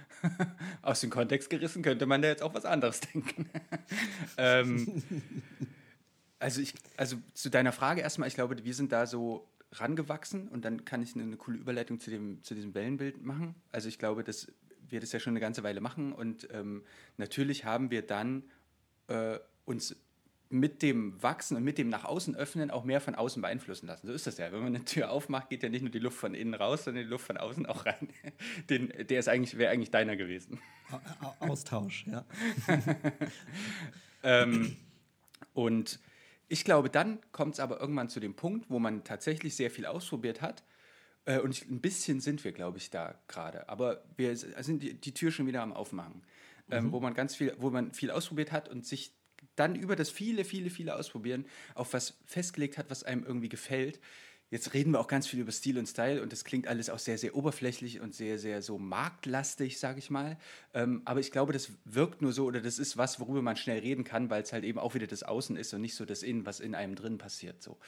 aus 0.81 1.01
dem 1.01 1.11
Kontext 1.11 1.51
gerissen 1.51 1.83
könnte 1.83 2.07
man 2.07 2.23
da 2.23 2.29
jetzt 2.29 2.43
auch 2.43 2.55
was 2.55 2.65
anderes 2.65 3.01
denken. 3.01 3.51
ähm, 4.39 5.03
also 6.43 6.61
ich, 6.61 6.75
also 6.97 7.17
zu 7.35 7.51
deiner 7.51 7.73
Frage 7.73 8.01
erstmal, 8.01 8.29
ich 8.29 8.35
glaube, 8.35 8.63
wir 8.63 8.75
sind 8.75 8.93
da 8.93 9.07
so 9.07 9.49
rangewachsen 9.73 10.49
und 10.49 10.65
dann 10.65 10.85
kann 10.85 11.03
ich 11.03 11.15
eine, 11.15 11.23
eine 11.23 11.37
coole 11.37 11.57
Überleitung 11.57 12.01
zu, 12.01 12.11
dem, 12.11 12.43
zu 12.43 12.55
diesem 12.55 12.75
Wellenbild 12.75 13.25
machen. 13.25 13.55
Also 13.71 13.89
ich 13.89 13.99
glaube, 13.99 14.25
dass 14.25 14.53
wir 14.89 15.01
das 15.01 15.13
ja 15.13 15.21
schon 15.21 15.33
eine 15.33 15.41
ganze 15.41 15.63
Weile 15.63 15.81
machen 15.81 16.13
und 16.13 16.49
ähm, 16.53 16.85
natürlich 17.17 17.65
haben 17.65 17.91
wir 17.91 18.03
dann 18.03 18.43
äh, 19.07 19.39
uns 19.65 19.97
mit 20.51 20.83
dem 20.83 21.23
Wachsen 21.23 21.57
und 21.57 21.65
mit 21.65 21.79
dem 21.79 21.89
nach 21.89 22.05
außen 22.05 22.37
öffnen 22.37 22.71
auch 22.71 22.85
mehr 22.85 23.01
von 23.01 23.15
außen 23.15 23.41
beeinflussen 23.41 23.87
lassen. 23.87 24.07
So 24.07 24.13
ist 24.13 24.27
das 24.27 24.37
ja. 24.37 24.53
Wenn 24.53 24.61
man 24.61 24.75
eine 24.75 24.85
Tür 24.85 25.11
aufmacht, 25.11 25.49
geht 25.49 25.63
ja 25.63 25.71
nicht 25.71 25.81
nur 25.81 25.91
die 25.91 26.01
Luft 26.01 26.19
von 26.19 26.35
innen 26.35 26.53
raus, 26.53 26.85
sondern 26.85 27.05
die 27.05 27.09
Luft 27.09 27.25
von 27.25 27.39
außen 27.39 27.65
auch 27.65 27.87
rein. 27.87 28.09
Den, 28.69 28.93
der 29.09 29.21
ist 29.21 29.29
eigentlich, 29.29 29.57
wäre 29.57 29.73
eigentlich 29.73 29.91
deiner 29.91 30.17
gewesen. 30.17 30.61
Austausch, 31.39 32.05
ja. 32.07 32.27
ähm, 34.23 34.77
und 35.55 35.99
ich 36.53 36.65
glaube, 36.65 36.91
dann 36.91 37.19
kommt 37.33 37.55
es 37.55 37.61
aber 37.61 37.81
irgendwann 37.81 38.11
zu 38.11 38.21
dem 38.21 38.35
Punkt, 38.35 38.69
wo 38.69 38.79
man 38.79 39.05
tatsächlich 39.05 39.57
sehr 39.57 39.71
viel 39.71 39.87
ausprobiert 39.87 40.43
hat. 40.43 40.63
Äh, 41.25 41.39
und 41.39 41.53
ich, 41.53 41.67
ein 41.71 41.81
bisschen 41.81 42.21
sind 42.21 42.45
wir, 42.45 42.53
glaube 42.53 42.77
ich, 42.77 42.91
da 42.91 43.19
gerade. 43.27 43.71
Aber 43.71 44.05
wir 44.19 44.37
sind 44.37 44.83
die, 44.83 44.93
die, 44.93 45.15
Tür 45.15 45.31
schon 45.31 45.47
wieder 45.47 45.63
am 45.63 45.73
Aufmachen. 45.73 46.23
Ähm, 46.71 46.87
mhm. 46.87 46.93
wo 46.93 47.01
man 47.01 47.15
ganz 47.15 47.35
viel, 47.35 47.55
wo 47.59 47.71
man 47.71 47.93
viel 47.93 48.11
ausprobiert 48.11 48.53
hat 48.53 48.69
und 48.69 48.87
sich 48.87 49.15
dann 49.57 49.75
über 49.75 49.97
das 49.97 50.11
viele, 50.11 50.45
viele, 50.45 50.69
viele 50.69 50.95
Ausprobieren 50.95 51.47
auf 51.75 51.95
was 51.95 52.19
festgelegt 52.25 52.77
hat, 52.77 52.91
was 52.91 53.03
einem 53.03 53.25
irgendwie 53.25 53.49
gefällt. 53.49 53.99
Jetzt 54.53 54.75
reden 54.75 54.93
wir 54.93 55.01
auch 55.01 55.09
ganz 55.09 55.27
viel 55.27 55.41
über 55.41 55.51
Stil 55.51 55.79
und 55.79 55.87
Style 55.87 56.21
und 56.21 56.31
das 56.31 56.45
klingt 56.45 56.69
alles 56.69 56.91
auch 56.91 56.99
sehr, 56.99 57.17
sehr 57.17 57.35
oberflächlich 57.35 58.01
und 58.03 58.15
sehr, 58.15 58.39
sehr 58.39 58.61
so 58.61 58.77
marktlastig, 58.77 59.79
sage 59.79 59.99
ich 59.99 60.11
mal. 60.11 60.37
Ähm, 60.75 61.01
aber 61.07 61.21
ich 61.21 61.33
glaube, 61.33 61.55
das 61.55 61.71
wirkt 61.87 62.21
nur 62.21 62.35
so 62.35 62.45
oder 62.45 62.61
das 62.61 62.79
ist 62.79 62.99
was, 62.99 63.19
worüber 63.19 63.41
man 63.41 63.57
schnell 63.57 63.79
reden 63.79 64.05
kann, 64.05 64.29
weil 64.29 64.43
es 64.43 64.53
halt 64.53 64.65
eben 64.65 64.79
auch 64.79 64.95
wieder 64.95 65.07
das 65.07 65.23
Außen 65.23 65.57
ist 65.57 65.73
und 65.73 65.81
nicht 65.81 65.95
so 65.95 66.05
das 66.05 66.23
Innen, 66.23 66.45
was 66.45 66.61
in 66.61 66.75
einem 66.75 66.97
drin 66.97 67.17
passiert. 67.17 67.63
So. 67.63 67.79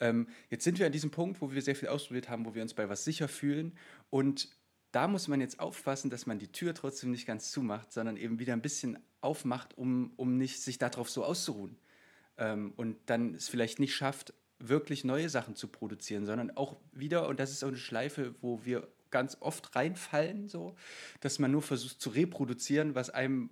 Ähm, 0.00 0.28
jetzt 0.48 0.64
sind 0.64 0.78
wir 0.78 0.86
an 0.86 0.92
diesem 0.92 1.10
Punkt, 1.10 1.42
wo 1.42 1.52
wir 1.52 1.60
sehr 1.60 1.76
viel 1.76 1.90
ausprobiert 1.90 2.30
haben, 2.30 2.46
wo 2.46 2.54
wir 2.54 2.62
uns 2.62 2.72
bei 2.72 2.88
was 2.88 3.04
sicher 3.04 3.28
fühlen 3.28 3.76
und 4.08 4.48
da 4.92 5.08
muss 5.08 5.28
man 5.28 5.42
jetzt 5.42 5.60
aufpassen, 5.60 6.08
dass 6.08 6.24
man 6.24 6.38
die 6.38 6.50
Tür 6.50 6.72
trotzdem 6.72 7.10
nicht 7.10 7.26
ganz 7.26 7.50
zumacht, 7.50 7.92
sondern 7.92 8.16
eben 8.16 8.38
wieder 8.38 8.54
ein 8.54 8.62
bisschen 8.62 8.98
aufmacht, 9.20 9.76
um, 9.76 10.14
um 10.16 10.38
nicht 10.38 10.62
sich 10.62 10.78
darauf 10.78 11.10
so 11.10 11.24
auszuruhen. 11.26 11.76
Ähm, 12.38 12.72
und 12.76 12.96
dann 13.04 13.34
es 13.34 13.50
vielleicht 13.50 13.80
nicht 13.80 13.94
schafft, 13.94 14.32
wirklich 14.58 15.04
neue 15.04 15.28
Sachen 15.28 15.54
zu 15.54 15.68
produzieren, 15.68 16.26
sondern 16.26 16.56
auch 16.56 16.76
wieder, 16.92 17.28
und 17.28 17.40
das 17.40 17.50
ist 17.50 17.62
auch 17.64 17.68
eine 17.68 17.76
Schleife, 17.76 18.34
wo 18.40 18.64
wir 18.64 18.88
ganz 19.10 19.36
oft 19.40 19.74
reinfallen, 19.76 20.48
so, 20.48 20.74
dass 21.20 21.38
man 21.38 21.50
nur 21.50 21.62
versucht 21.62 22.00
zu 22.00 22.10
reproduzieren, 22.10 22.94
was 22.94 23.10
einem 23.10 23.50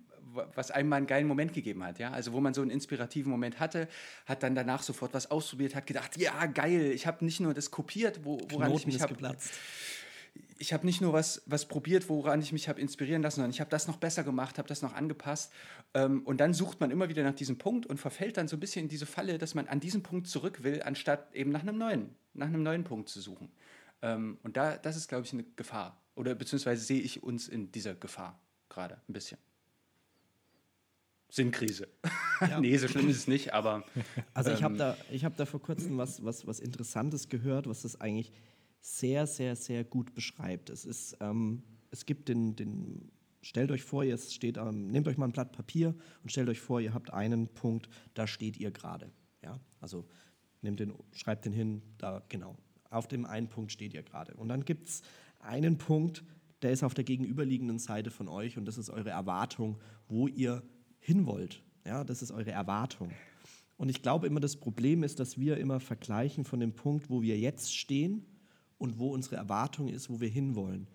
was 0.55 0.71
einem 0.71 0.89
mal 0.89 0.97
einen 0.97 1.07
geilen 1.07 1.27
Moment 1.27 1.53
gegeben 1.53 1.83
hat, 1.83 1.99
ja, 1.99 2.11
also 2.11 2.33
wo 2.33 2.41
man 2.41 2.53
so 2.53 2.61
einen 2.61 2.71
inspirativen 2.71 3.31
Moment 3.31 3.59
hatte, 3.59 3.87
hat 4.25 4.43
dann 4.43 4.55
danach 4.55 4.83
sofort 4.83 5.13
was 5.13 5.29
ausprobiert, 5.31 5.75
hat 5.75 5.85
gedacht, 5.85 6.17
ja 6.17 6.45
geil, 6.47 6.91
ich 6.93 7.07
habe 7.07 7.23
nicht 7.23 7.39
nur 7.39 7.53
das 7.53 7.71
kopiert, 7.71 8.21
wo, 8.23 8.39
woran 8.49 8.69
Knoten 8.69 8.79
ich 8.79 8.85
mich 8.87 9.01
habe 9.01 9.15
ich 10.57 10.73
habe 10.73 10.85
nicht 10.85 11.01
nur 11.01 11.13
was, 11.13 11.41
was 11.45 11.67
probiert, 11.67 12.09
woran 12.09 12.41
ich 12.41 12.51
mich 12.51 12.69
habe 12.69 12.79
inspirieren 12.79 13.21
lassen, 13.21 13.37
sondern 13.37 13.51
ich 13.51 13.59
habe 13.59 13.69
das 13.69 13.87
noch 13.87 13.97
besser 13.97 14.23
gemacht, 14.23 14.57
habe 14.57 14.67
das 14.67 14.81
noch 14.81 14.93
angepasst. 14.93 15.51
Ähm, 15.93 16.23
und 16.23 16.39
dann 16.39 16.53
sucht 16.53 16.79
man 16.79 16.91
immer 16.91 17.09
wieder 17.09 17.23
nach 17.23 17.35
diesem 17.35 17.57
Punkt 17.57 17.85
und 17.85 17.97
verfällt 17.97 18.37
dann 18.37 18.47
so 18.47 18.55
ein 18.55 18.59
bisschen 18.59 18.83
in 18.83 18.89
diese 18.89 19.05
Falle, 19.05 19.37
dass 19.37 19.53
man 19.53 19.67
an 19.67 19.79
diesem 19.79 20.03
Punkt 20.03 20.27
zurück 20.27 20.63
will, 20.63 20.81
anstatt 20.83 21.33
eben 21.33 21.51
nach 21.51 21.61
einem 21.61 21.77
neuen, 21.77 22.15
nach 22.33 22.47
einem 22.47 22.63
neuen 22.63 22.83
Punkt 22.83 23.09
zu 23.09 23.21
suchen. 23.21 23.51
Ähm, 24.01 24.37
und 24.43 24.57
da, 24.57 24.77
das 24.77 24.95
ist, 24.95 25.07
glaube 25.07 25.25
ich, 25.25 25.33
eine 25.33 25.43
Gefahr. 25.55 26.01
Oder 26.15 26.35
beziehungsweise 26.35 26.83
sehe 26.83 27.01
ich 27.01 27.23
uns 27.23 27.47
in 27.47 27.71
dieser 27.71 27.95
Gefahr 27.95 28.39
gerade 28.69 29.01
ein 29.09 29.13
bisschen. 29.13 29.37
Sinnkrise. 31.29 31.89
Ja. 32.39 32.59
nee, 32.61 32.77
so 32.77 32.87
schlimm 32.87 33.09
ist 33.09 33.17
es 33.17 33.27
nicht, 33.27 33.53
aber. 33.53 33.83
Also 34.33 34.51
ich 34.51 34.63
habe 34.63 34.75
ähm, 34.75 34.79
da, 34.79 34.97
hab 35.23 35.35
da 35.35 35.45
vor 35.45 35.61
kurzem 35.61 35.97
was, 35.97 36.23
was, 36.23 36.47
was 36.47 36.61
Interessantes 36.61 37.27
gehört, 37.27 37.67
was 37.67 37.81
das 37.81 37.99
eigentlich 37.99 38.31
sehr, 38.85 39.25
sehr, 39.25 39.55
sehr 39.55 39.83
gut 39.83 40.13
beschreibt. 40.13 40.69
Es, 40.69 40.85
ist, 40.85 41.17
ähm, 41.19 41.63
es 41.89 42.05
gibt 42.05 42.29
den, 42.29 42.55
den, 42.55 43.11
stellt 43.41 43.71
euch 43.71 43.83
vor, 43.83 44.03
jetzt 44.03 44.35
steht, 44.35 44.57
ähm, 44.57 44.87
nehmt 44.87 45.07
euch 45.07 45.17
mal 45.17 45.25
ein 45.25 45.31
Blatt 45.31 45.53
Papier 45.53 45.95
und 46.21 46.31
stellt 46.31 46.47
euch 46.49 46.61
vor, 46.61 46.79
ihr 46.79 46.93
habt 46.93 47.11
einen 47.11 47.47
Punkt, 47.47 47.89
da 48.13 48.27
steht 48.27 48.57
ihr 48.57 48.69
gerade. 48.69 49.11
Ja? 49.43 49.59
Also 49.81 50.05
nehmt 50.61 50.79
den, 50.79 50.93
schreibt 51.13 51.45
den 51.45 51.51
hin, 51.51 51.81
da 51.97 52.21
genau. 52.29 52.57
Auf 52.91 53.07
dem 53.07 53.25
einen 53.25 53.49
Punkt 53.49 53.71
steht 53.71 53.95
ihr 53.95 54.03
gerade. 54.03 54.35
Und 54.35 54.49
dann 54.49 54.63
gibt 54.65 54.87
es 54.87 55.01
einen 55.39 55.79
Punkt, 55.79 56.23
der 56.61 56.71
ist 56.71 56.83
auf 56.83 56.93
der 56.93 57.05
gegenüberliegenden 57.05 57.79
Seite 57.79 58.11
von 58.11 58.27
euch 58.27 58.55
und 58.55 58.65
das 58.65 58.77
ist 58.77 58.91
eure 58.91 59.09
Erwartung, 59.09 59.79
wo 60.07 60.27
ihr 60.27 60.61
hin 60.99 61.25
wollt. 61.25 61.63
Ja, 61.85 62.03
das 62.03 62.21
ist 62.21 62.31
eure 62.31 62.51
Erwartung. 62.51 63.11
Und 63.77 63.89
ich 63.89 64.03
glaube 64.03 64.27
immer, 64.27 64.39
das 64.39 64.57
Problem 64.57 65.01
ist, 65.01 65.19
dass 65.19 65.39
wir 65.39 65.57
immer 65.57 65.79
vergleichen 65.79 66.45
von 66.45 66.59
dem 66.59 66.73
Punkt, 66.73 67.09
wo 67.09 67.23
wir 67.23 67.37
jetzt 67.37 67.75
stehen 67.75 68.25
und 68.77 68.99
wo 68.99 69.13
unsere 69.13 69.35
Erwartung 69.35 69.87
ist, 69.87 70.09
wo 70.09 70.19
wir 70.19 70.29
hinwollen. 70.29 70.87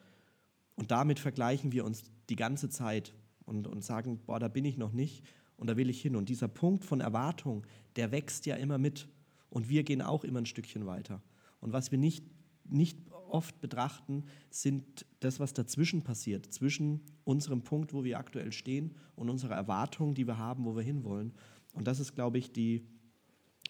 Und 0.75 0.91
damit 0.91 1.19
vergleichen 1.19 1.73
wir 1.73 1.85
uns 1.85 2.05
die 2.29 2.37
ganze 2.37 2.69
Zeit 2.69 3.15
und, 3.45 3.67
und 3.67 3.85
sagen, 3.85 4.21
boah, 4.25 4.39
da 4.39 4.49
bin 4.49 4.65
ich 4.65 4.77
noch 4.77 4.93
nicht 4.93 5.25
und 5.57 5.69
da 5.69 5.77
will 5.77 5.91
ich 5.91 6.01
hin. 6.01 6.17
Und 6.17 6.29
dieser 6.29 6.49
Punkt 6.49 6.85
von 6.85 7.01
Erwartung, 7.01 7.67
der 7.97 8.13
wächst 8.13 8.47
ja 8.47 8.57
immer 8.57 8.79
mit. 8.79 9.09
Und 9.51 9.69
wir 9.69 9.83
gehen 9.83 10.01
auch 10.01 10.25
immer 10.25 10.39
ein 10.41 10.47
Stückchen 10.47 10.87
weiter. 10.87 11.23
Und 11.61 11.73
was 11.73 11.91
wir 11.91 11.99
nicht, 11.99 12.25
nicht 12.65 12.99
oft 13.29 13.61
betrachten, 13.61 14.25
sind 14.51 15.07
das, 15.21 15.41
was 15.41 15.53
dazwischen 15.53 16.03
passiert, 16.03 16.53
zwischen 16.53 17.01
unserem 17.25 17.63
Punkt, 17.63 17.93
wo 17.93 18.05
wir 18.05 18.19
aktuell 18.19 18.53
stehen 18.53 18.95
und 19.17 19.29
unserer 19.29 19.55
Erwartung, 19.55 20.15
die 20.15 20.27
wir 20.27 20.39
haben, 20.39 20.65
wo 20.65 20.77
wir 20.77 20.83
hinwollen. 20.83 21.33
Und 21.73 21.87
das 21.87 22.01
ist, 22.01 22.15
glaube 22.15 22.39
ich, 22.39 22.53
die, 22.53 22.87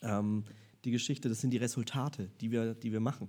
ähm, 0.02 0.44
die 0.84 0.90
Geschichte, 0.90 1.28
das 1.28 1.40
sind 1.40 1.50
die 1.50 1.58
Resultate, 1.58 2.30
die 2.40 2.50
wir, 2.50 2.74
die 2.74 2.92
wir 2.92 3.00
machen. 3.00 3.28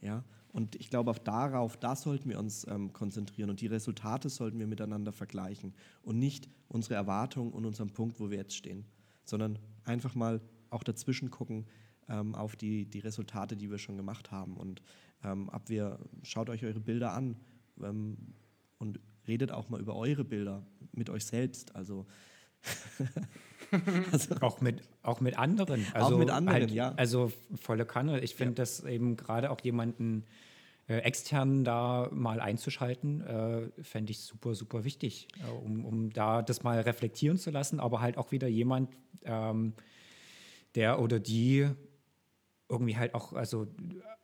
Ja? 0.00 0.24
Und 0.52 0.76
ich 0.76 0.90
glaube, 0.90 1.10
auf 1.10 1.20
darauf, 1.20 1.76
da 1.76 1.94
sollten 1.94 2.30
wir 2.30 2.38
uns 2.38 2.66
ähm, 2.68 2.92
konzentrieren 2.92 3.50
und 3.50 3.60
die 3.60 3.66
Resultate 3.66 4.28
sollten 4.28 4.58
wir 4.58 4.66
miteinander 4.66 5.12
vergleichen 5.12 5.74
und 6.02 6.18
nicht 6.18 6.48
unsere 6.68 6.94
Erwartungen 6.94 7.52
und 7.52 7.64
unseren 7.66 7.90
Punkt, 7.90 8.18
wo 8.18 8.30
wir 8.30 8.38
jetzt 8.38 8.56
stehen, 8.56 8.84
sondern 9.24 9.58
einfach 9.84 10.14
mal 10.14 10.40
auch 10.70 10.82
dazwischen 10.82 11.30
gucken 11.30 11.66
ähm, 12.08 12.34
auf 12.34 12.56
die, 12.56 12.86
die 12.86 13.00
Resultate, 13.00 13.56
die 13.56 13.70
wir 13.70 13.78
schon 13.78 13.96
gemacht 13.96 14.30
haben. 14.30 14.56
Und 14.56 14.82
ähm, 15.22 15.50
ab 15.50 15.68
wir, 15.68 15.98
schaut 16.22 16.48
euch 16.48 16.64
eure 16.64 16.80
Bilder 16.80 17.12
an 17.12 17.36
ähm, 17.82 18.16
und 18.78 19.00
redet 19.26 19.52
auch 19.52 19.68
mal 19.68 19.80
über 19.80 19.96
eure 19.96 20.24
Bilder 20.24 20.66
mit 20.92 21.10
euch 21.10 21.24
selbst. 21.26 21.74
Also 21.76 22.06
also, 24.12 24.36
auch, 24.40 24.60
mit, 24.60 24.82
auch 25.02 25.20
mit 25.20 25.38
anderen. 25.38 25.86
Also 25.92 26.14
auch 26.14 26.18
mit 26.18 26.30
anderen, 26.30 26.60
halt, 26.60 26.70
ja. 26.70 26.92
Also 26.96 27.32
volle 27.60 27.84
Kanne. 27.84 28.20
Ich 28.20 28.34
finde 28.34 28.52
ja. 28.52 28.56
das 28.56 28.84
eben 28.84 29.16
gerade 29.16 29.50
auch 29.50 29.60
jemanden 29.60 30.24
äh, 30.88 30.98
extern 30.98 31.64
da 31.64 32.08
mal 32.10 32.40
einzuschalten, 32.40 33.20
äh, 33.20 33.82
fände 33.82 34.10
ich 34.10 34.20
super, 34.20 34.54
super 34.54 34.84
wichtig, 34.84 35.28
äh, 35.46 35.50
um, 35.50 35.84
um 35.84 36.10
da 36.10 36.42
das 36.42 36.62
mal 36.62 36.80
reflektieren 36.80 37.36
zu 37.36 37.50
lassen, 37.50 37.78
aber 37.78 38.00
halt 38.00 38.16
auch 38.16 38.32
wieder 38.32 38.48
jemand, 38.48 38.90
ähm, 39.24 39.74
der 40.74 41.00
oder 41.00 41.20
die 41.20 41.68
irgendwie 42.70 42.96
halt 42.96 43.14
auch 43.14 43.32
also 43.32 43.66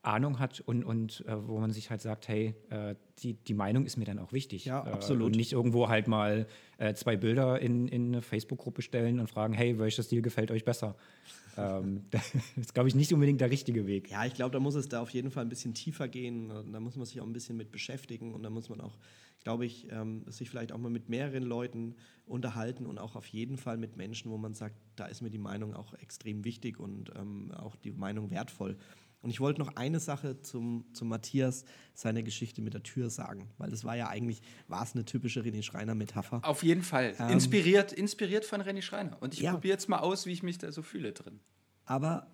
Ahnung 0.03 0.39
hat 0.39 0.61
und, 0.61 0.85
und 0.85 1.25
äh, 1.27 1.49
wo 1.49 1.59
man 1.59 1.71
sich 1.71 1.91
halt 1.91 2.01
sagt, 2.01 2.29
hey, 2.29 2.55
äh, 2.71 2.95
die, 3.23 3.35
die 3.35 3.55
Meinung 3.55 3.87
ist 3.87 3.97
mir 3.97 4.05
dann 4.05 4.19
auch 4.19 4.33
wichtig. 4.33 4.65
Ja, 4.65 4.83
absolut. 4.83 5.23
Äh, 5.23 5.27
und 5.27 5.37
nicht 5.37 5.53
irgendwo 5.53 5.89
halt 5.89 6.09
mal 6.09 6.47
äh, 6.79 6.95
zwei 6.95 7.17
Bilder 7.17 7.61
in, 7.61 7.89
in 7.89 8.09
eine 8.09 8.23
Facebook-Gruppe 8.23 8.83
stellen 8.83 9.21
und 9.21 9.29
fragen, 9.29 9.55
hey, 9.55 9.79
welcher 9.79 10.03
Stil 10.03 10.23
gefällt 10.23 10.51
euch 10.51 10.65
besser? 10.65 10.97
ähm, 11.57 12.05
das 12.11 12.33
ist, 12.57 12.75
glaube 12.75 12.89
ich, 12.89 12.95
nicht 12.95 13.13
unbedingt 13.13 13.41
der 13.41 13.51
richtige 13.51 13.87
Weg. 13.87 14.11
Ja, 14.11 14.25
ich 14.25 14.35
glaube, 14.35 14.53
da 14.53 14.61
muss 14.61 14.75
es 14.75 14.89
da 14.89 15.01
auf 15.01 15.11
jeden 15.11 15.31
Fall 15.31 15.45
ein 15.45 15.49
bisschen 15.49 15.75
tiefer 15.75 16.09
gehen. 16.09 16.51
Da 16.73 16.81
muss 16.81 16.97
man 16.97 17.07
sich 17.07 17.21
auch 17.21 17.27
ein 17.27 17.33
bisschen 17.33 17.57
mit 17.57 17.71
beschäftigen 17.71 18.35
und 18.35 18.43
da 18.43 18.51
muss 18.51 18.69
man 18.69 18.81
auch, 18.81 18.99
glaube 19.45 19.65
ich, 19.65 19.91
ähm, 19.91 20.25
sich 20.27 20.51
vielleicht 20.51 20.73
auch 20.73 20.79
mal 20.79 20.91
mit 20.91 21.09
mehreren 21.09 21.45
Leuten 21.45 21.95
unterhalten 22.27 22.87
und 22.87 22.99
auch 22.99 23.15
auf 23.15 23.27
jeden 23.29 23.59
Fall 23.59 23.77
mit 23.77 23.97
Menschen, 23.97 24.31
wo 24.31 24.39
man 24.39 24.55
sagt, 24.55 24.77
da 24.97 25.07
ist 25.07 25.21
mir 25.21 25.31
die 25.31 25.39
Meinung 25.39 25.75
auch 25.75 25.95
extrem 25.95 26.45
wichtig 26.45 26.81
und 26.81 27.13
ähm, 27.17 27.53
auch 27.53 27.77
die 27.77 27.93
Meinung 27.93 28.31
wertvoll. 28.31 28.77
Und 29.25 29.31
ich 29.31 29.41
wollte 29.41 29.59
noch 29.59 29.75
eine 29.77 30.01
Sache 30.01 30.43
zum, 30.43 30.85
zum 30.93 31.09
Matthias, 31.09 31.65
seine 31.95 32.23
Geschichte 32.23 32.61
mit 32.61 32.75
der 32.75 32.83
Tür 32.83 33.09
sagen, 33.09 33.49
weil 33.57 33.71
das 33.71 33.83
war 33.83 33.97
ja 33.97 34.09
eigentlich, 34.09 34.43
war 34.69 34.83
es 34.83 34.95
eine 34.95 35.07
typische 35.07 35.41
René 35.41 35.63
Schreiner-Metapher. 35.63 36.43
Auf 36.45 36.63
jeden 36.63 36.83
Fall. 36.83 37.17
Ähm, 37.19 37.31
inspiriert, 37.31 37.95
inspiriert 37.95 38.45
von 38.45 38.61
René 38.61 38.83
Schreiner. 38.83 39.17
Und 39.23 39.33
ich 39.33 39.41
ja. 39.41 39.53
probiere 39.53 39.73
jetzt 39.73 39.89
mal 39.89 40.01
aus, 40.01 40.27
wie 40.27 40.33
ich 40.33 40.43
mich 40.43 40.59
da 40.59 40.71
so 40.71 40.83
fühle 40.83 41.15
drin. 41.15 41.41
Aber 41.87 42.27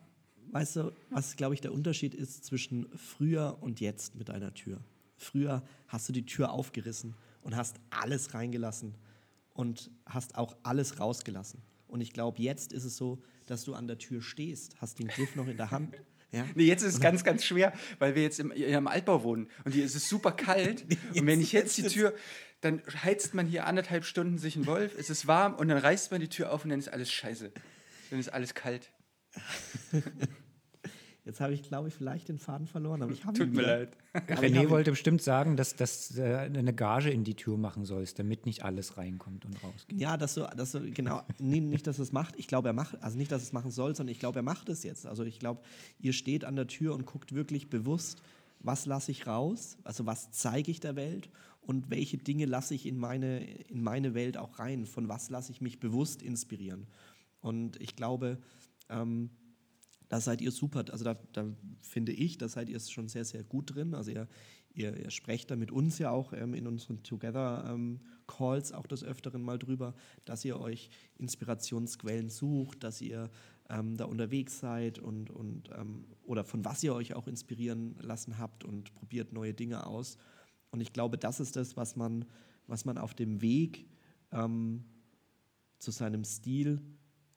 weißt 0.50 0.76
du, 0.76 0.92
was, 1.10 1.36
glaube 1.36 1.54
ich, 1.54 1.60
der 1.60 1.72
Unterschied 1.72 2.12
ist 2.12 2.44
zwischen 2.44 2.88
früher 2.96 3.58
und 3.60 3.78
jetzt 3.78 4.16
mit 4.16 4.28
einer 4.28 4.52
Tür? 4.52 4.80
Früher 5.16 5.62
hast 5.86 6.08
du 6.08 6.12
die 6.12 6.26
Tür 6.26 6.50
aufgerissen 6.50 7.14
und 7.42 7.54
hast 7.54 7.76
alles 7.90 8.34
reingelassen 8.34 8.96
und 9.54 9.92
hast 10.06 10.34
auch 10.34 10.56
alles 10.64 10.98
rausgelassen. 10.98 11.62
Und 11.86 12.00
ich 12.00 12.12
glaube, 12.12 12.42
jetzt 12.42 12.72
ist 12.72 12.84
es 12.84 12.96
so, 12.96 13.22
dass 13.46 13.62
du 13.62 13.74
an 13.74 13.86
der 13.86 13.98
Tür 13.98 14.22
stehst, 14.22 14.80
hast 14.80 14.98
den 14.98 15.06
Griff 15.06 15.36
noch 15.36 15.46
in 15.46 15.56
der 15.56 15.70
Hand 15.70 15.94
ja? 16.32 16.44
Nee, 16.54 16.64
jetzt 16.64 16.82
ist 16.82 16.94
es 16.94 17.00
ganz, 17.00 17.24
ganz 17.24 17.44
schwer, 17.44 17.72
weil 17.98 18.14
wir 18.14 18.22
jetzt 18.22 18.40
im, 18.40 18.50
im 18.50 18.86
Altbau 18.86 19.22
wohnen 19.22 19.48
und 19.64 19.72
hier 19.72 19.84
ist 19.84 19.94
es 19.94 20.08
super 20.08 20.32
kalt. 20.32 20.84
und 21.14 21.26
wenn 21.26 21.40
ich 21.40 21.52
jetzt 21.52 21.76
die 21.78 21.82
Tür, 21.82 22.14
dann 22.60 22.82
heizt 23.02 23.34
man 23.34 23.46
hier 23.46 23.66
anderthalb 23.66 24.04
Stunden 24.04 24.38
sich 24.38 24.56
einen 24.56 24.66
Wolf, 24.66 24.92
es 24.98 25.10
ist 25.10 25.26
warm 25.26 25.54
und 25.54 25.68
dann 25.68 25.78
reißt 25.78 26.10
man 26.10 26.20
die 26.20 26.28
Tür 26.28 26.52
auf 26.52 26.64
und 26.64 26.70
dann 26.70 26.78
ist 26.78 26.88
alles 26.88 27.10
scheiße. 27.10 27.50
Dann 28.10 28.20
ist 28.20 28.28
alles 28.28 28.54
kalt. 28.54 28.90
Jetzt 31.24 31.40
habe 31.40 31.52
ich, 31.52 31.62
glaube 31.62 31.88
ich, 31.88 31.94
vielleicht 31.94 32.28
den 32.28 32.38
Faden 32.38 32.66
verloren, 32.66 33.02
aber 33.02 33.12
ich 33.12 33.24
habe 33.24 33.38
Tut 33.38 33.52
mir 33.52 33.62
leid. 33.62 33.96
René 34.14 34.70
wollte 34.70 34.90
bestimmt 34.90 35.20
sagen, 35.20 35.56
dass, 35.56 35.76
dass 35.76 36.16
äh, 36.16 36.50
eine 36.52 36.72
Gage 36.72 37.10
in 37.10 37.24
die 37.24 37.34
Tür 37.34 37.58
machen 37.58 37.84
sollst, 37.84 38.18
damit 38.18 38.46
nicht 38.46 38.64
alles 38.64 38.96
reinkommt 38.96 39.44
und 39.44 39.62
rausgeht. 39.62 40.00
Ja, 40.00 40.16
dass 40.16 40.34
du, 40.34 40.48
dass 40.56 40.72
du 40.72 40.90
genau, 40.90 41.22
nee, 41.38 41.60
nicht, 41.60 41.86
dass 41.86 41.98
es 41.98 42.12
macht. 42.12 42.34
Ich 42.38 42.48
glaube, 42.48 42.68
er 42.68 42.72
macht, 42.72 43.02
also 43.02 43.18
nicht, 43.18 43.30
dass 43.30 43.42
es 43.42 43.52
machen 43.52 43.70
soll, 43.70 43.94
sondern 43.94 44.12
ich 44.12 44.18
glaube, 44.18 44.38
er 44.38 44.42
macht 44.42 44.68
es 44.70 44.82
jetzt. 44.82 45.06
Also 45.06 45.24
ich 45.24 45.38
glaube, 45.38 45.60
ihr 45.98 46.14
steht 46.14 46.44
an 46.44 46.56
der 46.56 46.66
Tür 46.66 46.94
und 46.94 47.04
guckt 47.04 47.34
wirklich 47.34 47.68
bewusst, 47.68 48.22
was 48.60 48.86
lasse 48.86 49.10
ich 49.10 49.26
raus, 49.26 49.78
also 49.84 50.06
was 50.06 50.30
zeige 50.30 50.70
ich 50.70 50.80
der 50.80 50.96
Welt 50.96 51.30
und 51.60 51.90
welche 51.90 52.18
Dinge 52.18 52.46
lasse 52.46 52.74
ich 52.74 52.86
in 52.86 52.98
meine, 52.98 53.44
in 53.68 53.82
meine 53.82 54.14
Welt 54.14 54.36
auch 54.36 54.58
rein, 54.58 54.86
von 54.86 55.08
was 55.08 55.30
lasse 55.30 55.52
ich 55.52 55.60
mich 55.60 55.80
bewusst 55.80 56.22
inspirieren. 56.22 56.86
Und 57.40 57.80
ich 57.80 57.96
glaube, 57.96 58.38
ähm, 58.88 59.30
da 60.10 60.20
seid 60.20 60.40
ihr 60.40 60.50
super, 60.50 60.84
also 60.90 61.04
da, 61.04 61.14
da 61.32 61.46
finde 61.80 62.10
ich, 62.10 62.36
da 62.36 62.48
seid 62.48 62.68
ihr 62.68 62.80
schon 62.80 63.08
sehr, 63.08 63.24
sehr 63.24 63.44
gut 63.44 63.76
drin. 63.76 63.94
Also 63.94 64.10
ihr, 64.10 64.26
ihr, 64.74 64.96
ihr 64.96 65.10
sprecht 65.10 65.52
da 65.52 65.56
mit 65.56 65.70
uns 65.70 66.00
ja 66.00 66.10
auch 66.10 66.32
ähm, 66.32 66.52
in 66.54 66.66
unseren 66.66 67.04
Together-Calls 67.04 68.70
ähm, 68.72 68.76
auch 68.76 68.88
des 68.88 69.04
Öfteren 69.04 69.40
mal 69.40 69.56
drüber, 69.56 69.94
dass 70.24 70.44
ihr 70.44 70.58
euch 70.58 70.90
Inspirationsquellen 71.16 72.28
sucht, 72.28 72.82
dass 72.82 73.00
ihr 73.00 73.30
ähm, 73.68 73.96
da 73.96 74.06
unterwegs 74.06 74.58
seid 74.58 74.98
und, 74.98 75.30
und 75.30 75.70
ähm, 75.78 76.04
oder 76.24 76.42
von 76.42 76.64
was 76.64 76.82
ihr 76.82 76.92
euch 76.92 77.14
auch 77.14 77.28
inspirieren 77.28 77.94
lassen 78.00 78.36
habt 78.36 78.64
und 78.64 78.92
probiert 78.94 79.32
neue 79.32 79.54
Dinge 79.54 79.86
aus. 79.86 80.16
Und 80.72 80.80
ich 80.80 80.92
glaube, 80.92 81.18
das 81.18 81.38
ist 81.38 81.54
das, 81.54 81.76
was 81.76 81.94
man, 81.94 82.24
was 82.66 82.84
man 82.84 82.98
auf 82.98 83.14
dem 83.14 83.42
Weg 83.42 83.86
ähm, 84.32 84.82
zu 85.78 85.92
seinem 85.92 86.24
Stil 86.24 86.82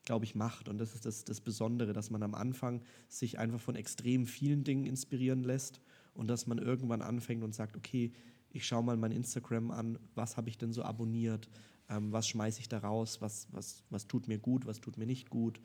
glaube 0.04 0.26
ich, 0.26 0.36
macht. 0.36 0.70
Und 0.70 0.78
das 0.78 0.94
ist 0.96 1.06
das, 1.06 1.24
das 1.24 1.42
Besondere, 1.42 1.94
dass 1.94 2.10
man 2.10 2.24
am 2.24 2.36
Anfang 2.36 2.82
sich 3.08 3.40
einfach 3.40 3.60
von 3.60 3.76
extrem 3.76 4.26
vielen 4.26 4.64
Dingen 4.64 4.86
inspirieren 4.86 5.44
lässt 5.44 5.82
und 6.14 6.28
dass 6.28 6.48
man 6.48 6.58
irgendwann 6.58 7.02
anfängt 7.02 7.44
und 7.44 7.56
sagt, 7.56 7.76
okay, 7.76 8.12
ich 8.52 8.68
schaue 8.68 8.84
mal 8.84 8.98
mein 8.98 9.12
Instagram 9.12 9.72
an, 9.72 9.98
was 10.16 10.38
habe 10.38 10.50
ich 10.50 10.58
denn 10.58 10.74
so 10.74 10.84
abonniert, 10.84 11.50
ähm, 11.90 12.12
was 12.12 12.28
schmeiße 12.28 12.60
ich 12.60 12.70
da 12.70 12.80
raus, 12.80 13.22
was, 13.22 13.48
was, 13.52 13.84
was 13.90 14.08
tut 14.08 14.28
mir 14.28 14.38
gut, 14.38 14.66
was 14.66 14.80
tut 14.80 14.98
mir 14.98 15.08
nicht 15.08 15.30
gut, 15.30 15.60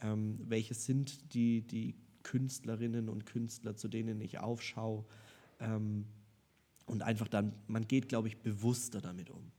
ähm, 0.00 0.38
welche 0.42 0.74
sind 0.74 1.34
die, 1.34 1.62
die 1.62 1.94
Künstlerinnen 2.22 3.08
und 3.08 3.26
Künstler, 3.26 3.76
zu 3.76 3.88
denen 3.88 4.20
ich 4.20 4.38
aufschaue. 4.38 5.04
Ähm, 5.60 6.06
und 6.86 7.02
einfach 7.02 7.28
dann, 7.28 7.54
man 7.66 7.88
geht, 7.88 8.08
glaube 8.08 8.28
ich, 8.28 8.38
bewusster 8.38 9.00
damit 9.00 9.30
um. 9.30 9.52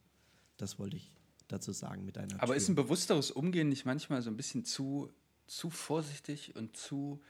Das 0.58 0.78
wollte 0.78 0.98
ich 0.98 1.12
dazu 1.48 1.72
sagen 1.72 2.06
mit 2.06 2.16
deiner 2.18 2.36
Aber 2.36 2.48
Tür. 2.48 2.56
ist 2.56 2.70
ein 2.70 2.76
bewussteres 2.76 3.32
Umgehen 3.32 3.70
nicht 3.70 3.86
manchmal 3.86 4.22
so 4.22 4.30
ein 4.30 4.38
bisschen 4.38 4.66
zu, 4.66 5.12
zu 5.48 5.70
vorsichtig 5.70 6.56
und 6.56 6.76
zu. 6.76 7.22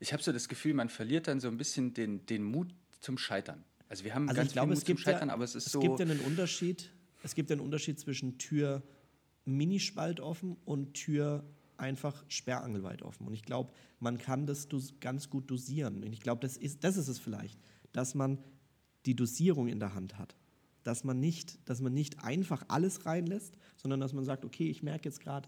Ich 0.00 0.12
habe 0.12 0.22
so 0.22 0.32
das 0.32 0.48
Gefühl, 0.48 0.74
man 0.74 0.88
verliert 0.88 1.28
dann 1.28 1.40
so 1.40 1.48
ein 1.48 1.56
bisschen 1.56 1.94
den, 1.94 2.24
den 2.26 2.42
Mut 2.42 2.74
zum 3.00 3.18
Scheitern. 3.18 3.64
Also 3.88 4.04
wir 4.04 4.14
haben 4.14 4.28
Also 4.28 4.38
ganz 4.38 4.48
ich 4.48 4.52
glaube, 4.52 4.68
viel 4.68 4.72
es 4.74 4.80
Mut 4.80 4.86
zum 4.86 4.96
gibt, 4.96 5.06
ja, 5.06 5.12
Scheitern, 5.12 5.30
aber 5.30 5.44
es 5.44 5.54
ist 5.54 5.66
es 5.66 5.72
so. 5.72 5.80
gibt 5.80 5.98
ja 5.98 6.06
einen 6.06 6.20
Unterschied. 6.20 6.92
Es 7.22 7.34
gibt 7.34 7.50
ja 7.50 7.54
einen 7.54 7.64
Unterschied 7.64 7.98
zwischen 7.98 8.38
Tür 8.38 8.82
Minispalt 9.44 10.20
offen 10.20 10.56
und 10.64 10.94
Tür 10.94 11.44
einfach 11.78 12.24
sperrangelweit 12.28 13.02
offen. 13.02 13.26
Und 13.26 13.34
ich 13.34 13.42
glaube, 13.42 13.72
man 14.00 14.18
kann 14.18 14.46
das 14.46 14.68
ganz 15.00 15.30
gut 15.30 15.50
dosieren. 15.50 16.04
Und 16.04 16.12
ich 16.12 16.20
glaube, 16.20 16.40
das 16.40 16.56
ist, 16.56 16.84
das 16.84 16.96
ist 16.96 17.08
es 17.08 17.18
vielleicht, 17.18 17.58
dass 17.92 18.14
man 18.14 18.38
die 19.06 19.14
Dosierung 19.16 19.68
in 19.68 19.80
der 19.80 19.94
Hand 19.94 20.18
hat. 20.18 20.36
Dass 20.88 21.04
man 21.04 21.20
nicht, 21.20 21.58
dass 21.68 21.82
man 21.82 21.92
nicht 21.92 22.24
einfach 22.24 22.64
alles 22.68 23.04
reinlässt, 23.04 23.58
sondern 23.76 24.00
dass 24.00 24.14
man 24.14 24.24
sagt, 24.24 24.46
okay, 24.46 24.70
ich 24.70 24.82
merke 24.82 25.06
jetzt 25.06 25.20
gerade, 25.20 25.46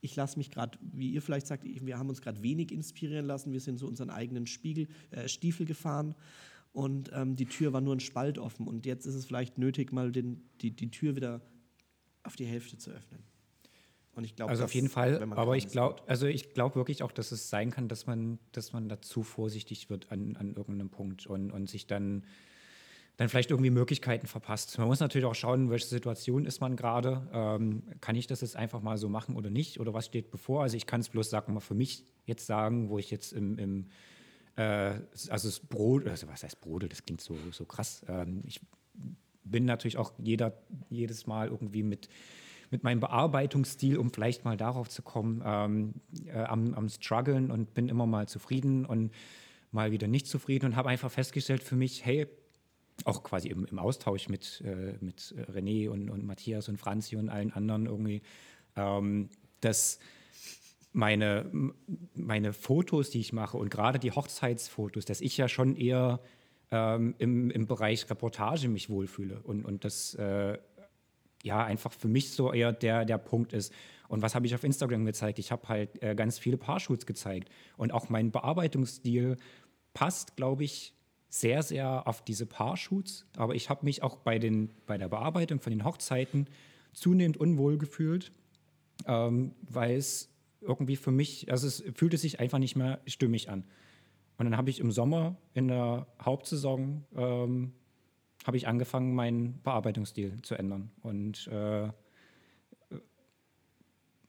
ich 0.00 0.16
lasse 0.16 0.38
mich 0.38 0.50
gerade, 0.50 0.78
wie 0.80 1.10
ihr 1.10 1.20
vielleicht 1.20 1.46
sagt, 1.46 1.64
wir 1.64 1.98
haben 1.98 2.08
uns 2.08 2.22
gerade 2.22 2.42
wenig 2.42 2.72
inspirieren 2.72 3.26
lassen, 3.26 3.52
wir 3.52 3.60
sind 3.60 3.78
so 3.78 3.86
unseren 3.86 4.08
eigenen 4.08 4.46
Spiegel, 4.46 4.88
äh, 5.10 5.28
Stiefel 5.28 5.66
gefahren. 5.66 6.14
Und 6.72 7.10
ähm, 7.12 7.36
die 7.36 7.44
Tür 7.44 7.74
war 7.74 7.82
nur 7.82 7.94
ein 7.94 8.00
Spalt 8.00 8.38
offen. 8.38 8.66
Und 8.66 8.86
jetzt 8.86 9.04
ist 9.04 9.14
es 9.14 9.26
vielleicht 9.26 9.58
nötig, 9.58 9.92
mal 9.92 10.10
den, 10.10 10.42
die, 10.62 10.70
die 10.70 10.90
Tür 10.90 11.16
wieder 11.16 11.42
auf 12.22 12.34
die 12.34 12.46
Hälfte 12.46 12.78
zu 12.78 12.92
öffnen. 12.92 13.22
Und 14.14 14.24
ich 14.24 14.36
glaube, 14.36 14.50
Also 14.50 14.64
auf 14.64 14.74
jeden 14.74 14.88
Fall, 14.88 15.22
aber 15.34 15.58
ich 15.58 15.68
glaube, 15.68 16.02
also 16.06 16.26
ich 16.26 16.54
glaube 16.54 16.76
wirklich 16.76 17.02
auch, 17.02 17.12
dass 17.12 17.30
es 17.30 17.50
sein 17.50 17.70
kann, 17.70 17.88
dass 17.88 18.06
man, 18.06 18.38
dass 18.52 18.72
man 18.72 18.88
dazu 18.88 19.22
vorsichtig 19.22 19.90
wird 19.90 20.10
an, 20.10 20.36
an 20.36 20.54
irgendeinem 20.54 20.90
Punkt 20.90 21.26
und, 21.26 21.50
und 21.50 21.68
sich 21.68 21.86
dann, 21.86 22.24
dann 23.16 23.28
vielleicht 23.28 23.50
irgendwie 23.50 23.70
Möglichkeiten 23.70 24.26
verpasst. 24.26 24.78
Man 24.78 24.88
muss 24.88 25.00
natürlich 25.00 25.26
auch 25.26 25.34
schauen, 25.34 25.64
in 25.64 25.70
welcher 25.70 25.88
Situation 25.88 26.46
ist 26.46 26.60
man 26.60 26.76
gerade. 26.76 27.28
Ähm, 27.32 27.82
kann 28.00 28.16
ich 28.16 28.26
das 28.26 28.40
jetzt 28.40 28.56
einfach 28.56 28.80
mal 28.80 28.96
so 28.96 29.08
machen 29.08 29.36
oder 29.36 29.50
nicht? 29.50 29.80
Oder 29.80 29.92
was 29.92 30.06
steht 30.06 30.30
bevor? 30.30 30.62
Also 30.62 30.76
ich 30.76 30.86
kann 30.86 31.00
es 31.00 31.08
bloß, 31.08 31.28
sagen 31.28 31.52
mal, 31.52 31.60
für 31.60 31.74
mich 31.74 32.04
jetzt 32.24 32.46
sagen, 32.46 32.88
wo 32.88 32.98
ich 32.98 33.10
jetzt 33.10 33.32
im, 33.32 33.58
im 33.58 33.86
äh, 34.56 34.94
also 35.28 35.48
das 35.48 35.60
Brot, 35.60 36.06
also 36.06 36.28
was 36.28 36.42
heißt 36.42 36.60
Brodel, 36.60 36.88
das 36.88 37.04
klingt 37.04 37.20
so, 37.20 37.36
so 37.50 37.64
krass. 37.64 38.04
Ähm, 38.08 38.42
ich 38.46 38.60
bin 39.44 39.64
natürlich 39.64 39.98
auch 39.98 40.12
jeder, 40.18 40.54
jedes 40.88 41.26
Mal 41.26 41.48
irgendwie 41.48 41.82
mit, 41.82 42.08
mit 42.70 42.82
meinem 42.82 43.00
Bearbeitungsstil, 43.00 43.98
um 43.98 44.10
vielleicht 44.10 44.44
mal 44.44 44.56
darauf 44.56 44.88
zu 44.88 45.02
kommen, 45.02 45.42
ähm, 45.44 45.94
äh, 46.26 46.38
am, 46.44 46.74
am 46.74 46.88
struggeln 46.88 47.50
und 47.50 47.74
bin 47.74 47.88
immer 47.88 48.06
mal 48.06 48.26
zufrieden 48.28 48.86
und 48.86 49.12
mal 49.70 49.90
wieder 49.90 50.06
nicht 50.06 50.26
zufrieden 50.26 50.66
und 50.66 50.76
habe 50.76 50.90
einfach 50.90 51.10
festgestellt 51.10 51.62
für 51.62 51.76
mich, 51.76 52.04
hey, 52.04 52.26
auch 53.04 53.22
quasi 53.22 53.48
im, 53.48 53.64
im 53.64 53.78
Austausch 53.78 54.28
mit, 54.28 54.62
äh, 54.64 54.94
mit 55.00 55.34
René 55.52 55.88
und, 55.88 56.10
und 56.10 56.24
Matthias 56.24 56.68
und 56.68 56.78
Franzi 56.78 57.16
und 57.16 57.28
allen 57.28 57.52
anderen 57.52 57.86
irgendwie, 57.86 58.22
ähm, 58.76 59.28
dass 59.60 59.98
meine, 60.92 61.50
meine 62.14 62.52
Fotos, 62.52 63.10
die 63.10 63.20
ich 63.20 63.32
mache 63.32 63.56
und 63.56 63.70
gerade 63.70 63.98
die 63.98 64.12
Hochzeitsfotos, 64.12 65.04
dass 65.04 65.20
ich 65.20 65.36
ja 65.36 65.48
schon 65.48 65.76
eher 65.76 66.20
ähm, 66.70 67.14
im, 67.18 67.50
im 67.50 67.66
Bereich 67.66 68.08
Reportage 68.10 68.68
mich 68.68 68.90
wohlfühle 68.90 69.40
und, 69.42 69.64
und 69.64 69.84
das 69.84 70.14
äh, 70.14 70.58
ja 71.42 71.64
einfach 71.64 71.92
für 71.92 72.08
mich 72.08 72.30
so 72.30 72.52
eher 72.52 72.72
der, 72.72 73.04
der 73.04 73.18
Punkt 73.18 73.52
ist. 73.52 73.72
Und 74.08 74.22
was 74.22 74.34
habe 74.34 74.46
ich 74.46 74.54
auf 74.54 74.64
Instagram 74.64 75.04
gezeigt? 75.06 75.38
Ich 75.38 75.50
habe 75.50 75.66
halt 75.68 76.02
äh, 76.02 76.14
ganz 76.14 76.38
viele 76.38 76.58
Paarshoots 76.58 77.06
gezeigt 77.06 77.48
und 77.76 77.92
auch 77.92 78.10
mein 78.10 78.30
Bearbeitungsstil 78.30 79.38
passt, 79.94 80.36
glaube 80.36 80.64
ich, 80.64 80.94
sehr, 81.32 81.62
sehr 81.62 82.06
auf 82.06 82.22
diese 82.22 82.44
Paarshoots. 82.44 83.26
Aber 83.36 83.54
ich 83.54 83.70
habe 83.70 83.86
mich 83.86 84.02
auch 84.02 84.16
bei, 84.16 84.38
den, 84.38 84.70
bei 84.84 84.98
der 84.98 85.08
Bearbeitung 85.08 85.60
von 85.60 85.70
den 85.70 85.82
Hochzeiten 85.82 86.46
zunehmend 86.92 87.38
unwohl 87.38 87.78
gefühlt, 87.78 88.32
ähm, 89.06 89.54
weil 89.62 89.96
es 89.96 90.28
irgendwie 90.60 90.96
für 90.96 91.10
mich, 91.10 91.50
also 91.50 91.66
es 91.66 91.82
fühlte 91.94 92.18
sich 92.18 92.38
einfach 92.38 92.58
nicht 92.58 92.76
mehr 92.76 93.00
stimmig 93.06 93.48
an. 93.48 93.64
Und 94.36 94.44
dann 94.44 94.58
habe 94.58 94.68
ich 94.68 94.78
im 94.78 94.92
Sommer 94.92 95.36
in 95.54 95.68
der 95.68 96.06
Hauptsaison 96.22 97.06
ähm, 97.16 97.72
habe 98.44 98.58
ich 98.58 98.68
angefangen, 98.68 99.14
meinen 99.14 99.58
Bearbeitungsstil 99.62 100.42
zu 100.42 100.54
ändern. 100.54 100.90
Und 101.00 101.46
äh, 101.46 101.88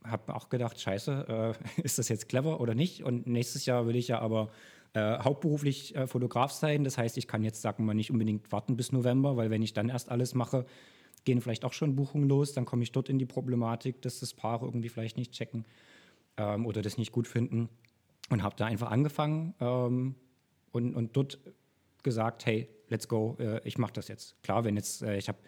habe 0.06 0.36
auch 0.36 0.48
gedacht, 0.48 0.80
scheiße, 0.80 1.58
äh, 1.78 1.82
ist 1.82 2.00
das 2.00 2.08
jetzt 2.08 2.30
clever 2.30 2.62
oder 2.62 2.76
nicht? 2.76 3.04
Und 3.04 3.28
nächstes 3.28 3.66
Jahr 3.66 3.88
will 3.88 3.98
ich 3.98 4.08
ja 4.08 4.20
aber 4.20 4.52
äh, 4.94 5.20
hauptberuflich 5.20 5.96
äh, 5.96 6.08
Fotograf 6.08 6.52
sein. 6.52 6.84
Das 6.84 6.98
heißt, 6.98 7.18
ich 7.18 7.28
kann 7.28 7.44
jetzt, 7.44 7.62
sagen 7.62 7.80
wir 7.80 7.88
mal, 7.88 7.94
nicht 7.94 8.12
unbedingt 8.12 8.52
warten 8.52 8.78
bis 8.78 8.92
November, 8.92 9.38
weil 9.38 9.50
wenn 9.50 9.62
ich 9.62 9.74
dann 9.74 9.90
erst 9.90 10.10
alles 10.10 10.36
mache, 10.36 10.66
gehen 11.26 11.42
vielleicht 11.42 11.66
auch 11.66 11.74
schon 11.74 11.96
Buchungen 11.96 12.30
los. 12.30 12.54
Dann 12.54 12.66
komme 12.66 12.84
ich 12.84 12.92
dort 12.92 13.10
in 13.10 13.18
die 13.18 13.26
Problematik, 13.26 14.02
dass 14.02 14.20
das 14.20 14.34
Paare 14.34 14.66
irgendwie 14.66 14.90
vielleicht 14.90 15.18
nicht 15.18 15.32
checken 15.32 15.66
ähm, 16.38 16.66
oder 16.66 16.82
das 16.82 16.98
nicht 16.98 17.12
gut 17.12 17.28
finden. 17.28 17.70
Und 18.30 18.44
habe 18.44 18.56
da 18.56 18.66
einfach 18.66 18.92
angefangen 18.92 19.54
ähm, 19.60 20.16
und, 20.72 20.96
und 20.96 21.16
dort 21.18 21.40
gesagt, 22.04 22.46
hey, 22.46 22.70
let's 22.90 23.08
go, 23.08 23.36
äh, 23.40 23.62
ich 23.68 23.78
mache 23.78 23.94
das 23.94 24.08
jetzt. 24.08 24.42
Klar, 24.44 24.64
wenn 24.64 24.76
jetzt, 24.76 25.02
äh, 25.02 25.18
ich 25.18 25.28
habe 25.28 25.40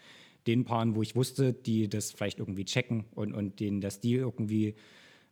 den 0.46 0.64
Paaren, 0.64 0.94
wo 0.94 1.02
ich 1.02 1.16
wusste, 1.16 1.52
die 1.52 1.88
das 1.88 2.12
vielleicht 2.12 2.38
irgendwie 2.38 2.64
checken 2.64 3.04
und, 3.14 3.32
und 3.32 3.60
denen 3.60 3.80
der 3.80 3.90
Stil 3.90 4.20
irgendwie 4.20 4.74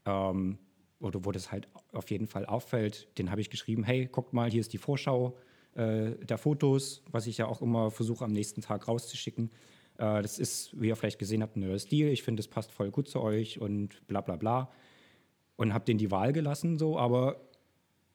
ähm, 0.06 0.58
oder 1.00 1.24
wo 1.24 1.32
das 1.32 1.52
halt 1.52 1.68
auf 1.92 2.10
jeden 2.10 2.26
Fall 2.26 2.46
auffällt, 2.46 3.08
den 3.18 3.30
habe 3.30 3.40
ich 3.40 3.50
geschrieben, 3.50 3.84
hey, 3.84 4.06
guckt 4.06 4.32
mal, 4.32 4.50
hier 4.50 4.60
ist 4.60 4.72
die 4.72 4.78
Vorschau 4.78 5.36
äh, 5.74 6.12
der 6.24 6.38
Fotos, 6.38 7.02
was 7.10 7.26
ich 7.26 7.38
ja 7.38 7.46
auch 7.46 7.60
immer 7.60 7.90
versuche 7.90 8.24
am 8.24 8.32
nächsten 8.32 8.60
Tag 8.60 8.88
rauszuschicken. 8.88 9.50
Äh, 9.98 10.22
das 10.22 10.38
ist, 10.38 10.80
wie 10.80 10.88
ihr 10.88 10.96
vielleicht 10.96 11.18
gesehen 11.18 11.42
habt, 11.42 11.56
ein 11.56 11.60
neuer 11.60 11.78
Stil. 11.78 12.08
Ich 12.08 12.22
finde, 12.22 12.40
es 12.40 12.48
passt 12.48 12.70
voll 12.70 12.90
gut 12.90 13.08
zu 13.08 13.20
euch 13.20 13.60
und 13.60 14.06
bla 14.06 14.20
bla 14.20 14.36
bla. 14.36 14.70
Und 15.56 15.72
habe 15.72 15.84
denen 15.84 15.98
die 15.98 16.10
Wahl 16.10 16.32
gelassen, 16.32 16.78
so, 16.78 16.98
aber 16.98 17.40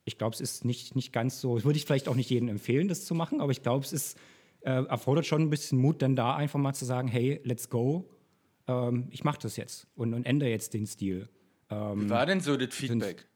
ich 0.05 0.17
glaube, 0.17 0.34
es 0.34 0.41
ist 0.41 0.65
nicht, 0.65 0.95
nicht 0.95 1.13
ganz 1.13 1.39
so, 1.39 1.63
würde 1.63 1.77
ich 1.77 1.86
vielleicht 1.86 2.07
auch 2.07 2.15
nicht 2.15 2.30
jedem 2.30 2.49
empfehlen, 2.49 2.88
das 2.88 3.05
zu 3.05 3.13
machen, 3.13 3.41
aber 3.41 3.51
ich 3.51 3.61
glaube, 3.61 3.86
es 3.86 3.93
ist, 3.93 4.17
äh, 4.61 4.84
erfordert 4.84 5.25
schon 5.25 5.43
ein 5.43 5.49
bisschen 5.49 5.80
Mut, 5.80 6.01
dann 6.01 6.15
da 6.15 6.36
einfach 6.36 6.59
mal 6.59 6.73
zu 6.73 6.86
sagen, 6.86 7.07
hey, 7.07 7.39
let's 7.43 7.69
go, 7.69 8.09
ähm, 8.67 9.07
ich 9.11 9.23
mache 9.23 9.39
das 9.41 9.55
jetzt 9.55 9.88
und, 9.95 10.13
und 10.13 10.25
ändere 10.25 10.49
jetzt 10.49 10.73
den 10.73 10.86
Stil. 10.86 11.30
Wie 11.70 12.09
war 12.09 12.26
denn 12.26 12.41
so 12.41 12.57
das 12.57 12.74
Feedback? 12.74 13.28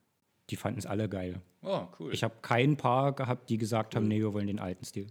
Die 0.50 0.56
fanden 0.56 0.80
es 0.80 0.86
alle 0.86 1.08
geil. 1.08 1.42
Oh, 1.62 1.88
cool. 2.00 2.14
Ich 2.14 2.24
habe 2.24 2.36
kein 2.42 2.76
Paar 2.78 3.14
gehabt, 3.14 3.50
die 3.50 3.58
gesagt 3.58 3.96
haben, 3.96 4.08
nee, 4.08 4.20
wir 4.20 4.34
wollen 4.34 4.48
den 4.48 4.60
alten 4.60 4.84
Stil. 4.84 5.08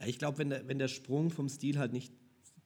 Ja, 0.00 0.06
ich 0.06 0.18
glaube, 0.18 0.38
wenn 0.38 0.50
der, 0.50 0.68
wenn 0.68 0.78
der 0.78 0.88
Sprung 0.88 1.30
vom 1.30 1.48
Stil 1.48 1.78
halt 1.78 1.92
nicht 1.92 2.12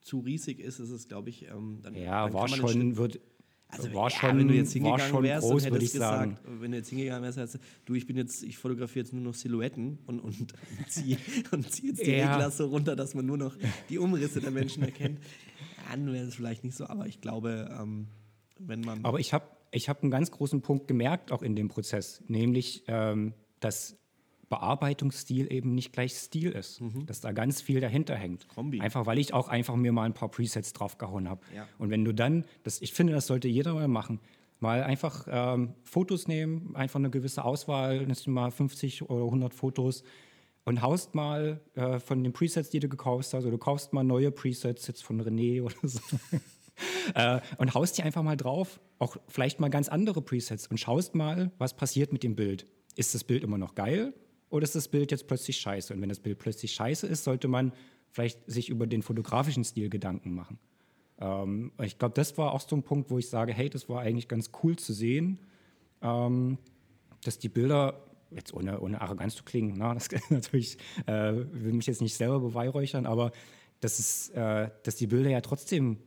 zu 0.00 0.18
riesig 0.18 0.58
ist, 0.58 0.78
ist 0.80 0.90
es, 0.90 1.08
glaube 1.08 1.30
ich, 1.30 1.48
ähm, 1.48 1.78
dann, 1.82 1.94
Ja, 1.94 2.24
dann 2.24 2.34
war 2.34 2.48
schon, 2.48 2.96
wird, 2.96 3.20
Also, 3.68 3.94
war 3.94 4.10
ja, 4.10 4.16
schon, 4.18 4.36
wenn 4.38 4.48
du 4.48 4.54
jetzt 4.54 4.74
war 4.74 4.82
hingegangen 4.82 5.10
schon 5.14 5.22
wärst 5.22 5.46
groß, 5.48 5.52
und 5.52 5.70
würde 5.70 5.76
hättest 5.76 5.94
ich 5.94 5.98
sagen. 6.00 6.30
gesagt, 6.34 6.60
wenn 6.60 6.70
du 6.72 6.76
jetzt 6.76 6.88
hingegangen 6.90 7.22
wärst, 7.22 7.38
hättest 7.38 7.54
du, 7.54 7.58
du, 7.86 7.94
ich 7.94 8.06
bin 8.06 8.16
jetzt, 8.18 8.42
ich 8.42 8.58
fotografiere 8.58 9.04
jetzt 9.04 9.12
nur 9.14 9.22
noch 9.22 9.34
Silhouetten 9.34 9.98
und, 10.06 10.20
und 10.20 10.52
ziehe 10.88 11.16
und 11.52 11.70
zieh 11.72 11.86
jetzt 11.88 12.04
die 12.04 12.10
Ja. 12.10 12.32
Regler 12.32 12.50
so 12.50 12.66
runter, 12.66 12.96
dass 12.96 13.14
man 13.14 13.24
nur 13.24 13.38
noch 13.38 13.56
die 13.88 13.98
Umrisse 13.98 14.40
der 14.42 14.50
Menschen 14.50 14.82
erkennt. 14.82 15.20
Dann 15.90 16.12
wäre 16.12 16.26
es 16.26 16.34
vielleicht 16.34 16.64
nicht 16.64 16.76
so, 16.76 16.86
aber 16.86 17.06
ich 17.06 17.20
glaube, 17.22 17.70
ähm, 17.80 18.08
wenn 18.66 18.80
man. 18.80 19.04
Aber 19.04 19.20
ich 19.20 19.32
habe 19.32 19.46
ich 19.70 19.88
hab 19.88 20.02
einen 20.02 20.10
ganz 20.10 20.30
großen 20.30 20.62
Punkt 20.62 20.86
gemerkt, 20.86 21.32
auch 21.32 21.42
in 21.42 21.56
dem 21.56 21.68
Prozess, 21.68 22.22
nämlich, 22.28 22.84
ähm, 22.88 23.32
dass 23.60 23.96
Bearbeitungsstil 24.52 25.50
eben 25.50 25.74
nicht 25.74 25.94
gleich 25.94 26.12
Stil 26.14 26.52
ist. 26.52 26.82
Dass 27.06 27.22
da 27.22 27.32
ganz 27.32 27.62
viel 27.62 27.80
dahinter 27.80 28.14
hängt. 28.14 28.46
Mhm. 28.46 28.54
Kombi. 28.54 28.80
Einfach 28.82 29.06
weil 29.06 29.18
ich 29.18 29.32
auch 29.32 29.48
einfach 29.48 29.76
mir 29.76 29.92
mal 29.92 30.04
ein 30.04 30.12
paar 30.12 30.28
Presets 30.28 30.74
draufgehauen 30.74 31.26
habe. 31.26 31.40
Ja. 31.56 31.66
Und 31.78 31.88
wenn 31.88 32.04
du 32.04 32.12
dann, 32.12 32.44
das, 32.62 32.82
ich 32.82 32.92
finde, 32.92 33.14
das 33.14 33.26
sollte 33.26 33.48
jeder 33.48 33.72
mal 33.72 33.88
machen, 33.88 34.20
mal 34.60 34.82
einfach 34.82 35.26
ähm, 35.30 35.72
Fotos 35.82 36.28
nehmen, 36.28 36.76
einfach 36.76 37.00
eine 37.00 37.08
gewisse 37.08 37.46
Auswahl, 37.46 38.04
nimmst 38.04 38.26
du 38.26 38.30
mal 38.30 38.50
50 38.50 39.08
oder 39.08 39.24
100 39.24 39.54
Fotos 39.54 40.04
und 40.64 40.82
haust 40.82 41.14
mal 41.14 41.60
äh, 41.74 41.98
von 41.98 42.22
den 42.22 42.34
Presets, 42.34 42.68
die 42.68 42.78
du 42.78 42.90
gekauft 42.90 43.32
hast, 43.32 43.44
oder 43.44 43.50
du 43.50 43.58
kaufst 43.58 43.94
mal 43.94 44.04
neue 44.04 44.30
Presets 44.30 44.86
jetzt 44.86 45.02
von 45.02 45.20
René 45.20 45.62
oder 45.62 45.74
so. 45.82 46.00
äh, 47.14 47.40
und 47.58 47.74
haust 47.74 47.98
die 47.98 48.02
einfach 48.02 48.22
mal 48.22 48.36
drauf, 48.36 48.80
auch 48.98 49.16
vielleicht 49.28 49.60
mal 49.60 49.68
ganz 49.68 49.88
andere 49.88 50.22
Presets 50.22 50.66
und 50.66 50.78
schaust 50.78 51.14
mal, 51.14 51.50
was 51.58 51.74
passiert 51.74 52.12
mit 52.12 52.22
dem 52.22 52.36
Bild. 52.36 52.66
Ist 52.96 53.14
das 53.14 53.24
Bild 53.24 53.42
immer 53.42 53.58
noch 53.58 53.74
geil 53.74 54.14
oder 54.50 54.64
ist 54.64 54.74
das 54.74 54.88
Bild 54.88 55.10
jetzt 55.10 55.26
plötzlich 55.26 55.58
scheiße? 55.58 55.94
Und 55.94 56.00
wenn 56.00 56.08
das 56.08 56.20
Bild 56.20 56.38
plötzlich 56.38 56.72
scheiße 56.72 57.06
ist, 57.06 57.24
sollte 57.24 57.48
man 57.48 57.72
vielleicht 58.10 58.38
sich 58.50 58.68
über 58.68 58.86
den 58.86 59.02
fotografischen 59.02 59.64
Stil 59.64 59.88
Gedanken 59.88 60.34
machen. 60.34 60.58
Ähm, 61.18 61.72
ich 61.82 61.98
glaube, 61.98 62.14
das 62.14 62.36
war 62.36 62.52
auch 62.52 62.60
so 62.60 62.76
ein 62.76 62.82
Punkt, 62.82 63.10
wo 63.10 63.18
ich 63.18 63.28
sage, 63.28 63.52
hey, 63.52 63.70
das 63.70 63.88
war 63.88 64.00
eigentlich 64.00 64.28
ganz 64.28 64.50
cool 64.62 64.76
zu 64.76 64.92
sehen, 64.92 65.38
ähm, 66.02 66.58
dass 67.24 67.38
die 67.38 67.48
Bilder, 67.48 68.04
jetzt 68.30 68.52
ohne, 68.52 68.80
ohne 68.80 69.00
Arroganz 69.00 69.34
zu 69.36 69.44
klingen, 69.44 69.74
na, 69.76 69.94
das 69.94 70.08
natürlich, 70.30 70.78
äh, 71.06 71.32
will 71.32 71.72
mich 71.72 71.86
jetzt 71.86 72.02
nicht 72.02 72.16
selber 72.16 72.40
beweihräuchern, 72.40 73.06
aber 73.06 73.32
dass, 73.80 73.98
es, 73.98 74.28
äh, 74.30 74.70
dass 74.82 74.96
die 74.96 75.06
Bilder 75.06 75.30
ja 75.30 75.40
trotzdem 75.40 75.98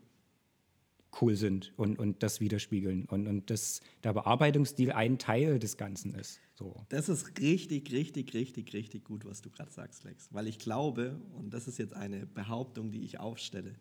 cool 1.21 1.35
sind 1.35 1.73
und, 1.77 1.97
und 1.99 2.23
das 2.23 2.39
widerspiegeln 2.39 3.05
und, 3.05 3.27
und 3.27 3.49
dass 3.49 3.81
der 4.03 4.13
Bearbeitungsstil 4.13 4.91
ein 4.91 5.17
Teil 5.17 5.59
des 5.59 5.77
Ganzen 5.77 6.13
ist. 6.13 6.39
So. 6.53 6.85
Das 6.89 7.09
ist 7.09 7.39
richtig, 7.39 7.91
richtig, 7.91 8.33
richtig, 8.33 8.73
richtig 8.73 9.03
gut, 9.03 9.25
was 9.25 9.41
du 9.41 9.49
gerade 9.49 9.71
sagst, 9.71 10.03
Lex. 10.03 10.29
Weil 10.31 10.47
ich 10.47 10.59
glaube, 10.59 11.19
und 11.33 11.53
das 11.53 11.67
ist 11.67 11.77
jetzt 11.77 11.93
eine 11.93 12.25
Behauptung, 12.25 12.91
die 12.91 13.03
ich 13.03 13.19
aufstelle, 13.19 13.75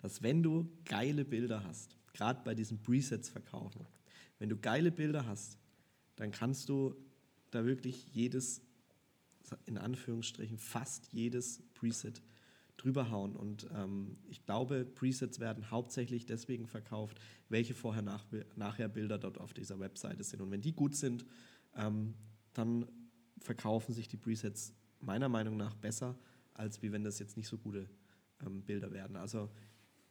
dass 0.00 0.22
wenn 0.22 0.42
du 0.42 0.68
geile 0.84 1.24
Bilder 1.24 1.64
hast, 1.64 1.96
gerade 2.12 2.40
bei 2.44 2.54
diesen 2.54 2.80
Presets 2.82 3.28
verkaufen, 3.28 3.86
wenn 4.38 4.48
du 4.48 4.56
geile 4.56 4.90
Bilder 4.90 5.26
hast, 5.26 5.58
dann 6.16 6.30
kannst 6.30 6.68
du 6.68 6.94
da 7.50 7.64
wirklich 7.64 8.12
jedes, 8.12 8.60
in 9.66 9.78
Anführungsstrichen, 9.78 10.58
fast 10.58 11.12
jedes 11.12 11.62
Preset 11.74 12.22
drüber 12.82 13.10
hauen. 13.10 13.36
Und 13.36 13.66
ähm, 13.74 14.18
ich 14.28 14.44
glaube, 14.44 14.84
Presets 14.84 15.40
werden 15.40 15.70
hauptsächlich 15.70 16.26
deswegen 16.26 16.66
verkauft, 16.66 17.20
welche 17.48 17.74
vorher 17.74 18.02
nach, 18.02 18.24
nachher 18.56 18.88
Bilder 18.88 19.18
dort 19.18 19.38
auf 19.38 19.54
dieser 19.54 19.78
Webseite 19.78 20.24
sind. 20.24 20.40
Und 20.40 20.50
wenn 20.50 20.60
die 20.60 20.74
gut 20.74 20.96
sind, 20.96 21.24
ähm, 21.76 22.14
dann 22.52 22.86
verkaufen 23.38 23.92
sich 23.92 24.08
die 24.08 24.16
Presets 24.16 24.74
meiner 25.00 25.28
Meinung 25.28 25.56
nach 25.56 25.74
besser, 25.74 26.18
als 26.54 26.82
wie 26.82 26.92
wenn 26.92 27.04
das 27.04 27.18
jetzt 27.18 27.36
nicht 27.36 27.48
so 27.48 27.58
gute 27.58 27.88
ähm, 28.44 28.62
Bilder 28.62 28.92
werden. 28.92 29.16
Also 29.16 29.50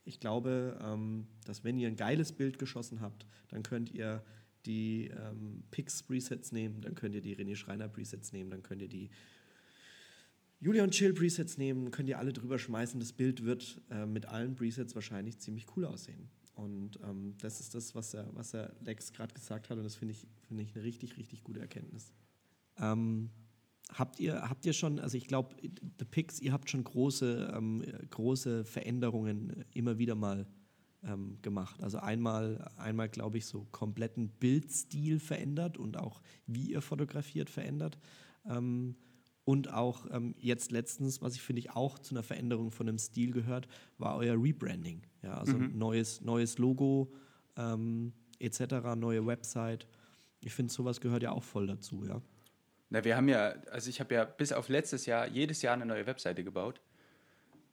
ich 0.04 0.20
glaube, 0.20 0.78
ähm, 0.82 1.26
dass 1.44 1.64
wenn 1.64 1.78
ihr 1.78 1.88
ein 1.88 1.96
geiles 1.96 2.32
Bild 2.32 2.58
geschossen 2.58 3.00
habt, 3.00 3.26
dann 3.48 3.62
könnt 3.62 3.90
ihr 3.92 4.24
die 4.66 5.08
ähm, 5.08 5.64
Pix 5.70 6.02
Presets 6.02 6.52
nehmen, 6.52 6.80
dann 6.80 6.94
könnt 6.94 7.14
ihr 7.14 7.20
die 7.20 7.36
René 7.36 7.56
Schreiner 7.56 7.88
Presets 7.88 8.32
nehmen, 8.32 8.50
dann 8.50 8.62
könnt 8.62 8.82
ihr 8.82 8.88
die 8.88 9.10
Julian 10.62 10.92
Chill 10.92 11.12
Presets 11.12 11.58
nehmen, 11.58 11.90
könnt 11.90 12.08
ihr 12.08 12.20
alle 12.20 12.32
drüber 12.32 12.56
schmeißen. 12.56 13.00
Das 13.00 13.12
Bild 13.12 13.44
wird 13.44 13.80
äh, 13.90 14.06
mit 14.06 14.26
allen 14.26 14.54
Presets 14.54 14.94
wahrscheinlich 14.94 15.40
ziemlich 15.40 15.66
cool 15.76 15.84
aussehen. 15.84 16.28
Und 16.54 17.00
ähm, 17.02 17.34
das 17.40 17.58
ist 17.58 17.74
das, 17.74 17.96
was 17.96 18.14
er, 18.14 18.28
was 18.36 18.54
er 18.54 18.72
Lex 18.80 19.12
gerade 19.12 19.34
gesagt 19.34 19.70
hat. 19.70 19.78
Und 19.78 19.82
das 19.82 19.96
finde 19.96 20.12
ich, 20.12 20.28
find 20.46 20.60
ich 20.60 20.72
eine 20.76 20.84
richtig, 20.84 21.16
richtig 21.16 21.42
gute 21.42 21.58
Erkenntnis. 21.58 22.12
Ähm, 22.78 23.30
habt, 23.92 24.20
ihr, 24.20 24.48
habt 24.48 24.64
ihr 24.64 24.72
schon, 24.72 25.00
also 25.00 25.16
ich 25.16 25.26
glaube, 25.26 25.56
The 25.98 26.04
Pix, 26.04 26.38
ihr 26.38 26.52
habt 26.52 26.70
schon 26.70 26.84
große, 26.84 27.52
ähm, 27.56 27.82
große 28.10 28.64
Veränderungen 28.64 29.64
immer 29.74 29.98
wieder 29.98 30.14
mal 30.14 30.46
ähm, 31.02 31.38
gemacht. 31.42 31.82
Also 31.82 31.98
einmal, 31.98 32.70
einmal 32.76 33.08
glaube 33.08 33.38
ich, 33.38 33.46
so 33.46 33.66
kompletten 33.72 34.28
Bildstil 34.28 35.18
verändert 35.18 35.76
und 35.76 35.96
auch 35.96 36.22
wie 36.46 36.70
ihr 36.70 36.82
fotografiert 36.82 37.50
verändert. 37.50 37.98
Und 39.44 39.72
auch 39.72 40.06
ähm, 40.10 40.34
jetzt 40.38 40.70
letztens, 40.70 41.20
was 41.20 41.34
ich 41.34 41.42
finde 41.42 41.60
ich 41.60 41.70
auch 41.70 41.98
zu 41.98 42.14
einer 42.14 42.22
Veränderung 42.22 42.70
von 42.70 42.86
dem 42.86 42.98
Stil 42.98 43.32
gehört, 43.32 43.66
war 43.98 44.16
euer 44.16 44.40
Rebranding. 44.40 45.02
Ja, 45.22 45.34
also 45.34 45.56
mhm. 45.56 45.76
neues, 45.76 46.20
neues 46.20 46.58
Logo 46.58 47.12
ähm, 47.56 48.12
etc., 48.38 48.94
neue 48.96 49.26
Website. 49.26 49.88
Ich 50.40 50.54
finde, 50.54 50.72
sowas 50.72 51.00
gehört 51.00 51.22
ja 51.22 51.32
auch 51.32 51.44
voll 51.44 51.66
dazu, 51.66 52.04
ja. 52.04 52.20
Na, 52.90 53.04
wir 53.04 53.16
haben 53.16 53.28
ja, 53.28 53.54
also 53.70 53.88
ich 53.88 54.00
habe 54.00 54.14
ja 54.14 54.24
bis 54.24 54.52
auf 54.52 54.68
letztes 54.68 55.06
Jahr 55.06 55.26
jedes 55.26 55.62
Jahr 55.62 55.74
eine 55.74 55.86
neue 55.86 56.06
Webseite 56.06 56.44
gebaut. 56.44 56.80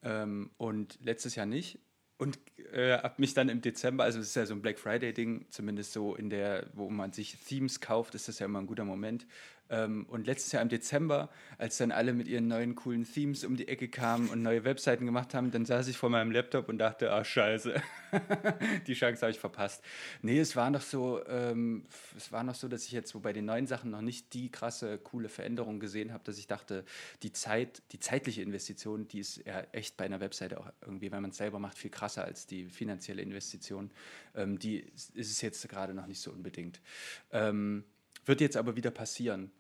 Ähm, 0.01 0.51
und 0.57 0.97
letztes 1.03 1.36
Jahr 1.36 1.45
nicht. 1.45 1.80
Und 2.17 2.39
äh, 2.74 2.97
habe 2.97 3.15
mich 3.17 3.34
dann 3.34 3.47
im 3.49 3.61
Dezember, 3.61 4.03
also 4.03 4.20
es 4.20 4.28
ist 4.28 4.36
ja 4.36 4.45
so 4.45 4.53
ein 4.53 4.61
Black 4.61 4.80
Friday-Ding, 4.80 5.45
zumindest 5.49 5.93
so 5.93 6.15
in 6.15 6.30
der, 6.30 6.67
wo 6.74 6.89
man 6.89 7.13
sich 7.13 7.38
Themes 7.45 7.80
kauft, 7.80 8.15
ist 8.15 8.28
das 8.28 8.39
ja 8.39 8.45
immer 8.45 8.59
ein 8.59 8.67
guter 8.67 8.86
Moment, 8.86 9.26
und 9.70 10.26
letztes 10.26 10.51
Jahr 10.51 10.63
im 10.63 10.70
Dezember, 10.70 11.30
als 11.59 11.78
dann 11.78 11.91
alle 11.91 12.13
mit 12.13 12.28
ihren 12.28 12.47
neuen 12.47 12.76
coolen 12.76 13.03
Themes 13.03 13.43
um 13.43 13.55
die 13.55 13.67
Ecke 13.67 13.88
kamen 13.88 14.30
und 14.30 14.41
neue 14.41 14.63
Webseiten 14.63 15.05
gemacht 15.05 15.34
haben, 15.34 15.51
dann 15.51 15.65
saß 15.65 15.88
ich 15.88 15.97
vor 15.97 16.09
meinem 16.09 16.32
Laptop 16.32 16.70
und 16.70 16.80
dachte, 16.80 17.11
ah 17.11 17.24
scheiße, 17.24 17.82
die 18.88 18.93
Chance 18.93 19.22
habe 19.22 19.32
ich 19.32 19.39
verpasst. 19.39 19.84
Nee, 20.24 20.39
es 20.39 20.55
war 20.55 20.72
noch 20.72 20.82
so, 20.82 21.24
ähm, 21.28 21.86
es 22.17 22.32
war 22.32 22.43
noch 22.43 22.55
so, 22.55 22.67
dass 22.67 22.86
ich 22.86 22.91
jetzt 22.91 23.11
so 23.11 23.20
bei 23.20 23.32
den 23.32 23.45
neuen 23.45 23.67
Sachen 23.67 23.91
noch 23.91 24.01
nicht 24.01 24.34
die 24.34 24.51
krasse, 24.51 24.97
coole 24.97 25.30
Veränderung 25.30 25.80
gesehen 25.80 26.13
habe, 26.13 26.24
dass 26.24 26.39
ich 26.39 26.47
dachte, 26.47 26.84
die 27.22 27.32
Zeit, 27.32 27.84
die 27.91 27.99
zeitliche 27.99 28.41
Investition, 28.41 29.07
die 29.07 29.20
ist 29.20 29.45
ja 29.45 29.61
echt 29.72 29.97
bei 29.97 30.05
einer 30.05 30.20
Webseite 30.20 30.59
auch 30.59 30.72
irgendwie, 30.82 31.11
wenn 31.11 31.22
man 31.22 31.32
es 31.32 31.38
selber 31.38 31.59
macht, 31.59 31.78
viel 31.78 31.91
krasser 31.91 32.26
als 32.26 32.47
die 32.47 32.65
finanzielle 32.65 33.22
Investition. 33.22 33.91
Ähm, 34.36 34.57
die 34.57 34.80
ist 34.80 35.15
es 35.15 35.41
jetzt 35.41 35.67
gerade 35.70 35.93
noch 35.93 36.07
nicht 36.07 36.22
so 36.22 36.32
unbedingt. 36.32 36.82
Ähm, 37.32 37.84
wird 38.30 38.39
jetzt 38.39 38.55
aber 38.55 38.77
wieder 38.77 38.91
passieren 38.91 39.51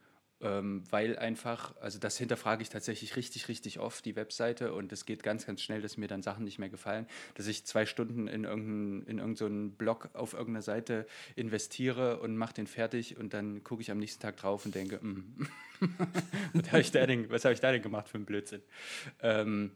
ähm, 0.41 0.83
weil 0.89 1.17
einfach, 1.17 1.75
also 1.81 1.99
das 1.99 2.17
hinterfrage 2.17 2.61
ich 2.61 2.69
tatsächlich 2.69 3.15
richtig, 3.15 3.49
richtig 3.49 3.79
oft, 3.79 4.05
die 4.05 4.15
Webseite 4.15 4.73
und 4.73 4.91
es 4.93 5.05
geht 5.05 5.21
ganz, 5.21 5.45
ganz 5.45 5.61
schnell, 5.61 5.81
dass 5.81 5.97
mir 5.97 6.07
dann 6.07 6.21
Sachen 6.21 6.45
nicht 6.45 6.59
mehr 6.59 6.69
gefallen, 6.69 7.07
dass 7.35 7.47
ich 7.47 7.65
zwei 7.65 7.85
Stunden 7.85 8.27
in 8.27 8.45
irgendeinen 8.45 9.19
in 9.19 9.71
Blog 9.71 10.09
auf 10.13 10.33
irgendeiner 10.33 10.61
Seite 10.61 11.05
investiere 11.35 12.19
und 12.21 12.37
mache 12.37 12.53
den 12.53 12.67
fertig 12.67 13.17
und 13.17 13.33
dann 13.33 13.63
gucke 13.63 13.81
ich 13.81 13.91
am 13.91 13.97
nächsten 13.97 14.21
Tag 14.21 14.37
drauf 14.37 14.65
und 14.65 14.75
denke, 14.75 14.99
mm, 15.05 15.47
was 16.53 16.71
habe 16.71 16.81
ich, 16.81 16.91
da 16.91 17.05
denn, 17.05 17.29
hab 17.29 17.51
ich 17.51 17.59
da 17.59 17.71
denn 17.71 17.81
gemacht 17.81 18.07
für 18.07 18.15
einen 18.15 18.25
Blödsinn? 18.25 18.61
Ähm, 19.21 19.71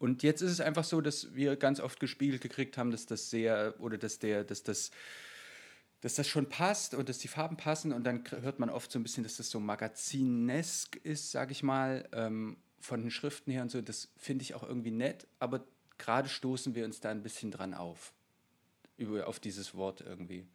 und 0.00 0.22
jetzt 0.22 0.40
ist 0.40 0.50
es 0.50 0.60
einfach 0.60 0.84
so, 0.84 1.00
dass 1.00 1.34
wir 1.34 1.56
ganz 1.56 1.78
oft 1.78 2.00
gespiegelt 2.00 2.40
gekriegt 2.40 2.78
haben, 2.78 2.90
dass 2.90 3.06
das 3.06 3.30
sehr, 3.30 3.74
oder 3.78 3.98
dass 3.98 4.18
der, 4.18 4.44
dass 4.44 4.62
das 4.62 4.90
dass 6.00 6.14
das 6.14 6.28
schon 6.28 6.48
passt 6.48 6.94
und 6.94 7.08
dass 7.08 7.18
die 7.18 7.28
Farben 7.28 7.56
passen 7.56 7.92
und 7.92 8.04
dann 8.04 8.24
hört 8.40 8.58
man 8.58 8.70
oft 8.70 8.90
so 8.90 8.98
ein 8.98 9.02
bisschen, 9.02 9.22
dass 9.22 9.36
das 9.36 9.50
so 9.50 9.60
magazinesk 9.60 10.96
ist, 10.96 11.30
sage 11.30 11.52
ich 11.52 11.62
mal, 11.62 12.08
ähm, 12.12 12.56
von 12.80 13.02
den 13.02 13.10
Schriften 13.10 13.52
her 13.52 13.62
und 13.62 13.70
so. 13.70 13.82
Das 13.82 14.08
finde 14.16 14.42
ich 14.42 14.54
auch 14.54 14.62
irgendwie 14.62 14.90
nett, 14.90 15.26
aber 15.38 15.64
gerade 15.98 16.28
stoßen 16.28 16.74
wir 16.74 16.84
uns 16.84 17.00
da 17.00 17.10
ein 17.10 17.22
bisschen 17.22 17.50
dran 17.50 17.74
auf, 17.74 18.14
über, 18.96 19.26
auf 19.26 19.38
dieses 19.40 19.74
Wort 19.74 20.00
irgendwie. 20.00 20.46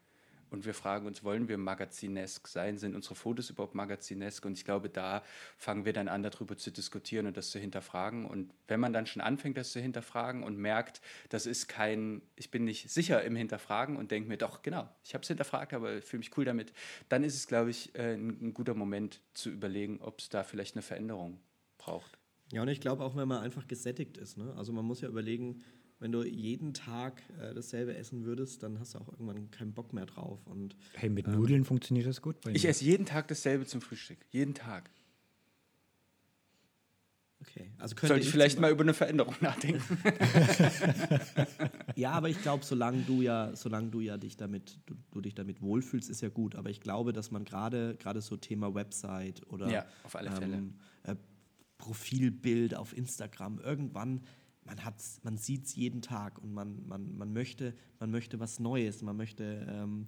Und 0.55 0.65
wir 0.65 0.73
fragen 0.73 1.05
uns, 1.05 1.21
wollen 1.25 1.49
wir 1.49 1.57
magazinesk 1.57 2.47
sein? 2.47 2.77
Sind 2.77 2.95
unsere 2.95 3.13
Fotos 3.13 3.49
überhaupt 3.49 3.75
magazinesk? 3.75 4.45
Und 4.45 4.53
ich 4.53 4.63
glaube, 4.63 4.87
da 4.87 5.21
fangen 5.57 5.83
wir 5.83 5.91
dann 5.91 6.07
an, 6.07 6.23
darüber 6.23 6.55
zu 6.55 6.71
diskutieren 6.71 7.27
und 7.27 7.35
das 7.35 7.51
zu 7.51 7.59
hinterfragen. 7.59 8.25
Und 8.25 8.53
wenn 8.69 8.79
man 8.79 8.93
dann 8.93 9.05
schon 9.05 9.21
anfängt, 9.21 9.57
das 9.57 9.73
zu 9.73 9.81
hinterfragen 9.81 10.43
und 10.43 10.57
merkt, 10.57 11.01
das 11.27 11.45
ist 11.45 11.67
kein, 11.67 12.21
ich 12.37 12.51
bin 12.51 12.63
nicht 12.63 12.89
sicher 12.89 13.21
im 13.25 13.35
Hinterfragen 13.35 13.97
und 13.97 14.11
denke 14.11 14.29
mir, 14.29 14.37
doch, 14.37 14.61
genau, 14.61 14.87
ich 15.03 15.13
habe 15.13 15.23
es 15.23 15.27
hinterfragt, 15.27 15.73
aber 15.73 16.01
fühle 16.01 16.19
mich 16.19 16.37
cool 16.37 16.45
damit, 16.45 16.71
dann 17.09 17.25
ist 17.25 17.35
es, 17.35 17.47
glaube 17.47 17.71
ich, 17.71 17.93
äh, 17.95 18.13
ein, 18.13 18.29
ein 18.41 18.53
guter 18.53 18.75
Moment 18.75 19.19
zu 19.33 19.49
überlegen, 19.49 19.99
ob 20.01 20.19
es 20.19 20.29
da 20.29 20.43
vielleicht 20.43 20.75
eine 20.75 20.83
Veränderung 20.83 21.41
braucht. 21.77 22.17
Ja, 22.53 22.61
und 22.61 22.69
ich 22.69 22.79
glaube 22.79 23.03
auch, 23.03 23.17
wenn 23.17 23.27
man 23.27 23.43
einfach 23.43 23.67
gesättigt 23.67 24.15
ist. 24.15 24.37
Ne? 24.37 24.53
Also 24.55 24.71
man 24.71 24.85
muss 24.85 25.01
ja 25.01 25.09
überlegen, 25.09 25.63
wenn 25.99 26.11
du 26.11 26.23
jeden 26.23 26.73
Tag 26.73 27.23
äh, 27.39 27.53
dasselbe 27.53 27.95
essen 27.95 28.25
würdest, 28.25 28.63
dann 28.63 28.79
hast 28.79 28.95
du 28.95 28.99
auch 28.99 29.07
irgendwann 29.09 29.49
keinen 29.51 29.73
Bock 29.73 29.93
mehr 29.93 30.05
drauf. 30.05 30.45
Und, 30.45 30.75
hey, 30.93 31.09
mit 31.09 31.27
ähm, 31.27 31.35
Nudeln 31.35 31.65
funktioniert 31.65 32.05
das 32.07 32.21
gut? 32.21 32.35
ich 32.47 32.65
esse 32.65 32.83
jeden 32.83 33.05
Tag 33.05 33.27
dasselbe 33.27 33.65
zum 33.65 33.81
Frühstück. 33.81 34.19
Jeden 34.31 34.53
Tag. 34.53 34.89
Okay. 37.41 37.71
Also 37.77 37.95
Sollte 38.01 38.25
ich 38.25 38.31
vielleicht 38.31 38.59
mal 38.59 38.71
über 38.71 38.83
eine 38.83 38.93
Veränderung 38.93 39.35
nachdenken. 39.39 39.97
ja, 41.95 42.11
aber 42.11 42.29
ich 42.29 42.41
glaube, 42.41 42.65
solange 42.65 43.03
du 43.03 43.21
ja, 43.21 43.55
solange 43.55 43.89
du 43.89 43.99
ja 43.99 44.17
dich 44.17 44.35
damit, 44.35 44.79
du, 44.85 44.95
du, 45.11 45.21
dich 45.21 45.35
damit 45.35 45.61
wohlfühlst, 45.61 46.09
ist 46.09 46.21
ja 46.21 46.29
gut. 46.29 46.55
Aber 46.55 46.69
ich 46.69 46.81
glaube, 46.81 47.13
dass 47.13 47.31
man 47.31 47.45
gerade 47.45 47.95
gerade 47.97 48.21
so 48.21 48.35
Thema 48.35 48.73
Website 48.73 49.45
oder 49.47 49.69
ja, 49.69 49.85
auf 50.03 50.15
alle 50.15 50.31
Fälle. 50.31 50.55
Ähm, 50.55 50.73
äh, 51.03 51.15
Profilbild 51.77 52.75
auf 52.75 52.97
Instagram 52.97 53.59
irgendwann 53.59 54.21
man, 54.65 54.83
hat's, 54.83 55.19
man 55.23 55.37
sieht 55.37 55.65
es 55.65 55.75
jeden 55.75 56.01
Tag 56.01 56.39
und 56.39 56.53
man, 56.53 56.85
man, 56.87 57.15
man, 57.17 57.33
möchte, 57.33 57.75
man 57.99 58.11
möchte 58.11 58.39
was 58.39 58.59
Neues, 58.59 59.01
man 59.01 59.15
möchte 59.15 59.65
ähm, 59.69 60.07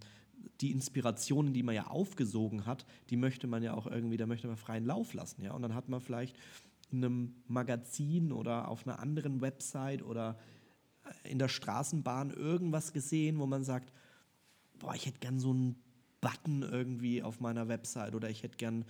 die 0.61 0.71
Inspirationen, 0.71 1.53
die 1.53 1.63
man 1.63 1.75
ja 1.75 1.87
aufgesogen 1.87 2.65
hat, 2.65 2.85
die 3.09 3.17
möchte 3.17 3.47
man 3.47 3.63
ja 3.63 3.73
auch 3.73 3.87
irgendwie, 3.87 4.17
da 4.17 4.25
möchte 4.25 4.47
man 4.47 4.57
freien 4.57 4.85
Lauf 4.85 5.13
lassen. 5.13 5.43
Ja? 5.43 5.53
Und 5.53 5.61
dann 5.61 5.75
hat 5.75 5.89
man 5.89 6.01
vielleicht 6.01 6.37
in 6.91 7.03
einem 7.03 7.35
Magazin 7.47 8.31
oder 8.31 8.67
auf 8.67 8.87
einer 8.87 8.99
anderen 8.99 9.41
Website 9.41 10.01
oder 10.01 10.39
äh, 11.03 11.31
in 11.31 11.39
der 11.39 11.49
Straßenbahn 11.49 12.31
irgendwas 12.31 12.93
gesehen, 12.93 13.39
wo 13.39 13.45
man 13.45 13.63
sagt, 13.63 13.93
boah, 14.79 14.95
ich 14.95 15.05
hätte 15.05 15.19
gern 15.19 15.39
so 15.39 15.51
einen 15.51 15.75
Button 16.21 16.63
irgendwie 16.63 17.21
auf 17.21 17.39
meiner 17.39 17.67
Website 17.67 18.15
oder 18.15 18.29
ich 18.29 18.41
hätte 18.41 18.57
gern 18.57 18.85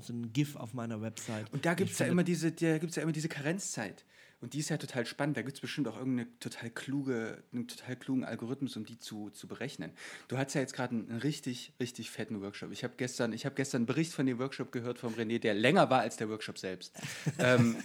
so 0.00 0.12
ein 0.12 0.32
GIF 0.32 0.56
auf 0.56 0.74
meiner 0.74 1.00
Website. 1.00 1.52
Und 1.52 1.64
da 1.64 1.74
gibt 1.74 1.90
es 1.90 1.98
ja 1.98 2.06
immer 2.06 2.22
diese, 2.22 2.52
ja 2.58 2.76
immer 2.76 3.12
diese 3.12 3.28
Karenzzeit. 3.28 4.04
Und 4.40 4.54
die 4.54 4.58
ist 4.58 4.68
ja 4.68 4.76
total 4.76 5.06
spannend. 5.06 5.36
Da 5.36 5.42
gibt 5.42 5.56
es 5.56 5.60
bestimmt 5.60 5.88
auch 5.88 5.96
irgendeine 5.96 6.28
total 6.38 6.70
kluge, 6.70 7.42
einen 7.52 7.66
total 7.68 7.96
klugen 7.96 8.24
Algorithmus, 8.24 8.76
um 8.76 8.84
die 8.84 8.98
zu, 8.98 9.30
zu 9.30 9.46
berechnen. 9.46 9.92
Du 10.28 10.36
hattest 10.36 10.54
ja 10.54 10.60
jetzt 10.60 10.74
gerade 10.74 10.94
einen, 10.94 11.08
einen, 11.08 11.20
richtig, 11.20 11.72
richtig 11.80 12.10
fetten 12.10 12.40
Workshop. 12.40 12.70
Ich 12.72 12.84
habe 12.84 12.94
gestern, 12.96 13.32
hab 13.32 13.56
gestern 13.56 13.80
einen 13.80 13.86
Bericht 13.86 14.12
von 14.12 14.26
dem 14.26 14.38
Workshop 14.38 14.72
gehört 14.72 14.98
vom 14.98 15.14
René, 15.14 15.38
der 15.38 15.54
länger 15.54 15.90
war 15.90 16.00
als 16.00 16.16
der 16.16 16.28
Workshop 16.28 16.58
selbst. 16.58 16.94
ähm, 17.38 17.76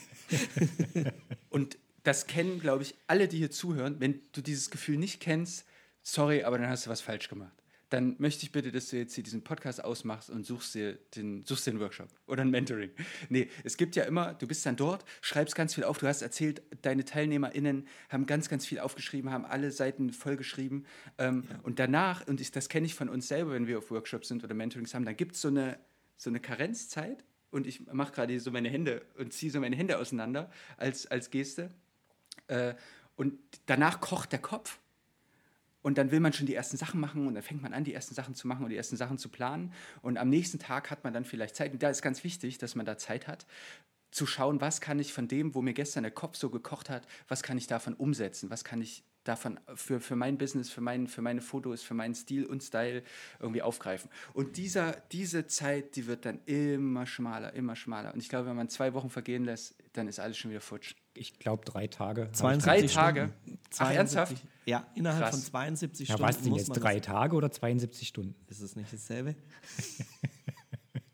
und 1.49 1.77
das 2.03 2.27
kennen, 2.27 2.59
glaube 2.59 2.83
ich, 2.83 2.95
alle, 3.07 3.27
die 3.27 3.37
hier 3.37 3.51
zuhören. 3.51 3.99
Wenn 3.99 4.21
du 4.31 4.41
dieses 4.41 4.69
Gefühl 4.69 4.97
nicht 4.97 5.19
kennst, 5.19 5.65
sorry, 6.01 6.43
aber 6.43 6.57
dann 6.57 6.69
hast 6.69 6.85
du 6.85 6.89
was 6.89 7.01
falsch 7.01 7.29
gemacht 7.29 7.58
dann 7.89 8.15
möchte 8.19 8.43
ich 8.43 8.51
bitte, 8.51 8.71
dass 8.71 8.89
du 8.89 8.97
jetzt 8.97 9.15
hier 9.15 9.23
diesen 9.23 9.43
Podcast 9.43 9.83
ausmachst 9.83 10.29
und 10.29 10.45
suchst 10.45 10.75
dir 10.75 10.99
den, 11.15 11.43
suchst 11.45 11.65
den 11.67 11.79
Workshop 11.79 12.09
oder 12.27 12.43
ein 12.43 12.51
Mentoring. 12.51 12.91
Nee, 13.29 13.49
es 13.63 13.77
gibt 13.77 13.95
ja 13.95 14.03
immer, 14.03 14.33
du 14.35 14.47
bist 14.47 14.65
dann 14.65 14.75
dort, 14.75 15.03
schreibst 15.21 15.55
ganz 15.55 15.73
viel 15.73 15.83
auf, 15.83 15.97
du 15.97 16.07
hast 16.07 16.21
erzählt, 16.21 16.61
deine 16.83 17.03
TeilnehmerInnen 17.03 17.87
haben 18.09 18.25
ganz, 18.25 18.47
ganz 18.47 18.65
viel 18.65 18.79
aufgeschrieben, 18.79 19.31
haben 19.31 19.45
alle 19.45 19.71
Seiten 19.71 20.11
vollgeschrieben 20.13 20.85
ähm, 21.17 21.45
ja. 21.49 21.59
und 21.63 21.79
danach, 21.79 22.27
und 22.27 22.41
ich, 22.41 22.51
das 22.51 22.69
kenne 22.69 22.85
ich 22.85 22.93
von 22.93 23.09
uns 23.09 23.27
selber, 23.27 23.53
wenn 23.53 23.67
wir 23.67 23.79
auf 23.79 23.89
Workshops 23.89 24.27
sind 24.27 24.43
oder 24.43 24.53
Mentorings 24.53 24.93
haben, 24.93 25.05
dann 25.05 25.17
gibt 25.17 25.35
es 25.35 25.41
so 25.41 25.47
eine, 25.47 25.79
so 26.15 26.29
eine 26.29 26.39
Karenzzeit 26.39 27.23
und 27.49 27.65
ich 27.65 27.87
mache 27.91 28.11
gerade 28.11 28.39
so 28.39 28.51
meine 28.51 28.69
Hände 28.69 29.01
und 29.17 29.33
ziehe 29.33 29.51
so 29.51 29.59
meine 29.59 29.75
Hände 29.75 29.97
auseinander 29.97 30.51
als, 30.77 31.07
als 31.07 31.31
Geste 31.31 31.69
äh, 32.47 32.75
und 33.15 33.39
danach 33.65 33.99
kocht 33.99 34.31
der 34.31 34.39
Kopf 34.39 34.79
und 35.81 35.97
dann 35.97 36.11
will 36.11 36.19
man 36.19 36.33
schon 36.33 36.45
die 36.45 36.55
ersten 36.55 36.77
Sachen 36.77 36.99
machen 36.99 37.27
und 37.27 37.35
dann 37.35 37.43
fängt 37.43 37.61
man 37.61 37.73
an, 37.73 37.83
die 37.83 37.93
ersten 37.93 38.13
Sachen 38.13 38.35
zu 38.35 38.47
machen 38.47 38.63
und 38.63 38.69
die 38.69 38.75
ersten 38.75 38.97
Sachen 38.97 39.17
zu 39.17 39.29
planen. 39.29 39.73
Und 40.01 40.17
am 40.17 40.29
nächsten 40.29 40.59
Tag 40.59 40.91
hat 40.91 41.03
man 41.03 41.13
dann 41.13 41.23
vielleicht 41.23 41.55
Zeit. 41.55 41.71
Und 41.71 41.81
da 41.81 41.89
ist 41.89 42.01
ganz 42.01 42.23
wichtig, 42.23 42.57
dass 42.57 42.75
man 42.75 42.85
da 42.85 42.97
Zeit 42.97 43.27
hat. 43.27 43.45
zu 44.11 44.25
schauen, 44.25 44.59
was 44.59 44.81
kann 44.81 44.99
ich 44.99 45.13
von 45.13 45.27
dem, 45.27 45.53
wo 45.53 45.61
mir 45.61 45.73
gestern 45.73 46.03
der 46.03 46.11
Kopf 46.11 46.35
so 46.35 46.49
gekocht 46.49 46.89
hat, 46.89 47.07
was 47.27 47.43
kann 47.43 47.59
ich 47.59 47.67
davon 47.67 47.93
umsetzen, 47.93 48.49
was 48.49 48.63
kann 48.63 48.81
ich 48.81 49.03
davon 49.29 49.59
für, 49.75 49.99
für 49.99 50.15
mein 50.15 50.37
Business, 50.37 50.69
für, 50.69 50.81
mein, 50.81 51.07
für 51.07 51.21
meine 51.21 51.41
Fotos, 51.41 51.83
für 51.83 51.93
meinen 51.93 52.15
Stil 52.15 52.45
und 52.45 52.63
Style 52.63 53.03
irgendwie 53.39 53.61
aufgreifen. 53.61 54.09
Und 54.33 54.57
dieser, 54.57 54.93
diese 55.11 55.47
Zeit, 55.47 55.95
die 55.95 56.07
wird 56.07 56.25
dann 56.25 56.39
immer 56.45 57.05
schmaler, 57.05 57.53
immer 57.53 57.75
schmaler. 57.75 58.13
Und 58.13 58.19
ich 58.19 58.29
glaube, 58.29 58.47
wenn 58.47 58.55
man 58.55 58.69
zwei 58.69 58.93
Wochen 58.93 59.09
vergehen 59.09 59.45
lässt, 59.45 59.75
dann 59.93 60.07
ist 60.07 60.19
alles 60.19 60.37
schon 60.37 60.51
wieder 60.51 60.61
futsch. 60.61 60.95
Ich 61.13 61.37
glaube, 61.39 61.63
drei 61.65 61.87
Tage. 61.87 62.29
72 62.31 62.93
Drei 62.93 63.01
Tage? 63.01 63.33
Stunden. 63.43 63.59
Ach, 63.77 63.91
ernsthaft? 63.91 64.35
Ja, 64.65 64.87
innerhalb 64.95 65.23
Krass. 65.23 65.35
von 65.35 65.43
72 65.43 66.07
Ja, 66.07 66.15
Stunden 66.15 66.29
was 66.29 66.41
denn 66.41 66.53
jetzt? 66.55 66.69
Drei 66.69 66.99
Tage 66.99 67.35
oder 67.35 67.51
72 67.51 68.07
Stunden? 68.07 68.35
Ist 68.47 68.61
es 68.61 68.75
nicht 68.75 68.91
dasselbe? 68.91 69.35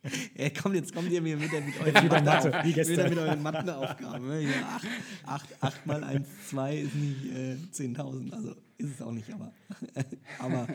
Ey, 0.36 0.52
kommt, 0.52 0.76
jetzt 0.76 0.94
kommt 0.94 1.10
ihr 1.12 1.22
mir 1.22 1.40
wieder 1.42 1.62
mit 1.62 1.80
euren, 1.80 2.04
Wieder 2.04 2.22
Mathe, 2.22 2.50
Mathe, 2.50 2.68
wieder 2.90 3.10
mit 3.10 3.18
euren 3.18 3.42
Matheaufgaben. 3.42 4.28
ne? 4.28 4.40
Hier, 4.40 4.66
acht, 4.68 4.86
acht, 5.26 5.64
acht 5.64 5.86
mal 5.86 6.04
1, 6.04 6.28
2 6.50 6.78
ist 6.78 6.96
nicht 6.96 7.26
äh, 7.26 7.56
10.000. 7.74 8.32
Also 8.34 8.56
ist 8.78 8.94
es 8.96 9.02
auch 9.02 9.12
nicht, 9.12 9.32
aber. 9.34 9.52
aber 10.40 10.68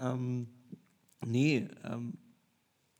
ähm, 0.00 0.48
nee, 1.24 1.68
ähm, 1.84 2.14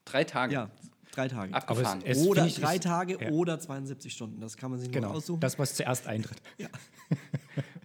Drei 0.04 0.24
Tage. 0.24 0.52
ja, 0.52 0.70
drei 1.12 1.28
Tage. 1.28 1.54
Abgefahren. 1.54 2.02
Es- 2.04 2.18
es- 2.18 2.26
oder 2.26 2.46
drei 2.46 2.78
Tage 2.78 3.18
ja. 3.22 3.30
oder 3.30 3.58
72 3.58 4.12
Stunden. 4.12 4.40
Das 4.40 4.56
kann 4.56 4.70
man 4.70 4.80
sich 4.80 4.88
nur 4.90 5.00
Genau, 5.00 5.12
aussuchen. 5.14 5.40
das, 5.40 5.58
was 5.58 5.74
zuerst 5.74 6.06
eintritt. 6.06 6.40
Weil 6.58 6.68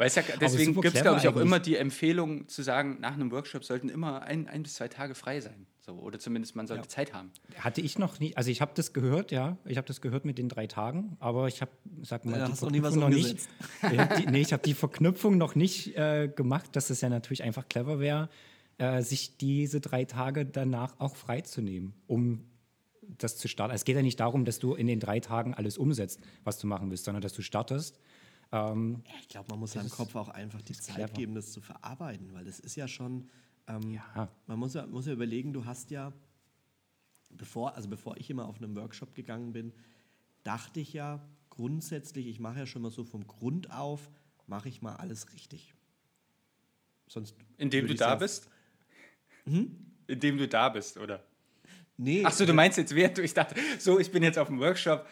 es 0.07 0.15
ja, 0.15 0.23
deswegen 0.39 0.73
gibt 0.73 0.95
es, 0.95 1.01
glaube 1.01 1.19
ich, 1.19 1.27
auch 1.27 1.31
eigentlich. 1.33 1.45
immer 1.45 1.59
die 1.59 1.75
Empfehlung 1.75 2.47
zu 2.47 2.61
sagen, 2.61 2.97
nach 3.01 3.13
einem 3.13 3.31
Workshop 3.31 3.63
sollten 3.63 3.89
immer 3.89 4.21
ein, 4.23 4.47
ein 4.47 4.63
bis 4.63 4.75
zwei 4.75 4.87
Tage 4.87 5.15
frei 5.15 5.41
sein. 5.41 5.65
So, 5.81 5.93
oder 5.93 6.19
zumindest 6.19 6.55
man 6.55 6.67
sollte 6.67 6.83
Ja. 6.83 6.89
Zeit 6.89 7.13
haben. 7.13 7.31
Hatte 7.57 7.81
ich 7.81 7.97
noch 7.97 8.19
nie, 8.19 8.35
also 8.37 8.51
ich 8.51 8.61
habe 8.61 8.71
das 8.75 8.93
gehört, 8.93 9.31
ja, 9.31 9.57
ich 9.65 9.77
habe 9.77 9.87
das 9.87 10.01
gehört 10.01 10.23
mit 10.23 10.37
den 10.37 10.47
drei 10.47 10.67
Tagen, 10.67 11.17
aber 11.19 11.47
ich 11.47 11.61
habe, 11.61 11.71
sag 12.03 12.25
mal, 12.25 12.37
Ja, 12.37 12.45
die 12.45 12.51
hast 12.51 12.61
noch 12.61 12.71
nie 12.71 12.81
was 12.83 12.93
Verknüpfung 12.95 13.21
noch 13.21 13.33
nicht, 13.33 13.47
ich 13.91 13.99
hab 13.99 14.15
die, 14.15 14.25
nee, 14.27 14.41
ich 14.41 14.53
habe 14.53 14.63
die 14.63 14.73
Verknüpfung 14.75 15.37
noch 15.37 15.55
nicht 15.55 15.97
äh, 15.97 16.27
gemacht, 16.33 16.75
dass 16.75 16.89
es 16.91 17.01
ja 17.01 17.09
natürlich 17.09 17.43
einfach 17.43 17.67
clever 17.67 17.99
wäre, 17.99 18.29
äh, 18.77 19.01
sich 19.01 19.37
diese 19.37 19.81
drei 19.81 20.05
Tage 20.05 20.45
danach 20.45 20.99
auch 20.99 21.15
freizunehmen, 21.15 21.93
um 22.07 22.45
das 23.17 23.37
zu 23.37 23.47
starten. 23.47 23.73
Es 23.73 23.83
geht 23.83 23.95
ja 23.95 24.03
nicht 24.03 24.19
darum, 24.19 24.45
dass 24.45 24.59
du 24.59 24.75
in 24.75 24.85
den 24.87 24.99
drei 24.99 25.19
Tagen 25.19 25.55
alles 25.55 25.77
umsetzt, 25.77 26.19
was 26.43 26.59
du 26.59 26.67
machen 26.67 26.91
willst, 26.91 27.05
sondern 27.05 27.21
dass 27.21 27.33
du 27.33 27.41
startest. 27.41 27.99
Ähm, 28.51 29.03
Ich 29.21 29.27
glaube, 29.29 29.47
man 29.49 29.59
muss 29.59 29.73
seinem 29.73 29.89
Kopf 29.89 30.15
auch 30.15 30.29
einfach 30.29 30.61
die 30.61 30.73
Zeit 30.73 30.95
clever. 30.95 31.13
geben, 31.13 31.35
das 31.35 31.51
zu 31.51 31.61
verarbeiten, 31.61 32.33
weil 32.33 32.45
das 32.45 32.59
ist 32.59 32.75
ja 32.75 32.87
schon. 32.87 33.29
Ähm, 33.67 33.91
Ja. 33.91 34.29
Man 34.47 34.59
muss 34.59 34.73
ja, 34.73 34.85
muss 34.87 35.05
ja 35.05 35.13
überlegen, 35.13 35.53
du 35.53 35.65
hast 35.65 35.91
ja, 35.91 36.11
bevor, 37.29 37.75
also 37.75 37.87
bevor 37.89 38.17
ich 38.17 38.29
immer 38.29 38.45
auf 38.47 38.61
einen 38.61 38.75
Workshop 38.75 39.13
gegangen 39.13 39.53
bin, 39.53 39.71
dachte 40.43 40.79
ich 40.79 40.93
ja 40.93 41.21
grundsätzlich, 41.49 42.25
ich 42.27 42.39
mache 42.39 42.59
ja 42.59 42.65
schon 42.65 42.81
mal 42.81 42.91
so 42.91 43.03
vom 43.03 43.27
Grund 43.27 43.71
auf, 43.71 44.09
mache 44.47 44.69
ich 44.69 44.81
mal 44.81 44.95
alles 44.95 45.31
richtig. 45.33 45.75
Sonst 47.07 47.35
Indem 47.57 47.87
du 47.87 47.93
da 47.95 48.09
ja- 48.09 48.15
bist? 48.15 48.49
Indem 50.07 50.37
du 50.37 50.47
da 50.47 50.69
bist, 50.69 50.97
oder? 50.97 51.23
Nee, 51.97 52.23
Ach 52.25 52.31
so, 52.31 52.45
du 52.45 52.53
meinst 52.53 52.77
jetzt, 52.77 52.95
während 52.95 53.17
du, 53.17 53.21
ich 53.23 53.33
dachte, 53.33 53.55
so, 53.77 53.99
ich 53.99 54.09
bin 54.11 54.23
jetzt 54.23 54.37
auf 54.39 54.47
dem 54.47 54.59
Workshop. 54.59 55.05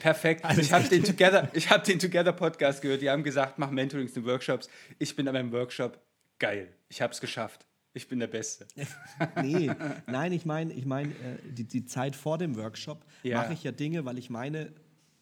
Perfekt. 0.00 0.44
ich 0.58 0.72
habe 0.72 0.88
den 0.88 1.02
Together, 1.04 1.48
ich 1.54 1.70
habe 1.70 1.84
den 1.84 1.98
Together 1.98 2.32
Podcast 2.32 2.82
gehört. 2.82 3.02
Die 3.02 3.10
haben 3.10 3.22
gesagt, 3.22 3.58
mach 3.58 3.70
Mentorings 3.70 4.16
und 4.16 4.24
Workshops. 4.26 4.68
Ich 4.98 5.14
bin 5.16 5.26
an 5.28 5.34
meinem 5.34 5.52
Workshop. 5.52 5.98
Geil. 6.38 6.68
Ich 6.88 7.00
habe 7.00 7.12
es 7.12 7.20
geschafft. 7.20 7.66
Ich 7.92 8.08
bin 8.08 8.18
der 8.18 8.26
Beste. 8.26 8.66
nee, 9.42 9.70
nein, 10.08 10.32
ich 10.32 10.44
meine, 10.44 10.72
ich 10.72 10.84
meine, 10.84 11.10
äh, 11.12 11.36
die, 11.52 11.64
die 11.64 11.84
Zeit 11.86 12.16
vor 12.16 12.38
dem 12.38 12.56
Workshop 12.56 13.04
Ja. 13.22 13.42
mache 13.42 13.52
ich 13.52 13.62
ja 13.62 13.70
Dinge, 13.72 14.04
weil 14.04 14.18
ich 14.18 14.30
meine, 14.30 14.72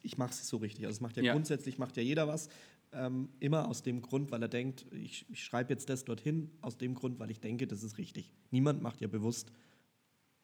ich 0.01 0.17
mache 0.17 0.31
es 0.31 0.49
so 0.49 0.57
richtig. 0.57 0.87
Also 0.87 0.97
es 0.97 1.01
macht 1.01 1.17
ja, 1.19 1.23
Ja. 1.23 1.33
grundsätzlich 1.35 1.79
macht 1.79 1.97
ja 1.97 2.03
jeder 2.03 2.27
was. 2.29 2.49
Ähm, 2.95 3.29
immer 3.41 3.69
aus 3.69 3.83
dem 3.83 4.03
Grund, 4.03 4.31
weil 4.33 4.43
er 4.43 4.49
denkt, 4.49 4.87
ich, 4.91 5.25
ich 5.31 5.45
schreibe 5.45 5.73
jetzt 5.73 5.89
das 5.89 6.05
dorthin, 6.05 6.51
aus 6.61 6.77
dem 6.77 6.95
Grund, 6.95 7.19
weil 7.19 7.31
ich 7.31 7.41
denke, 7.41 7.67
das 7.67 7.83
ist 7.83 7.97
richtig. 7.99 8.33
Niemand 8.51 8.83
macht 8.83 9.01
ja 9.01 9.09
bewusst, 9.09 9.51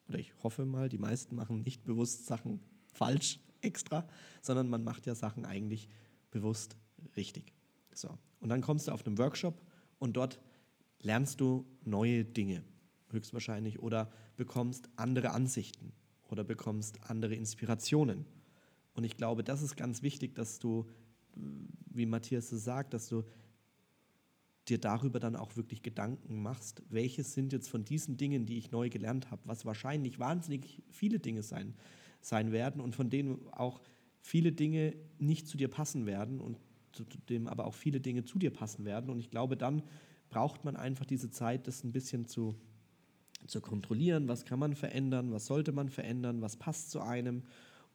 oder 0.07 0.17
ich 0.17 0.33
hoffe 0.43 0.65
mal, 0.65 0.89
die 0.89 0.97
meisten 0.97 1.35
machen 1.35 1.61
nicht 1.61 1.83
bewusst 1.83 2.25
Sachen 2.25 2.59
falsch 2.93 3.39
extra, 3.61 4.07
sondern 4.41 4.69
man 4.69 4.83
macht 4.83 5.05
ja 5.05 5.15
Sachen 5.15 5.45
eigentlich 5.45 5.89
bewusst 6.31 6.77
richtig. 7.15 7.53
So. 7.93 8.17
Und 8.39 8.49
dann 8.49 8.61
kommst 8.61 8.87
du 8.87 8.91
auf 8.91 9.05
einen 9.05 9.17
Workshop 9.17 9.61
und 9.97 10.13
dort 10.15 10.39
lernst 11.01 11.39
du 11.41 11.65
neue 11.83 12.25
Dinge, 12.25 12.63
höchstwahrscheinlich, 13.09 13.79
oder 13.79 14.11
bekommst 14.35 14.89
andere 14.95 15.31
Ansichten 15.31 15.91
oder 16.29 16.43
bekommst 16.43 16.99
andere 17.09 17.35
Inspirationen. 17.35 18.25
Und 18.93 19.03
ich 19.03 19.17
glaube, 19.17 19.43
das 19.43 19.61
ist 19.61 19.75
ganz 19.75 20.01
wichtig, 20.01 20.35
dass 20.35 20.59
du, 20.59 20.89
wie 21.35 22.05
Matthias 22.05 22.51
es 22.51 22.63
sagt, 22.63 22.93
dass 22.93 23.07
du 23.07 23.23
dir 24.67 24.77
darüber 24.77 25.19
dann 25.19 25.35
auch 25.35 25.55
wirklich 25.55 25.81
Gedanken 25.81 26.41
machst, 26.41 26.83
welche 26.89 27.23
sind 27.23 27.53
jetzt 27.53 27.69
von 27.69 27.85
diesen 27.85 28.17
Dingen, 28.17 28.45
die 28.45 28.57
ich 28.57 28.71
neu 28.71 28.89
gelernt 28.89 29.31
habe, 29.31 29.41
was 29.45 29.65
wahrscheinlich 29.65 30.19
wahnsinnig 30.19 30.83
viele 30.89 31.19
Dinge 31.19 31.43
sein, 31.43 31.73
sein 32.21 32.51
werden 32.51 32.81
und 32.81 32.95
von 32.95 33.09
denen 33.09 33.47
auch 33.51 33.81
viele 34.21 34.51
Dinge 34.51 34.93
nicht 35.17 35.47
zu 35.47 35.57
dir 35.57 35.69
passen 35.69 36.05
werden 36.05 36.39
und 36.39 36.57
zu 36.91 37.03
dem 37.29 37.47
aber 37.47 37.65
auch 37.65 37.73
viele 37.73 38.01
Dinge 38.01 38.25
zu 38.25 38.39
dir 38.39 38.51
passen 38.51 38.85
werden. 38.85 39.09
Und 39.09 39.19
ich 39.19 39.29
glaube, 39.29 39.55
dann 39.55 39.83
braucht 40.29 40.65
man 40.65 40.75
einfach 40.75 41.05
diese 41.05 41.29
Zeit, 41.29 41.67
das 41.67 41.83
ein 41.83 41.91
bisschen 41.91 42.25
zu, 42.25 42.55
zu 43.47 43.61
kontrollieren, 43.61 44.27
was 44.27 44.45
kann 44.45 44.59
man 44.59 44.75
verändern, 44.75 45.31
was 45.31 45.45
sollte 45.45 45.71
man 45.71 45.89
verändern, 45.89 46.41
was 46.41 46.57
passt 46.57 46.91
zu 46.91 47.01
einem. 47.01 47.43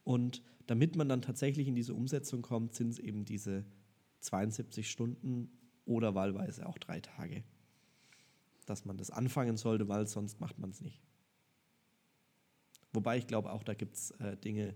Und 0.05 0.43
damit 0.67 0.97
man 0.97 1.09
dann 1.09 1.23
tatsächlich 1.23 1.69
in 1.69 1.75
diese 1.75 1.95
Umsetzung 1.95 2.43
kommt, 2.43 2.75
sind 2.75 2.91
es 2.91 2.99
eben 2.99 3.25
diese 3.25 3.65
72 4.21 4.91
Stunden 4.91 5.51
oder 5.85 6.15
wahlweise 6.15 6.67
auch 6.67 6.79
drei 6.79 7.01
Tage. 7.01 7.45
Dass 8.67 8.85
man 8.85 8.97
das 8.97 9.11
anfangen 9.11 9.57
sollte, 9.57 9.89
weil 9.89 10.07
sonst 10.07 10.41
macht 10.41 10.59
man 10.59 10.71
es 10.71 10.81
nicht. 10.81 11.01
Wobei 12.95 13.19
ich 13.19 13.27
glaube, 13.27 13.53
auch 13.53 13.65
da 13.65 13.75
gibt 13.75 13.97
es 13.97 14.13
äh, 14.13 14.37
Dinge, 14.37 14.75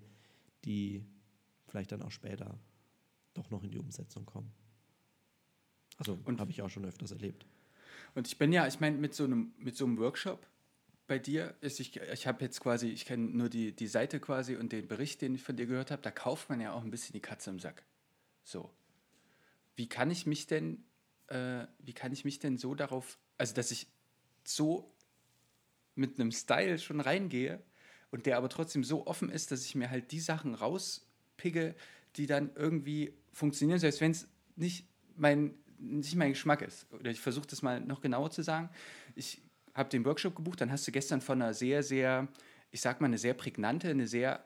die 0.64 1.04
vielleicht 1.68 1.92
dann 1.92 2.02
auch 2.02 2.10
später 2.10 2.58
doch 3.34 3.50
noch 3.50 3.62
in 3.62 3.70
die 3.70 3.78
Umsetzung 3.78 4.26
kommen. 4.26 4.52
Also 5.96 6.18
Und- 6.24 6.40
habe 6.40 6.50
ich 6.50 6.62
auch 6.62 6.70
schon 6.70 6.84
öfters 6.84 7.12
erlebt. 7.12 7.46
Und 8.14 8.26
ich 8.26 8.38
bin 8.38 8.52
ja, 8.52 8.66
ich 8.66 8.80
meine, 8.80 8.96
mit 8.96 9.14
so 9.14 9.24
einem, 9.24 9.52
mit 9.58 9.76
so 9.76 9.84
einem 9.84 9.98
Workshop 9.98 10.46
bei 11.06 11.18
dir 11.18 11.54
ist, 11.60 11.80
ich, 11.80 11.96
ich 11.96 12.26
habe 12.26 12.44
jetzt 12.44 12.60
quasi, 12.60 12.88
ich 12.88 13.04
kenne 13.04 13.24
nur 13.26 13.48
die, 13.48 13.72
die 13.72 13.86
Seite 13.86 14.20
quasi 14.20 14.56
und 14.56 14.72
den 14.72 14.88
Bericht, 14.88 15.22
den 15.22 15.34
ich 15.34 15.42
von 15.42 15.56
dir 15.56 15.66
gehört 15.66 15.90
habe, 15.90 16.02
da 16.02 16.10
kauft 16.10 16.48
man 16.48 16.60
ja 16.60 16.72
auch 16.72 16.82
ein 16.82 16.90
bisschen 16.90 17.12
die 17.12 17.20
Katze 17.20 17.50
im 17.50 17.58
Sack. 17.58 17.84
So. 18.44 18.70
Wie 19.76 19.88
kann 19.88 20.10
ich 20.10 20.26
mich 20.26 20.46
denn, 20.46 20.84
äh, 21.28 21.66
wie 21.78 21.92
kann 21.92 22.12
ich 22.12 22.24
mich 22.24 22.40
denn 22.40 22.58
so 22.58 22.74
darauf, 22.74 23.18
also 23.36 23.54
dass 23.54 23.70
ich 23.70 23.86
so 24.44 24.92
mit 25.94 26.18
einem 26.18 26.32
Style 26.32 26.78
schon 26.78 27.00
reingehe 27.00 27.62
und 28.10 28.26
der 28.26 28.36
aber 28.36 28.48
trotzdem 28.48 28.84
so 28.84 29.06
offen 29.06 29.30
ist, 29.30 29.50
dass 29.50 29.64
ich 29.64 29.74
mir 29.74 29.90
halt 29.90 30.12
die 30.12 30.20
Sachen 30.20 30.54
rauspicke, 30.54 31.74
die 32.16 32.26
dann 32.26 32.50
irgendwie 32.54 33.12
funktionieren, 33.32 33.78
selbst 33.78 34.00
wenn 34.00 34.12
es 34.12 34.28
nicht 34.56 34.86
mein, 35.16 35.54
nicht 35.78 36.16
mein 36.16 36.30
Geschmack 36.30 36.62
ist. 36.62 36.86
Oder 36.92 37.10
ich 37.10 37.20
versuche 37.20 37.46
das 37.46 37.62
mal 37.62 37.80
noch 37.80 38.00
genauer 38.00 38.30
zu 38.30 38.42
sagen. 38.42 38.70
Ich 39.14 39.42
habe 39.74 39.88
den 39.88 40.04
Workshop 40.04 40.34
gebucht, 40.34 40.60
dann 40.60 40.72
hast 40.72 40.86
du 40.86 40.92
gestern 40.92 41.20
von 41.20 41.40
einer 41.40 41.54
sehr, 41.54 41.82
sehr, 41.82 42.28
ich 42.70 42.80
sag 42.80 43.00
mal, 43.00 43.06
eine 43.06 43.18
sehr 43.18 43.34
prägnante, 43.34 43.88
eine 43.88 44.06
sehr 44.06 44.44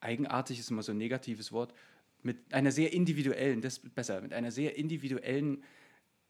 eigenartig 0.00 0.58
ist 0.58 0.70
immer 0.70 0.82
so 0.82 0.92
ein 0.92 0.98
negatives 0.98 1.52
Wort, 1.52 1.74
mit 2.22 2.52
einer 2.52 2.72
sehr 2.72 2.92
individuellen, 2.92 3.60
das 3.60 3.78
ist 3.78 3.94
besser, 3.94 4.20
mit 4.20 4.32
einer 4.32 4.50
sehr 4.50 4.76
individuellen 4.76 5.62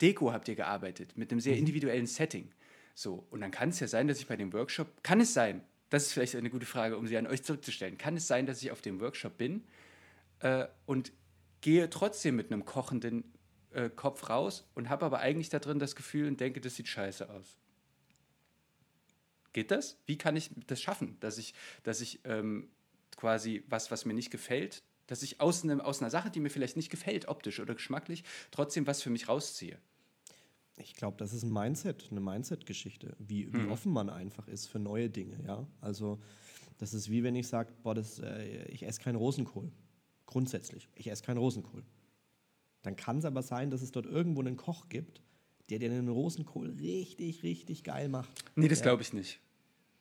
Deko 0.00 0.32
habt 0.32 0.48
ihr 0.48 0.54
gearbeitet, 0.54 1.16
mit 1.16 1.30
einem 1.30 1.40
sehr 1.40 1.56
individuellen 1.56 2.06
Setting. 2.06 2.50
So, 2.94 3.26
und 3.30 3.40
dann 3.40 3.50
kann 3.50 3.70
es 3.70 3.80
ja 3.80 3.86
sein, 3.86 4.08
dass 4.08 4.18
ich 4.18 4.26
bei 4.26 4.36
dem 4.36 4.52
Workshop, 4.52 5.02
kann 5.02 5.20
es 5.20 5.34
sein, 5.34 5.62
das 5.90 6.06
ist 6.06 6.12
vielleicht 6.12 6.36
eine 6.36 6.50
gute 6.50 6.66
Frage, 6.66 6.96
um 6.96 7.06
sie 7.06 7.16
an 7.16 7.26
euch 7.26 7.42
zurückzustellen, 7.42 7.98
kann 7.98 8.16
es 8.16 8.26
sein, 8.26 8.46
dass 8.46 8.62
ich 8.62 8.70
auf 8.70 8.80
dem 8.80 9.00
Workshop 9.00 9.36
bin 9.36 9.64
äh, 10.40 10.66
und 10.86 11.12
gehe 11.60 11.90
trotzdem 11.90 12.36
mit 12.36 12.50
einem 12.50 12.64
kochenden 12.64 13.24
äh, 13.72 13.90
Kopf 13.90 14.30
raus 14.30 14.68
und 14.74 14.88
habe 14.88 15.04
aber 15.04 15.18
eigentlich 15.18 15.48
da 15.48 15.58
drin 15.58 15.78
das 15.78 15.94
Gefühl 15.94 16.26
und 16.26 16.40
denke, 16.40 16.60
das 16.60 16.76
sieht 16.76 16.88
scheiße 16.88 17.28
aus. 17.28 17.58
Geht 19.52 19.70
das? 19.70 19.98
Wie 20.06 20.16
kann 20.16 20.36
ich 20.36 20.50
das 20.66 20.80
schaffen, 20.80 21.16
dass 21.20 21.36
ich, 21.36 21.54
dass 21.82 22.00
ich 22.00 22.20
ähm, 22.24 22.70
quasi 23.16 23.64
was, 23.68 23.90
was 23.90 24.04
mir 24.04 24.14
nicht 24.14 24.30
gefällt, 24.30 24.82
dass 25.08 25.24
ich 25.24 25.40
aus, 25.40 25.64
einem, 25.64 25.80
aus 25.80 26.00
einer 26.00 26.10
Sache, 26.10 26.30
die 26.30 26.38
mir 26.38 26.50
vielleicht 26.50 26.76
nicht 26.76 26.90
gefällt, 26.90 27.26
optisch 27.26 27.58
oder 27.58 27.74
geschmacklich, 27.74 28.22
trotzdem 28.52 28.86
was 28.86 29.02
für 29.02 29.10
mich 29.10 29.28
rausziehe? 29.28 29.78
Ich 30.82 30.94
glaube, 30.94 31.16
das 31.18 31.32
ist 31.32 31.42
ein 31.42 31.52
Mindset, 31.52 32.08
eine 32.10 32.20
Mindset-Geschichte, 32.20 33.14
wie, 33.18 33.52
wie 33.52 33.58
Mhm. 33.58 33.70
offen 33.72 33.92
man 33.92 34.08
einfach 34.10 34.48
ist 34.48 34.66
für 34.66 34.78
neue 34.78 35.08
Dinge. 35.10 35.38
Ja? 35.46 35.66
Also 35.80 36.20
das 36.78 36.94
ist 36.94 37.10
wie 37.10 37.22
wenn 37.22 37.36
ich 37.36 37.46
sage, 37.48 37.70
boah, 37.82 37.94
das, 37.94 38.18
äh, 38.20 38.64
ich 38.68 38.84
esse 38.86 39.00
keinen 39.00 39.16
Rosenkohl. 39.16 39.70
Grundsätzlich, 40.26 40.88
ich 40.94 41.10
esse 41.10 41.22
keinen 41.22 41.38
Rosenkohl. 41.38 41.84
Dann 42.82 42.96
kann 42.96 43.18
es 43.18 43.24
aber 43.24 43.42
sein, 43.42 43.70
dass 43.70 43.82
es 43.82 43.92
dort 43.92 44.06
irgendwo 44.06 44.40
einen 44.40 44.56
Koch 44.56 44.88
gibt, 44.88 45.20
der 45.68 45.78
dir 45.78 45.90
den 45.90 46.08
Rosenkohl 46.08 46.70
richtig, 46.80 47.42
richtig 47.42 47.84
geil 47.84 48.08
macht. 48.08 48.30
Nee, 48.56 48.68
das 48.68 48.80
glaube 48.82 49.02
ich 49.02 49.12
nicht. 49.12 49.40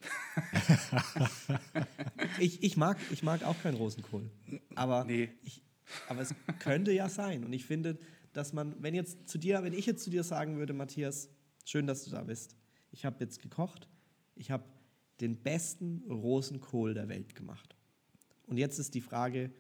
Ich, 2.40 2.64
ich, 2.64 2.78
mag, 2.78 2.98
ich 3.12 3.24
mag 3.24 3.44
auch 3.44 3.56
keinen 3.62 3.76
Rosenkohl. 3.76 4.30
Aber, 4.76 5.04
Nee. 5.04 5.30
ich, 5.44 5.62
aber 6.08 6.22
es 6.22 6.34
könnte 6.60 6.92
ja 6.94 7.10
sein. 7.10 7.44
Und 7.44 7.52
ich 7.54 7.66
finde, 7.66 7.98
dass 8.40 8.54
man, 8.54 8.74
wenn 8.82 8.96
jetzt 8.96 9.28
zu 9.28 9.38
dir, 9.38 9.62
wenn 9.64 9.74
ich 9.74 9.86
jetzt 9.86 10.02
zu 10.04 10.10
dir 10.10 10.24
sagen 10.24 10.58
würde, 10.58 10.72
Matthias, 10.74 11.30
schön, 11.66 11.86
dass 11.88 12.06
du 12.06 12.12
da 12.12 12.24
bist. 12.24 12.56
Ich 12.92 13.04
habe 13.06 13.18
jetzt 13.20 13.42
gekocht. 13.42 13.90
Ich 14.36 14.50
habe 14.50 14.64
den 15.20 15.36
besten 15.36 16.04
Rosenkohl 16.10 16.94
der 16.94 17.10
Welt 17.10 17.36
gemacht. 17.36 17.76
Und 18.48 18.58
jetzt 18.58 18.80
ist 18.80 18.96
die 18.96 19.02
Frage, 19.02 19.52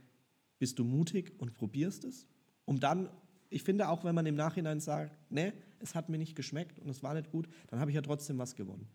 bist 0.60 0.80
du 0.80 0.86
mutig 0.86 1.34
und 1.40 1.54
probierst 1.54 2.06
es? 2.06 2.26
Um 2.64 2.80
dann, 2.80 3.10
ich 3.50 3.64
finde 3.64 3.90
auch, 3.90 4.06
wenn 4.06 4.16
man 4.16 4.26
im 4.26 4.36
Nachhinein 4.36 4.80
sagt, 4.80 5.18
ne, 5.30 5.52
es 5.80 5.94
hat 5.94 6.08
mir 6.08 6.18
nicht 6.18 6.36
geschmeckt 6.36 6.80
und 6.80 6.88
es 6.90 7.04
war 7.04 7.14
nicht 7.14 7.30
gut, 7.32 7.50
dann 7.68 7.82
habe 7.82 7.92
ich 7.92 7.96
ja 7.96 8.02
trotzdem 8.02 8.38
was 8.38 8.56
gewonnen. 8.56 8.88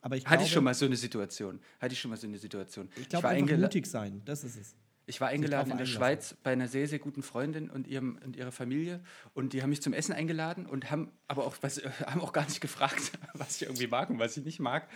Aber 0.00 0.16
ich 0.16 0.24
Hatte 0.24 0.34
glaube, 0.38 0.44
ich 0.46 0.52
schon 0.52 0.64
mal 0.64 0.74
so 0.74 0.84
eine 0.86 0.96
Situation. 0.96 1.60
Hatte 1.80 1.92
ich 1.92 2.00
schon 2.00 2.10
mal 2.10 2.16
so 2.16 2.26
eine 2.26 2.38
Situation. 2.38 2.88
ich 3.00 3.08
glaube 3.08 3.22
war, 3.24 3.30
einfach 3.30 3.54
eingela- 3.54 3.62
mutig 3.62 3.86
sein, 3.86 4.20
das 4.24 4.42
ist 4.42 4.56
es. 4.56 4.74
Ich 5.08 5.20
war 5.20 5.28
eingeladen 5.28 5.70
in 5.70 5.78
der. 5.78 5.86
Schweiz 5.86 6.34
bei 6.42 6.52
einer 6.52 6.66
sehr, 6.66 6.88
sehr 6.88 6.98
guten 6.98 7.22
Freundin 7.22 7.70
und, 7.70 7.86
ihrem, 7.86 8.18
und 8.24 8.34
ihrer 8.34 8.50
Familie. 8.50 9.00
Und 9.34 9.52
die 9.52 9.62
haben 9.62 9.70
mich 9.70 9.80
zum 9.80 9.92
Essen 9.92 10.12
eingeladen 10.12 10.66
und 10.66 10.90
haben 10.90 11.12
aber 11.28 11.46
auch, 11.46 11.54
was, 11.60 11.80
haben 12.06 12.20
auch 12.20 12.32
gar 12.32 12.44
nicht 12.44 12.60
gefragt, 12.60 13.12
was 13.34 13.56
ich 13.56 13.62
irgendwie 13.62 13.86
mag 13.86 14.10
und 14.10 14.18
was 14.18 14.36
ich 14.36 14.44
nicht 14.44 14.58
mag. 14.58 14.88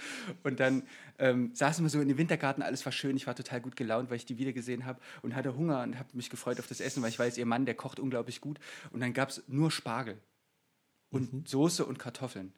Und 0.42 0.58
dann 0.58 0.82
ähm, 1.18 1.54
saßen 1.54 1.84
wir 1.84 1.90
so 1.90 2.00
in 2.00 2.08
dem 2.08 2.18
Wintergarten, 2.18 2.62
alles 2.62 2.84
war 2.84 2.92
schön. 2.92 3.16
Ich 3.16 3.28
war 3.28 3.36
total 3.36 3.60
gut 3.60 3.76
gelaunt, 3.76 4.10
weil 4.10 4.16
ich 4.16 4.26
die 4.26 4.36
wiedergesehen 4.36 4.84
habe 4.84 5.00
und 5.22 5.36
hatte 5.36 5.56
Hunger 5.56 5.82
und 5.82 5.96
habe 5.96 6.08
mich 6.14 6.28
gefreut 6.28 6.58
auf 6.58 6.66
das 6.66 6.80
Essen, 6.80 7.02
weil 7.02 7.10
ich 7.10 7.18
weiß, 7.18 7.38
ihr 7.38 7.46
Mann, 7.46 7.64
der 7.64 7.76
kocht 7.76 8.00
unglaublich 8.00 8.40
gut. 8.40 8.58
Und 8.90 9.00
dann 9.00 9.12
gab 9.12 9.28
es 9.28 9.44
nur 9.46 9.70
Spargel 9.70 10.18
und 11.10 11.48
Soße 11.48 11.84
und 11.84 12.00
Kartoffeln. 12.00 12.52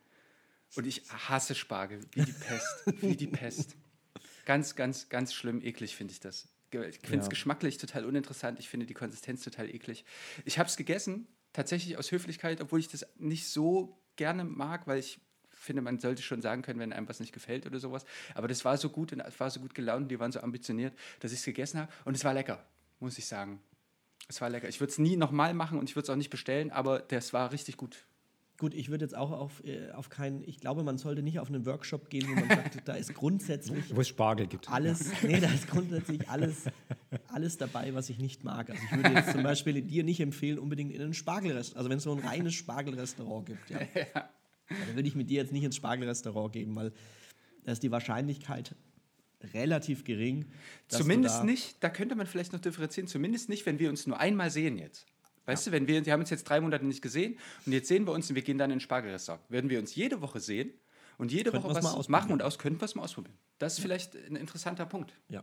Und 0.74 0.86
ich 0.86 1.02
hasse 1.10 1.54
Spargel, 1.54 2.00
wie 2.12 2.24
die 2.24 2.32
Pest, 2.48 2.84
wie 3.02 3.16
die 3.16 3.26
Pest. 3.26 3.76
Ganz, 4.46 4.74
ganz, 4.74 5.10
ganz 5.10 5.34
schlimm, 5.34 5.60
eklig 5.60 5.94
finde 5.96 6.12
ich 6.12 6.20
das. 6.20 6.48
Ich 6.72 6.98
finde 7.00 7.18
es 7.18 7.26
Ja. 7.26 7.28
geschmacklich 7.28 7.78
total 7.78 8.04
uninteressant. 8.04 8.58
Ich 8.58 8.68
finde 8.68 8.86
die 8.86 8.94
Konsistenz 8.94 9.42
total 9.44 9.68
eklig. 9.68 10.04
Ich 10.44 10.58
habe 10.58 10.68
es 10.68 10.76
gegessen, 10.76 11.26
tatsächlich 11.52 11.98
aus 11.98 12.10
Höflichkeit, 12.10 12.60
obwohl 12.60 12.80
ich 12.80 12.88
das 12.88 13.06
nicht 13.18 13.48
so 13.48 13.98
gerne 14.16 14.44
mag, 14.44 14.86
weil 14.86 14.98
ich 14.98 15.20
finde, 15.50 15.82
man 15.82 16.00
sollte 16.00 16.22
schon 16.22 16.42
sagen 16.42 16.62
können, 16.62 16.80
wenn 16.80 16.92
einem 16.92 17.08
was 17.08 17.20
nicht 17.20 17.32
gefällt 17.32 17.66
oder 17.66 17.78
sowas. 17.78 18.04
Aber 18.34 18.48
das 18.48 18.64
war 18.64 18.76
so 18.76 18.88
gut 18.90 19.12
und 19.12 19.20
es 19.20 19.38
war 19.38 19.50
so 19.50 19.60
gut 19.60 19.74
gelaunt 19.74 20.04
und 20.04 20.08
die 20.08 20.18
waren 20.18 20.32
so 20.32 20.40
ambitioniert, 20.40 20.92
dass 21.20 21.32
ich 21.32 21.38
es 21.38 21.44
gegessen 21.44 21.78
habe. 21.80 21.92
Und 22.04 22.16
es 22.16 22.24
war 22.24 22.34
lecker, 22.34 22.66
muss 22.98 23.16
ich 23.18 23.26
sagen. 23.26 23.60
Es 24.28 24.40
war 24.40 24.50
lecker. 24.50 24.68
Ich 24.68 24.80
würde 24.80 24.90
es 24.90 24.98
nie 24.98 25.16
nochmal 25.16 25.54
machen 25.54 25.78
und 25.78 25.88
ich 25.88 25.94
würde 25.94 26.04
es 26.04 26.10
auch 26.10 26.16
nicht 26.16 26.30
bestellen, 26.30 26.70
aber 26.70 27.00
das 27.00 27.32
war 27.32 27.52
richtig 27.52 27.76
gut. 27.76 28.06
Gut, 28.62 28.74
ich 28.74 28.90
würde 28.90 29.04
jetzt 29.04 29.16
auch 29.16 29.32
auf, 29.32 29.64
äh, 29.64 29.90
auf 29.90 30.08
keinen, 30.08 30.44
ich 30.46 30.60
glaube, 30.60 30.84
man 30.84 30.96
sollte 30.96 31.20
nicht 31.20 31.40
auf 31.40 31.48
einen 31.48 31.66
Workshop 31.66 32.08
gehen, 32.10 32.28
wo 32.28 32.34
man 32.36 32.48
sagt, 32.48 32.86
da 32.86 32.94
ist 32.94 33.12
grundsätzlich 33.12 33.92
Wo 33.92 34.02
es 34.02 34.06
Spargel 34.06 34.46
gibt. 34.46 34.70
alles, 34.70 35.10
nee, 35.24 35.40
da 35.40 35.50
ist 35.50 35.66
grundsätzlich 35.66 36.28
alles, 36.28 36.66
alles 37.26 37.58
dabei, 37.58 37.92
was 37.92 38.08
ich 38.08 38.20
nicht 38.20 38.44
mag. 38.44 38.70
Also 38.70 38.80
ich 38.80 38.96
würde 38.96 39.16
jetzt 39.16 39.32
zum 39.32 39.42
Beispiel 39.42 39.82
dir 39.82 40.04
nicht 40.04 40.20
empfehlen, 40.20 40.60
unbedingt 40.60 40.92
in 40.92 41.02
ein 41.02 41.12
Spargelrestaurant, 41.12 41.76
also 41.76 41.90
wenn 41.90 41.98
es 41.98 42.04
so 42.04 42.12
ein 42.12 42.20
reines 42.20 42.54
Spargelrestaurant 42.54 43.46
gibt, 43.46 43.68
ja. 43.68 43.80
Dann 44.68 44.94
würde 44.94 45.08
ich 45.08 45.16
mit 45.16 45.28
dir 45.28 45.42
jetzt 45.42 45.52
nicht 45.52 45.64
ins 45.64 45.74
Spargelrestaurant 45.74 46.52
geben, 46.52 46.76
weil 46.76 46.92
da 47.64 47.72
ist 47.72 47.82
die 47.82 47.90
Wahrscheinlichkeit 47.90 48.76
relativ 49.54 50.04
gering. 50.04 50.46
Zumindest 50.86 51.40
da, 51.40 51.44
nicht, 51.44 51.82
da 51.82 51.90
könnte 51.90 52.14
man 52.14 52.28
vielleicht 52.28 52.52
noch 52.52 52.60
differenzieren, 52.60 53.08
zumindest 53.08 53.48
nicht, 53.48 53.66
wenn 53.66 53.80
wir 53.80 53.90
uns 53.90 54.06
nur 54.06 54.20
einmal 54.20 54.52
sehen 54.52 54.78
jetzt. 54.78 55.08
Weißt 55.44 55.66
du, 55.66 55.72
wenn 55.72 55.86
wir, 55.88 56.04
wir 56.04 56.12
haben 56.12 56.20
uns 56.20 56.30
jetzt 56.30 56.44
drei 56.44 56.60
Monate 56.60 56.84
nicht 56.84 57.02
gesehen 57.02 57.38
und 57.66 57.72
jetzt 57.72 57.88
sehen 57.88 58.06
wir 58.06 58.12
uns 58.12 58.28
und 58.28 58.36
wir 58.36 58.42
gehen 58.42 58.58
dann 58.58 58.70
in 58.70 58.80
Spargelrestaurant. 58.80 59.42
Würden 59.48 59.70
wir 59.70 59.78
uns 59.80 59.94
jede 59.94 60.20
Woche 60.20 60.40
sehen 60.40 60.72
und 61.18 61.32
jede 61.32 61.50
Könnten 61.50 61.68
Woche 61.68 61.82
was 61.82 62.08
machen 62.08 62.32
und 62.32 62.42
aus, 62.42 62.58
könnten 62.58 62.80
wir 62.80 62.84
es 62.84 62.94
mal 62.94 63.02
ausprobieren. 63.02 63.36
Das 63.58 63.74
ist 63.74 63.80
vielleicht 63.80 64.14
ein 64.14 64.36
interessanter 64.36 64.86
Punkt. 64.86 65.14
Ja. 65.28 65.42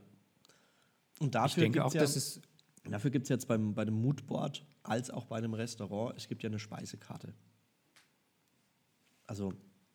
Und 1.20 1.28
Ich 1.28 1.32
dafür 1.32 1.64
denke 1.64 1.80
gibt's 1.80 1.92
auch, 1.92 1.94
ja, 1.94 2.02
dass 2.02 2.16
es 2.16 2.42
Dafür 2.90 3.12
gibt 3.12 3.24
es 3.24 3.30
jetzt 3.30 3.48
beim, 3.48 3.74
bei 3.74 3.86
dem 3.86 4.02
Moodboard 4.02 4.66
als 4.84 5.10
auch 5.10 5.26
bei 5.26 5.38
einem 5.38 5.54
Restaurant, 5.54 6.16
es 6.18 6.28
gibt 6.28 6.44
ja 6.44 6.50
eine 6.50 6.60
Speisekarte. 6.60 7.34
Also 9.28 9.54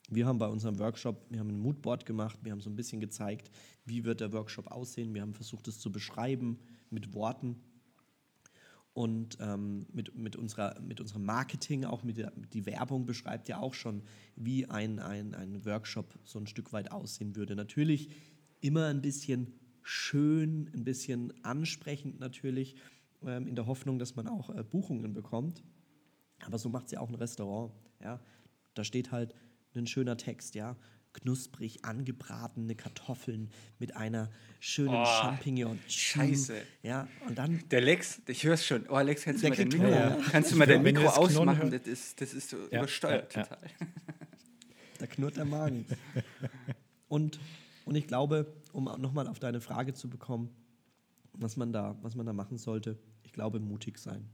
wir 0.09 0.27
haben 0.27 0.39
bei 0.39 0.47
unserem 0.47 0.79
Workshop, 0.79 1.27
wir 1.31 1.41
haben 1.41 1.49
ein 1.49 1.59
Moodboard 1.59 2.07
gemacht, 2.07 2.39
wir 2.43 2.53
haben 2.53 2.61
so 2.61 2.71
ein 2.71 2.77
bisschen 2.77 3.01
gezeigt, 3.01 3.51
wie 3.85 4.05
wird 4.05 4.21
der 4.21 4.33
Workshop 4.33 4.69
aussehen. 4.69 5.15
Wir 5.15 5.23
haben 5.23 5.35
versucht, 5.35 5.67
es 5.67 5.81
zu 5.81 5.91
beschreiben 5.91 6.59
mit 6.91 7.15
Worten 7.15 7.63
und 8.95 9.39
ähm, 9.41 9.87
mit, 9.93 10.17
mit, 10.17 10.37
unserer, 10.37 10.81
mit 10.81 11.01
unserem 11.01 11.25
Marketing, 11.25 11.85
auch 11.85 12.05
mit 12.05 12.17
der 12.17 12.33
die 12.53 12.65
Werbung 12.65 13.07
beschreibt 13.07 13.49
ja 13.49 13.59
auch 13.59 13.75
schon, 13.75 14.03
wie 14.37 14.67
ein, 14.67 15.01
ein, 15.01 15.35
ein 15.35 15.65
Workshop 15.65 16.19
so 16.25 16.39
ein 16.39 16.47
Stück 16.47 16.73
weit 16.73 16.93
aussehen 16.93 17.35
würde. 17.35 17.57
Natürlich 17.57 18.11
immer 18.61 18.87
ein 18.87 19.03
bisschen 19.03 19.53
schön, 19.83 20.71
ein 20.75 20.85
bisschen 20.85 21.33
ansprechend 21.45 22.21
natürlich, 22.21 22.77
ähm, 23.27 23.49
in 23.49 23.57
der 23.57 23.67
Hoffnung, 23.67 23.99
dass 23.99 24.15
man 24.15 24.29
auch 24.29 24.51
äh, 24.51 24.63
Buchungen 24.63 25.13
bekommt. 25.13 25.65
Aber 26.47 26.59
so 26.59 26.69
macht 26.69 26.87
es 26.87 26.93
ja 26.93 27.01
auch 27.01 27.09
ein 27.09 27.17
Restaurant. 27.17 27.73
Ja? 28.01 28.21
Da 28.75 28.85
steht 28.85 29.11
halt 29.11 29.35
ein 29.75 29.87
schöner 29.89 30.17
Text, 30.17 30.55
ja. 30.55 30.77
Knusprig 31.15 31.85
angebratene 31.85 32.75
Kartoffeln 32.75 33.51
mit 33.79 33.97
einer 33.97 34.31
schönen 34.61 34.95
Oh, 34.95 35.05
Champignon. 35.07 35.79
scheiße. 35.89 36.61
Ja, 36.83 37.09
und 37.27 37.39
dann 37.39 37.63
Der 37.71 37.81
Lex, 37.81 38.21
ich 38.27 38.45
höre 38.45 38.55
es 38.55 38.67
schon. 38.67 38.87
Oh, 38.89 38.99
Lex, 39.01 39.23
kannst 39.25 39.43
du 39.43 39.49
mal 39.49 39.57
dein 39.57 39.69
Mikro, 39.69 40.23
kannst 40.31 40.53
du 40.53 40.57
mal 40.57 40.67
dein 40.67 40.83
Mikro 40.83 41.07
ausmachen? 41.09 41.71
Das 41.71 41.87
ist, 41.87 42.21
das 42.21 42.35
ist 42.35 42.51
so 42.51 42.57
Ja, 42.71 42.79
übersteuert 42.79 43.35
ja, 43.35 43.41
ja. 43.41 43.47
total. 43.47 43.71
Da 44.99 45.07
knurrt 45.09 45.37
der 45.37 45.45
Magen. 45.45 45.85
und, 47.09 47.41
und 47.85 47.95
ich 47.97 48.07
glaube, 48.07 48.53
um 48.73 48.85
nochmal 48.85 49.27
auf 49.27 49.39
deine 49.41 49.61
Frage 49.61 49.93
zu 49.93 50.09
bekommen, 50.09 50.51
was 51.33 51.57
man, 51.57 51.73
da, 51.73 51.97
was 52.03 52.15
man 52.15 52.27
da 52.27 52.33
machen 52.33 52.59
sollte, 52.59 52.97
ich 53.25 53.33
glaube, 53.33 53.59
mutig 53.61 53.99
sein. 53.99 54.29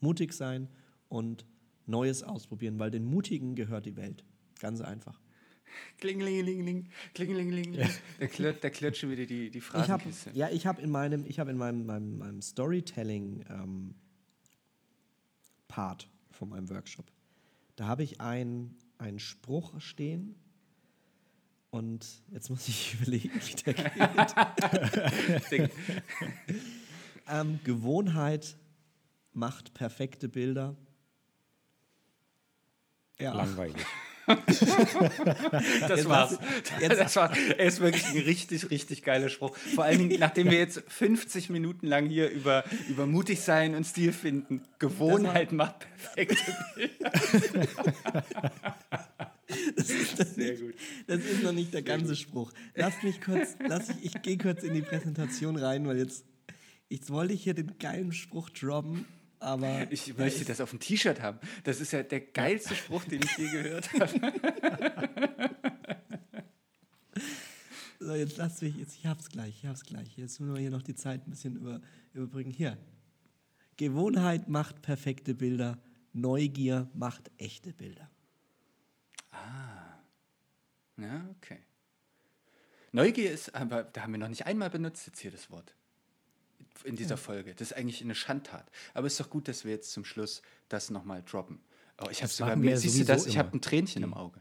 Mutig 0.00 0.32
sein 0.34 0.68
und 1.08 1.46
Neues 1.86 2.22
ausprobieren, 2.22 2.78
weil 2.78 2.90
den 2.90 3.04
Mutigen 3.04 3.54
gehört 3.54 3.86
die 3.86 3.96
Welt. 3.96 4.24
Ganz 4.60 4.80
einfach. 4.82 5.18
Klingelingeling, 5.98 6.88
klingelingeling. 7.14 7.72
Der 8.20 8.28
klirrt, 8.28 8.62
der 8.62 8.70
klirrt 8.70 8.96
schon 8.96 9.10
wieder 9.10 9.26
die, 9.26 9.50
die 9.50 9.58
Ich 9.58 9.72
habe 9.72 9.84
Phrasenkiste. 9.86 10.30
ja, 10.34 10.48
ich 10.50 10.66
habe 10.66 10.80
in 10.80 10.90
meinem, 10.90 11.24
ich 11.26 11.38
habe 11.38 11.50
in 11.50 11.56
meinem, 11.56 11.86
meinem, 11.86 12.18
meinem 12.18 12.42
Storytelling 12.42 13.44
ähm, 13.48 13.94
Part 15.68 16.08
von 16.30 16.48
meinem 16.48 16.68
Workshop, 16.70 17.06
da 17.76 17.86
habe 17.86 18.02
ich 18.02 18.20
einen 18.20 18.76
einen 18.98 19.18
Spruch 19.18 19.80
stehen 19.80 20.34
und 21.70 22.06
jetzt 22.30 22.50
muss 22.50 22.68
ich 22.68 22.94
überlegen, 23.00 23.30
wie 23.34 23.54
der 23.62 23.74
geht. 25.50 25.70
ähm, 27.28 27.60
Gewohnheit 27.64 28.56
macht 29.32 29.74
perfekte 29.74 30.28
Bilder. 30.28 30.76
Ja. 33.18 33.32
langweilig. 33.32 33.84
Das 35.88 35.98
Jetzt 36.00 36.08
war's. 36.08 36.38
jetzt- 36.80 36.98
Das 37.00 37.16
war, 37.16 37.36
er 37.36 37.66
ist 37.66 37.80
wirklich 37.80 38.04
ein 38.06 38.18
richtig, 38.22 38.70
richtig 38.70 39.02
geiler 39.02 39.28
Spruch. 39.28 39.56
Vor 39.56 39.84
allen 39.84 39.98
Dingen, 39.98 40.18
nachdem 40.20 40.50
wir 40.50 40.58
jetzt 40.58 40.82
50 40.88 41.50
Minuten 41.50 41.86
lang 41.86 42.06
hier 42.08 42.30
über, 42.30 42.64
über 42.88 43.06
mutig 43.06 43.40
sein 43.40 43.74
und 43.74 43.84
Stil 43.84 44.12
finden. 44.12 44.62
Gewohnheit 44.78 45.52
macht 45.52 45.86
perfekte 46.14 46.36
Bilder. 46.74 47.12
Sehr 49.76 50.56
gut. 50.56 50.74
Das 51.06 51.18
ist 51.20 51.42
noch 51.42 51.52
nicht 51.52 51.74
der 51.74 51.82
ganze 51.82 52.16
Spruch. 52.16 52.52
Lass 52.74 53.02
mich 53.02 53.20
kurz, 53.20 53.56
lass 53.66 53.90
ich, 53.90 54.04
ich 54.14 54.22
gehe 54.22 54.38
kurz 54.38 54.62
in 54.62 54.74
die 54.74 54.82
Präsentation 54.82 55.56
rein, 55.56 55.86
weil 55.86 55.98
jetzt, 55.98 56.24
jetzt 56.88 57.10
wollte 57.10 57.34
ich 57.34 57.42
hier 57.44 57.54
den 57.54 57.78
geilen 57.78 58.12
Spruch 58.12 58.50
droppen, 58.50 59.04
aber 59.44 59.90
Ich 59.92 60.16
möchte 60.16 60.40
ist- 60.40 60.48
das 60.48 60.60
auf 60.60 60.70
dem 60.70 60.80
T-Shirt 60.80 61.20
haben. 61.20 61.38
Das 61.64 61.80
ist 61.80 61.92
ja 61.92 62.02
der 62.02 62.20
geilste 62.20 62.74
Spruch, 62.74 63.04
den 63.04 63.22
ich 63.22 63.36
je 63.38 63.50
gehört 63.50 63.92
habe. 63.92 64.34
So, 68.00 68.14
jetzt 68.14 68.36
lass 68.36 68.60
mich, 68.60 68.76
jetzt, 68.76 68.96
ich 68.96 69.06
hab's 69.06 69.30
gleich, 69.30 69.62
ich 69.62 69.66
hab's 69.66 69.84
gleich. 69.84 70.16
Jetzt 70.18 70.38
müssen 70.40 70.54
wir 70.54 70.60
hier 70.60 70.70
noch 70.70 70.82
die 70.82 70.94
Zeit 70.94 71.26
ein 71.26 71.30
bisschen 71.30 71.56
über, 71.56 71.80
überbringen. 72.12 72.50
Hier. 72.52 72.76
Gewohnheit 73.76 74.48
macht 74.48 74.82
perfekte 74.82 75.34
Bilder, 75.34 75.78
Neugier 76.12 76.88
macht 76.94 77.30
echte 77.38 77.72
Bilder. 77.72 78.10
Ja, 80.96 81.28
okay. 81.36 81.58
Neugier 82.92 83.32
ist, 83.32 83.54
aber 83.54 83.82
da 83.84 84.02
haben 84.02 84.12
wir 84.12 84.18
noch 84.18 84.28
nicht 84.28 84.46
einmal 84.46 84.70
benutzt 84.70 85.06
jetzt 85.08 85.18
hier 85.20 85.30
das 85.32 85.50
Wort. 85.50 85.74
In 86.82 86.96
dieser 86.96 87.16
Folge. 87.16 87.54
Das 87.54 87.70
ist 87.70 87.76
eigentlich 87.76 88.02
eine 88.02 88.14
Schandtat. 88.14 88.70
Aber 88.92 89.06
es 89.06 89.14
ist 89.14 89.20
doch 89.20 89.30
gut, 89.30 89.48
dass 89.48 89.64
wir 89.64 89.72
jetzt 89.72 89.92
zum 89.92 90.04
Schluss 90.04 90.42
das 90.68 90.90
nochmal 90.90 91.22
droppen. 91.22 91.60
Oh, 92.02 92.08
ich 92.10 92.22
habe 92.22 92.32
sogar, 92.32 92.60
wir 92.60 92.76
siehst 92.76 92.98
du 92.98 93.04
das? 93.04 93.26
Ich 93.26 93.38
habe 93.38 93.56
ein 93.56 93.60
Tränchen 93.60 94.02
im 94.02 94.14
Auge. 94.14 94.40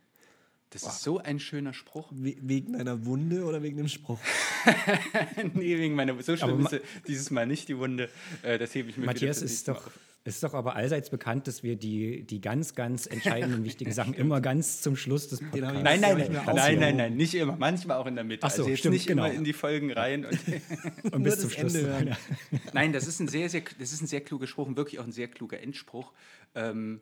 Das 0.71 0.81
ist 0.81 1.03
so 1.03 1.19
ein 1.19 1.39
schöner 1.39 1.71
Spruch. 1.71 2.09
We 2.11 2.35
wegen 2.41 2.75
einer 2.75 3.05
Wunde 3.05 3.43
oder 3.43 3.61
wegen 3.61 3.77
dem 3.77 3.87
Spruch? 3.87 4.17
nee, 5.53 5.77
wegen 5.77 5.93
meiner, 5.93 6.19
so 6.23 6.31
Aber 6.31 6.37
schlimm 6.41 6.65
ist 6.65 6.81
dieses 7.07 7.29
Mal 7.29 7.45
nicht 7.45 7.67
die 7.67 7.77
Wunde. 7.77 8.09
Äh, 8.41 8.57
das 8.57 8.73
hebe 8.73 8.89
ich 8.89 8.97
mir 8.97 9.05
Matthias 9.05 9.43
ist 9.43 9.67
doch 9.67 9.85
Mal. 9.85 9.93
Es 10.25 10.35
ist 10.35 10.43
doch 10.43 10.53
aber 10.53 10.75
allseits 10.77 11.09
bekannt, 11.09 11.47
dass 11.47 11.63
wir 11.63 11.75
die, 11.75 12.23
die 12.23 12.39
ganz, 12.39 12.75
ganz 12.75 13.05
entscheidenden 13.07 13.59
und 13.59 13.65
wichtigen 13.65 13.91
Sachen 13.91 14.13
immer 14.13 14.39
ganz 14.39 14.81
zum 14.81 14.95
Schluss 14.95 15.27
des 15.27 15.39
Podcasts. 15.39 15.83
Nein, 15.83 15.99
nein, 15.99 16.17
nein, 16.17 16.31
nein, 16.55 16.79
nein, 16.79 16.95
nein, 16.95 17.15
nicht 17.17 17.33
immer. 17.35 17.57
Manchmal 17.57 17.97
auch 17.97 18.05
in 18.05 18.15
der 18.15 18.23
Mitte. 18.23 18.45
Ach 18.45 18.51
so, 18.51 18.61
also 18.61 18.69
jetzt 18.69 18.79
stimmt, 18.79 18.93
nicht 18.93 19.07
genau. 19.07 19.25
immer 19.25 19.33
in 19.33 19.43
die 19.43 19.51
Folgen 19.51 19.91
rein. 19.91 20.25
Und 20.25 20.39
und 21.11 21.23
bis 21.23 21.39
zum 21.41 21.49
Schluss. 21.49 21.75
Ende 21.75 21.89
hören. 21.89 22.17
Nein, 22.73 22.93
das 22.93 23.07
ist 23.07 23.19
ein 23.19 23.27
sehr, 23.27 23.49
sehr, 23.49 23.63
das 23.79 23.91
ist 23.91 24.01
ein 24.01 24.07
sehr 24.07 24.21
kluger 24.21 24.47
Spruch 24.47 24.67
und 24.67 24.77
wirklich 24.77 24.99
auch 24.99 25.03
ein 25.03 25.11
sehr 25.11 25.27
kluger 25.27 25.59
Endspruch. 25.59 26.13
Ähm, 26.55 27.01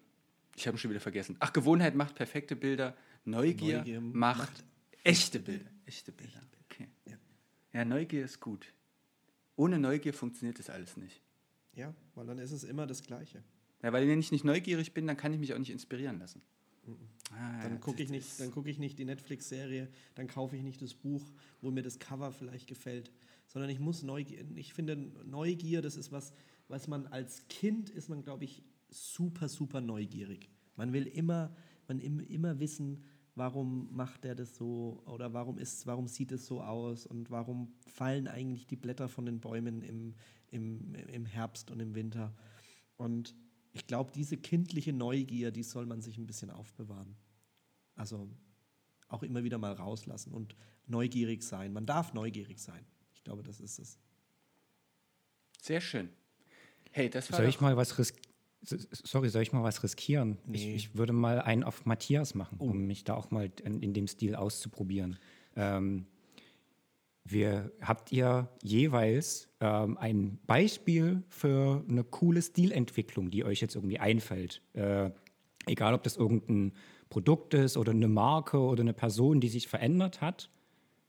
ich 0.56 0.66
habe 0.66 0.76
ihn 0.76 0.80
schon 0.80 0.90
wieder 0.90 1.00
vergessen. 1.00 1.38
Ach, 1.40 1.54
Gewohnheit 1.54 1.96
macht 1.96 2.16
perfekte 2.16 2.56
Bilder. 2.56 2.96
Neugier, 3.24 3.78
Neugier 3.78 4.02
macht, 4.02 4.40
macht 4.40 4.64
echte 5.04 5.40
Bilder. 5.40 5.70
Echte 5.86 6.12
Bilder. 6.12 6.42
Okay. 6.66 6.88
Ja. 7.74 7.86
Neugier 7.86 8.26
ist 8.26 8.40
gut. 8.40 8.66
Ohne 9.56 9.78
Neugier 9.78 10.14
funktioniert 10.14 10.58
das 10.58 10.72
alles 10.72 10.98
nicht. 10.98 11.22
Ja, 11.76 11.94
weil 12.16 12.26
dann 12.28 12.38
ist 12.38 12.52
es 12.52 12.64
immer 12.64 12.86
das 12.88 13.04
Gleiche. 13.04 13.44
Ja, 13.82 13.94
weil 13.94 14.08
wenn 14.08 14.20
ich 14.20 14.32
nicht 14.32 14.44
neugierig 14.44 14.94
bin, 14.94 15.08
dann 15.08 15.18
kann 15.18 15.34
ich 15.34 15.40
mich 15.40 15.54
auch 15.54 15.58
nicht 15.60 15.72
inspirieren 15.72 16.20
lassen. 16.20 16.42
Ah, 17.34 17.62
Dann 17.64 17.80
gucke 17.80 18.04
ich, 18.04 18.10
nicht- 18.10 18.40
dann 18.40 18.52
guck 18.52 18.68
ich 18.68 18.78
nicht 18.78 19.00
die 19.00 19.06
Netflix-Serie, 19.06 19.88
dann 20.16 20.28
kaufe 20.28 20.58
ich 20.58 20.64
nicht 20.64 20.82
das 20.82 20.94
Buch, 20.94 21.32
wo 21.62 21.72
mir 21.72 21.82
das 21.82 21.98
Cover 22.00 22.32
vielleicht 22.34 22.68
gefällt, 22.68 23.12
sondern 23.48 23.70
ich 23.70 23.80
muss 23.80 24.04
Neugier. 24.04 24.44
Ich 24.56 24.74
finde, 24.74 24.98
Neugier, 24.98 25.82
das 25.82 25.96
ist 25.96 26.12
was, 26.12 26.34
was 26.68 26.88
man 26.88 27.08
als 27.08 27.48
Kind 27.48 27.90
ist 27.90 28.10
man, 28.10 28.24
glaube 28.24 28.44
ich, 28.44 28.64
super, 28.90 29.48
super 29.48 29.80
neugierig. 29.80 30.50
Man 30.76 30.92
will 30.92 31.08
immer, 31.08 31.56
man 31.88 32.00
im, 32.00 32.20
immer 32.20 32.60
wissen, 32.60 33.04
warum 33.42 33.90
macht 33.92 34.24
er 34.24 34.36
das 34.36 34.56
so 34.56 35.02
oder 35.08 35.34
warum 35.34 35.58
ist, 35.58 35.88
warum 35.88 36.08
sieht 36.08 36.32
es 36.32 36.46
so 36.46 36.62
aus 36.62 37.08
und 37.08 37.32
warum 37.32 37.74
fallen 37.88 38.28
eigentlich 38.28 38.68
die 38.68 38.76
Blätter 38.76 39.10
von 39.10 39.26
den 39.26 39.40
Bäumen 39.40 39.82
im, 39.82 40.14
im, 40.52 40.94
im 40.94 41.26
Herbst 41.26 41.72
und 41.72 41.80
im 41.80 41.96
Winter. 41.96 42.36
Und 42.98 43.36
ich 43.74 43.88
glaube, 43.88 44.12
diese 44.14 44.38
kindliche 44.38 44.94
Neugier, 44.94 45.50
die 45.50 45.64
soll 45.64 45.88
man 45.88 46.04
sich 46.04 46.20
ein 46.20 46.28
bisschen 46.28 46.52
aufbewahren. 46.52 47.16
Also 47.96 48.30
auch 49.08 49.24
immer 49.24 49.44
wieder 49.44 49.58
mal 49.58 49.74
rauslassen 49.74 50.32
und 50.34 50.56
neugierig 50.86 51.42
sein. 51.42 51.74
Man 51.74 51.88
darf 51.88 52.14
neugierig 52.14 52.60
sein. 52.60 52.86
Ich 53.16 53.24
glaube, 53.24 53.42
das 53.42 53.60
ist 53.60 53.80
es. 53.80 53.98
Sehr 55.60 55.82
schön. 55.82 56.10
Hey, 56.92 57.10
das 57.10 57.32
war 57.32 57.40
Soll 57.40 57.50
ich 57.50 57.60
mal 57.60 57.76
was 57.76 57.98
riskieren? 57.98 58.31
Sorry, 58.64 59.30
soll 59.30 59.42
ich 59.42 59.54
mal 59.54 59.64
was 59.64 59.84
riskieren? 59.84 60.38
Ich, 60.52 60.66
Nee. 60.66 60.76
ich 60.76 60.96
würde 60.96 61.14
mal 61.14 61.42
einen 61.42 61.64
auf 61.64 61.86
Matthias 61.86 62.36
machen, 62.36 62.58
um 62.60 62.86
mich 62.86 63.04
da 63.04 63.16
auch 63.16 63.32
mal 63.32 63.52
in, 63.64 63.82
in 63.82 63.94
dem 63.94 64.08
Stil 64.08 64.36
auszuprobieren. 64.36 65.18
Ähm, 65.56 66.06
wir, 67.24 67.72
habt 67.82 68.12
ihr 68.12 68.50
jeweils 68.64 69.48
ähm, 69.60 69.98
ein 69.98 70.40
Beispiel 70.48 71.24
für 71.30 71.84
eine 71.88 72.04
coole 72.04 72.42
Stilentwicklung, 72.42 73.30
die 73.32 73.46
euch 73.46 73.62
jetzt 73.62 73.76
irgendwie 73.76 74.00
einfällt? 74.00 74.62
Äh, 74.74 75.12
egal, 75.68 75.94
ob 75.94 76.04
das 76.04 76.18
irgendein 76.18 76.74
Produkt 77.10 77.54
ist 77.54 77.78
oder 77.78 77.92
eine 77.92 78.08
Marke 78.08 78.60
oder 78.60 78.82
eine 78.82 78.94
Person, 78.94 79.40
die 79.40 79.50
sich 79.50 79.68
verändert 79.68 80.22
hat, 80.22 80.50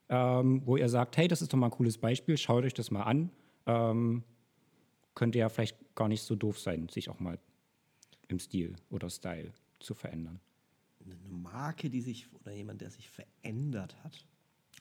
ähm, 0.09 0.63
wo 0.67 0.77
ihr 0.77 0.89
sagt, 0.89 1.17
hey, 1.17 1.29
das 1.29 1.43
ist 1.43 1.53
doch 1.53 1.59
mal 1.59 1.69
ein 1.69 1.73
cooles 1.73 1.99
Beispiel, 1.99 2.37
schaut 2.37 2.65
euch 2.65 2.75
das 2.75 2.91
mal 2.91 3.03
an. 3.03 3.31
Ähm, 3.67 4.23
könnte 5.15 5.39
ja 5.39 5.49
vielleicht 5.49 5.77
gar 5.95 6.09
nicht 6.09 6.23
so 6.23 6.35
doof 6.37 6.59
sein, 6.59 6.89
sich 6.89 7.09
auch 7.09 7.21
mal 7.21 7.39
im 8.29 8.39
Stil 8.39 8.75
oder 8.91 9.11
Style 9.11 9.53
zu 9.81 9.95
verändern. 9.95 10.41
Eine 11.05 11.17
Marke, 11.29 11.91
die 11.91 12.01
sich 12.01 12.29
oder 12.41 12.53
jemand, 12.53 12.81
der 12.81 12.91
sich 12.91 13.09
verändert 13.11 13.97
hat. 14.05 14.25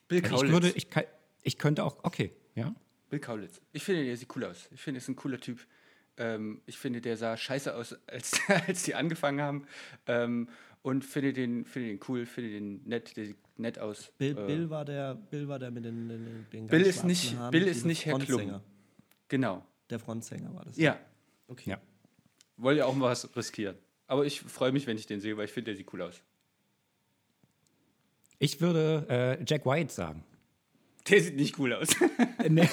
Bill 0.07 0.19
Ich 0.19 0.23
Kaulitz. 0.25 0.51
würde, 0.51 0.69
ich, 0.75 0.89
kann, 0.89 1.03
ich 1.43 1.57
könnte 1.57 1.83
auch, 1.83 1.97
okay, 2.03 2.31
ja. 2.55 2.73
Bill 3.09 3.19
Kaulitz. 3.19 3.59
Ich 3.73 3.83
finde, 3.83 4.05
der 4.05 4.15
sieht 4.15 4.33
cool 4.35 4.45
aus. 4.45 4.69
Ich 4.71 4.79
finde, 4.81 4.99
er 4.99 5.01
ist 5.01 5.09
ein 5.09 5.15
cooler 5.15 5.39
Typ. 5.39 5.59
Ähm, 6.17 6.61
ich 6.65 6.77
finde, 6.77 7.01
der 7.01 7.17
sah 7.17 7.35
scheiße 7.35 7.75
aus, 7.75 7.93
als, 8.07 8.39
als 8.67 8.83
die 8.83 8.95
angefangen 8.95 9.41
haben. 9.41 9.65
Ähm, 10.07 10.47
und 10.83 11.03
finde 11.05 11.33
den, 11.33 11.65
finde 11.65 11.89
den 11.89 11.99
cool, 12.07 12.25
finde 12.25 12.51
den 12.51 12.83
nett, 12.87 13.15
der 13.17 13.25
sieht 13.27 13.37
nett 13.59 13.79
aus. 13.79 14.11
Bill, 14.17 14.37
Äh, 14.37 14.45
Bill 14.47 14.69
war 14.69 14.85
der, 14.85 15.15
Bill 15.15 15.47
war 15.47 15.59
der 15.59 15.71
mit 15.71 15.85
den, 15.85 16.07
den, 16.09 16.45
den 16.51 16.67
Bill 16.67 16.81
ist 16.81 17.03
nicht- 17.03 17.35
Haaren, 17.35 17.51
Bill 17.51 17.67
ist 17.67 17.85
nicht 17.85 18.05
Herr 18.05 18.17
Klum. 18.19 18.61
Genau. 19.27 19.65
Der 19.91 19.99
Frontsänger 19.99 20.53
war 20.55 20.65
das. 20.65 20.77
Ja. 20.77 20.97
Okay. 21.47 21.71
Ja. 21.71 21.81
Wollte 22.57 22.79
ja 22.79 22.85
auch 22.85 22.95
mal 22.95 23.09
was 23.09 23.35
riskieren. 23.35 23.77
Aber 24.07 24.25
ich 24.25 24.41
freue 24.41 24.71
mich, 24.71 24.87
wenn 24.87 24.97
ich 24.97 25.05
den 25.05 25.19
sehe, 25.19 25.37
weil 25.37 25.45
ich 25.45 25.51
finde, 25.51 25.71
der 25.71 25.77
sieht 25.77 25.91
cool 25.93 26.01
aus. 26.01 26.21
Ich 28.39 28.59
würde 28.59 29.05
äh, 29.09 29.43
Jack 29.45 29.65
White 29.65 29.93
sagen. 29.93 30.23
Der 31.09 31.21
sieht 31.21 31.35
nicht 31.35 31.57
cool 31.59 31.73
aus. 31.73 31.89
Nee. 32.47 32.67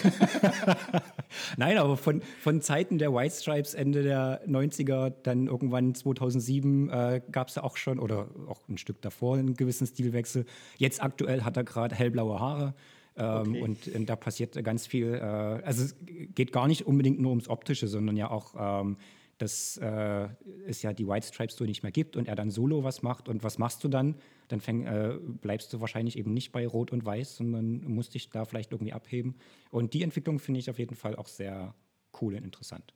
Nein, 1.56 1.78
aber 1.78 1.96
von, 1.96 2.22
von 2.40 2.60
Zeiten 2.60 2.98
der 2.98 3.12
White 3.12 3.34
Stripes 3.34 3.74
Ende 3.74 4.02
der 4.02 4.46
90er, 4.46 5.10
dann 5.22 5.46
irgendwann 5.46 5.94
2007 5.94 6.90
äh, 6.90 7.22
gab 7.30 7.48
es 7.48 7.54
ja 7.54 7.64
auch 7.64 7.76
schon, 7.76 7.98
oder 7.98 8.28
auch 8.46 8.60
ein 8.68 8.78
Stück 8.78 9.00
davor, 9.02 9.36
einen 9.36 9.54
gewissen 9.54 9.86
Stilwechsel. 9.86 10.46
Jetzt 10.76 11.02
aktuell 11.02 11.42
hat 11.42 11.56
er 11.56 11.64
gerade 11.64 11.94
hellblaue 11.94 12.38
Haare. 12.38 12.74
Ähm, 13.18 13.50
Okay. 13.50 13.62
und, 13.62 13.88
und 13.88 14.06
da 14.06 14.16
passiert 14.16 14.62
ganz 14.64 14.86
viel. 14.86 15.14
Äh, 15.14 15.18
also 15.20 15.84
es 15.84 15.96
geht 16.34 16.52
gar 16.52 16.68
nicht 16.68 16.86
unbedingt 16.86 17.20
nur 17.20 17.30
ums 17.30 17.48
Optische, 17.48 17.88
sondern 17.88 18.16
ja 18.16 18.30
auch, 18.30 18.54
ähm, 18.82 18.96
dass 19.38 19.76
äh, 19.76 20.28
es 20.66 20.82
ja 20.82 20.92
die 20.92 21.06
White 21.06 21.26
Stripes 21.26 21.56
so 21.56 21.64
nicht 21.64 21.82
mehr 21.82 21.92
gibt 21.92 22.16
und 22.16 22.28
er 22.28 22.34
dann 22.34 22.50
solo 22.50 22.84
was 22.84 23.02
macht. 23.02 23.28
Und 23.28 23.42
was 23.42 23.58
machst 23.58 23.84
du 23.84 23.88
dann? 23.88 24.16
Dann 24.48 24.60
fäng, 24.60 24.86
äh, 24.86 25.18
bleibst 25.40 25.72
du 25.72 25.80
wahrscheinlich 25.80 26.16
eben 26.16 26.32
nicht 26.32 26.52
bei 26.52 26.66
Rot 26.66 26.92
und 26.92 27.04
Weiß, 27.04 27.36
sondern 27.36 27.82
musst 27.84 28.14
dich 28.14 28.30
da 28.30 28.44
vielleicht 28.44 28.72
irgendwie 28.72 28.92
abheben. 28.92 29.34
Und 29.70 29.94
die 29.94 30.02
Entwicklung 30.02 30.38
finde 30.38 30.60
ich 30.60 30.70
auf 30.70 30.78
jeden 30.78 30.96
Fall 30.96 31.16
auch 31.16 31.28
sehr 31.28 31.74
cool 32.20 32.34
und 32.34 32.44
interessant. 32.44 32.94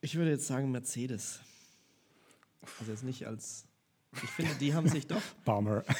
Ich 0.00 0.14
würde 0.16 0.30
jetzt 0.30 0.46
sagen 0.46 0.70
Mercedes. 0.70 1.40
Also 2.78 2.92
jetzt 2.92 3.04
nicht 3.04 3.26
als. 3.26 3.65
Ich 4.22 4.30
finde, 4.30 4.54
die 4.56 4.74
haben 4.74 4.88
sich 4.88 5.06
doch. 5.06 5.22
Bummer. 5.44 5.84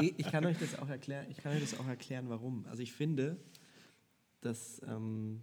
Nee, 0.00 0.12
ich 0.16 0.26
kann 0.26 0.44
euch 0.44 0.58
das 0.58 0.76
auch 0.76 0.88
erklären. 0.88 1.26
Ich 1.30 1.36
kann 1.36 1.52
euch 1.52 1.60
das 1.60 1.78
auch 1.78 1.86
erklären, 1.86 2.28
warum. 2.28 2.66
Also 2.66 2.82
ich 2.82 2.92
finde, 2.92 3.36
dass, 4.40 4.82
ähm, 4.88 5.40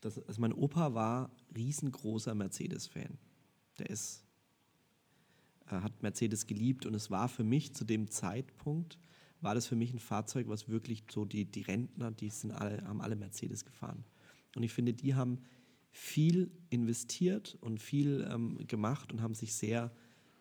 dass 0.00 0.24
also 0.24 0.40
mein 0.40 0.52
Opa 0.52 0.94
war 0.94 1.32
riesengroßer 1.56 2.32
Mercedes-Fan. 2.36 3.18
Der 3.80 3.90
ist 3.90 4.24
äh, 5.66 5.80
hat 5.80 6.00
Mercedes 6.02 6.46
geliebt 6.46 6.86
und 6.86 6.94
es 6.94 7.10
war 7.10 7.28
für 7.28 7.42
mich 7.42 7.74
zu 7.74 7.84
dem 7.84 8.08
Zeitpunkt 8.08 8.98
war 9.40 9.54
das 9.54 9.66
für 9.66 9.76
mich 9.76 9.92
ein 9.92 9.98
Fahrzeug, 9.98 10.48
was 10.48 10.68
wirklich 10.68 11.04
so 11.10 11.24
die, 11.24 11.44
die 11.44 11.62
Rentner, 11.62 12.10
die 12.10 12.30
sind 12.30 12.50
alle, 12.50 12.82
haben 12.84 13.00
alle 13.00 13.16
Mercedes 13.16 13.64
gefahren. 13.64 14.04
Und 14.56 14.62
ich 14.62 14.72
finde, 14.72 14.92
die 14.94 15.14
haben 15.14 15.38
viel 15.98 16.52
investiert 16.70 17.58
und 17.60 17.80
viel 17.80 18.26
ähm, 18.30 18.56
gemacht 18.68 19.12
und 19.12 19.20
haben 19.20 19.34
sich 19.34 19.54
sehr, 19.54 19.90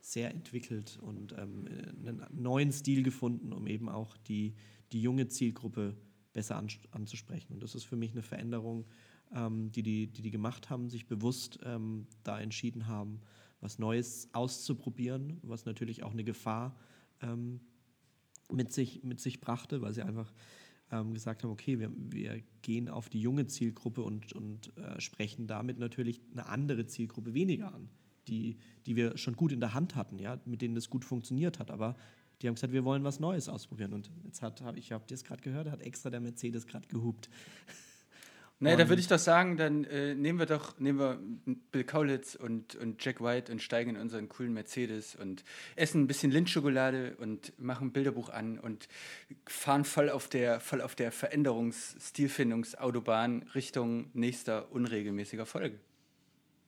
sehr 0.02 0.30
entwickelt 0.30 1.00
und 1.02 1.34
ähm, 1.34 1.66
einen 2.00 2.24
neuen 2.32 2.72
Stil 2.72 3.02
gefunden, 3.02 3.52
um 3.52 3.66
eben 3.66 3.90
auch 3.90 4.18
die, 4.18 4.54
die 4.92 5.02
junge 5.02 5.28
Zielgruppe 5.28 5.98
besser 6.32 6.58
an, 6.58 6.68
anzusprechen. 6.92 7.54
Und 7.54 7.64
das 7.64 7.74
ist 7.74 7.86
für 7.86 7.96
mich 7.96 8.12
eine 8.12 8.22
Veränderung, 8.22 8.86
ähm, 9.34 9.72
die, 9.72 9.82
die, 9.82 10.08
die 10.08 10.22
die 10.22 10.30
gemacht 10.30 10.70
haben, 10.70 10.90
sich 10.90 11.08
bewusst 11.08 11.60
ähm, 11.64 12.06
da 12.24 12.40
entschieden 12.40 12.86
haben, 12.86 13.20
was 13.60 13.80
Neues 13.80 14.30
auszuprobieren, 14.34 15.40
was 15.42 15.66
natürlich 15.66 16.04
auch 16.04 16.12
eine 16.12 16.24
Gefahr 16.24 16.78
ähm, 17.22 17.62
mit, 18.52 18.72
sich, 18.72 19.04
mit 19.04 19.20
sich 19.20 19.42
brachte, 19.42 19.82
weil 19.82 19.94
sie 19.94 20.04
einfach 20.04 20.32
ähm, 20.92 21.14
gesagt 21.14 21.44
haben, 21.44 21.52
okay, 21.52 21.80
wir, 21.80 21.92
wir 21.96 22.42
gehen 22.62 22.90
auf 22.90 23.10
die 23.10 23.22
junge 23.22 23.48
Zielgruppe 23.48 24.02
und, 24.02 24.34
und 24.34 24.76
äh, 24.78 25.00
sprechen 25.00 25.48
damit 25.48 25.80
natürlich 25.80 26.22
eine 26.32 26.48
andere 26.48 26.86
Zielgruppe 26.86 27.34
weniger 27.34 27.74
an, 27.74 27.90
die, 28.28 28.58
die 28.86 28.96
wir 28.96 29.18
schon 29.18 29.36
gut 29.36 29.52
in 29.52 29.60
der 29.60 29.74
Hand 29.74 29.96
hatten, 29.96 30.20
ja, 30.20 30.40
mit 30.46 30.62
denen 30.62 30.76
das 30.76 30.90
gut 30.90 31.06
funktioniert 31.06 31.60
hat. 31.60 31.72
Aber 31.72 31.96
die 32.42 32.48
haben 32.48 32.56
gesagt, 32.56 32.74
wir 32.74 32.86
wollen 32.86 33.04
was 33.04 33.20
Neues 33.20 33.50
ausprobieren. 33.50 33.94
Und 33.94 34.12
jetzt 34.24 34.42
hat, 34.42 34.62
hab 34.62 34.78
ich, 34.78 34.92
ihr 34.92 35.02
es 35.10 35.24
gerade 35.24 35.42
gehört, 35.42 35.70
hat 35.70 35.82
extra 35.82 36.10
der 36.10 36.20
Mercedes 36.20 36.68
gerade 36.68 36.88
gehupt. 36.88 37.30
Naja, 38.60 38.76
da 38.76 38.90
würde 38.90 39.00
ich 39.00 39.08
doch 39.08 39.20
sagen, 39.20 39.56
dann 39.56 39.84
äh, 39.84 40.16
nehmen 40.16 40.40
wir 40.40 40.48
doch 40.48 40.80
nehmen 40.80 40.98
wir 40.98 41.20
Bill 41.72 41.84
Kaulitz 41.84 42.34
und, 42.34 42.74
und 42.76 43.06
Jack 43.06 43.22
White 43.22 43.52
und 43.52 43.62
steigen 43.62 43.92
in 43.92 43.98
unseren 44.02 44.30
coolen 44.30 44.52
Mercedes 44.52 45.16
und 45.16 45.44
essen 45.76 46.02
ein 46.02 46.08
bisschen 46.08 46.32
Lindschokolade 46.32 47.18
und 47.18 47.54
machen 47.60 47.90
ein 47.90 47.92
Bilderbuch 47.92 48.30
an 48.30 48.58
und 48.58 48.88
fahren 49.46 49.86
voll 49.86 50.10
auf 50.10 50.28
der, 50.28 50.60
voll 50.60 50.82
auf 50.82 50.96
der 50.96 51.12
Veränderungs-Stilfindungsautobahn 51.12 53.44
Richtung 53.54 54.10
nächster 54.14 54.72
unregelmäßiger 54.72 55.46
Folge. 55.46 55.80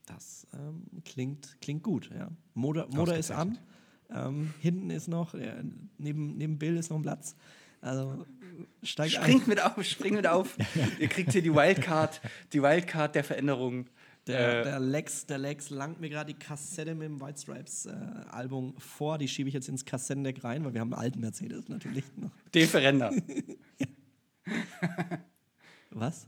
Das 0.06 0.46
ähm, 0.54 0.84
klingt, 1.06 1.58
klingt 1.60 1.82
gut, 1.82 2.12
ja. 2.14 2.30
Motor, 2.54 2.88
Motor 2.92 3.16
ist 3.16 3.32
an. 3.32 3.58
Ähm, 4.12 4.54
hinten 4.60 4.92
ist 4.92 5.08
noch, 5.08 5.34
äh, 5.34 5.64
neben, 5.98 6.38
neben 6.38 6.60
Bill 6.60 6.78
ist 6.78 6.90
noch 6.90 6.98
ein 6.98 7.04
Platz. 7.04 7.36
Also 7.82 8.26
steigt 8.84 9.14
Springt 9.14 9.44
ein. 9.44 9.50
mit 9.50 9.62
auf, 9.64 9.84
springt 9.84 10.16
mit 10.16 10.28
auf. 10.28 10.58
Ihr 11.00 11.08
kriegt 11.08 11.32
hier 11.32 11.42
die 11.42 11.54
Wildcard, 11.54 12.22
die 12.54 12.62
Wildcard 12.62 13.16
der 13.16 13.24
Veränderung. 13.24 13.86
Der, 14.28 14.60
Äh, 14.60 14.64
der, 14.66 14.80
Lex, 14.80 15.26
der 15.26 15.38
Lex 15.40 15.70
langt 15.70 16.00
mir 16.02 16.10
gerade 16.10 16.34
die 16.34 16.40
Kassette 16.40 16.94
mit 16.94 17.08
dem 17.08 17.20
White 17.22 17.40
Stripes 17.42 17.86
äh, 17.88 17.92
Album 18.32 18.76
vor. 18.78 19.18
Die 19.18 19.28
schiebe 19.28 19.48
ich 19.48 19.56
jetzt 19.56 19.70
ins 19.70 19.86
Kassettendeck 19.86 20.44
rein, 20.44 20.64
weil 20.66 20.74
wir 20.74 20.82
haben 20.82 20.94
einen 20.94 21.02
alten 21.02 21.20
Mercedes 21.22 21.68
natürlich 21.70 22.04
noch. 22.18 22.30
Den 22.54 22.68
Verränder. 22.68 23.12
Was? 25.92 26.28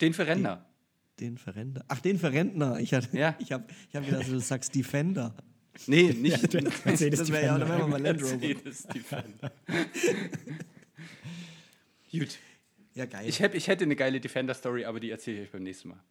Den 0.00 0.14
Verränder. 0.14 0.66
Den 1.20 1.38
Verrender. 1.38 1.84
Ach, 1.88 2.00
den 2.00 2.18
Verrentner. 2.18 2.78
Ich, 2.80 2.92
hatte- 2.92 3.16
Ja. 3.16 3.34
ich 3.38 3.52
habe 3.52 3.64
ich 3.88 3.94
hab 3.96 4.04
gedacht, 4.04 4.28
du 4.28 4.38
sagst 4.40 4.74
Defender. 4.74 5.34
Nee, 5.86 6.12
nicht 6.14 6.52
Mercedes 6.84 7.20
Das 7.20 7.30
wäre 7.30 7.44
ja, 7.46 7.58
dann 7.58 7.68
wären 7.68 7.78
wir 7.80 7.86
mal 7.86 8.02
Land 8.02 8.22
Rover. 8.22 8.36
Mercedes 8.36 8.82
Defender. 8.84 9.52
Gut. 12.10 12.38
Ja, 12.94 13.06
geil. 13.06 13.28
Ich, 13.28 13.42
hab, 13.42 13.54
ich 13.54 13.68
hätte 13.68 13.84
eine 13.84 13.96
geile 13.96 14.20
Defender-Story, 14.20 14.84
aber 14.84 15.00
die 15.00 15.10
erzähle 15.10 15.38
ich 15.38 15.42
euch 15.44 15.52
beim 15.52 15.62
nächsten 15.62 15.88
Mal. 15.88 16.02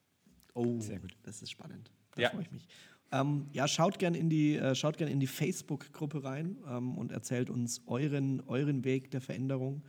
Oh, 0.54 0.80
Sehr 0.80 1.00
gut. 1.00 1.16
das 1.24 1.42
ist 1.42 1.52
spannend. 1.52 1.92
Da 2.12 2.22
Ja. 2.22 2.30
freue 2.30 2.44
ich 2.44 2.52
mich. 2.52 2.68
Ähm, 3.12 3.48
ja, 3.54 3.68
schaut 3.68 4.00
gern 4.00 4.16
in 4.16 4.30
die, 4.30 4.56
äh, 4.58 4.76
schaut 4.76 4.98
gern 4.98 5.10
in 5.10 5.20
die 5.20 5.28
Facebook-Gruppe 5.28 6.24
rein 6.24 6.58
ähm, 6.68 6.98
und 6.98 7.12
erzählt 7.12 7.50
uns 7.50 7.82
euren, 7.88 8.42
euren 8.42 8.84
Weg 8.84 9.12
der 9.12 9.22
Veränderung 9.22 9.84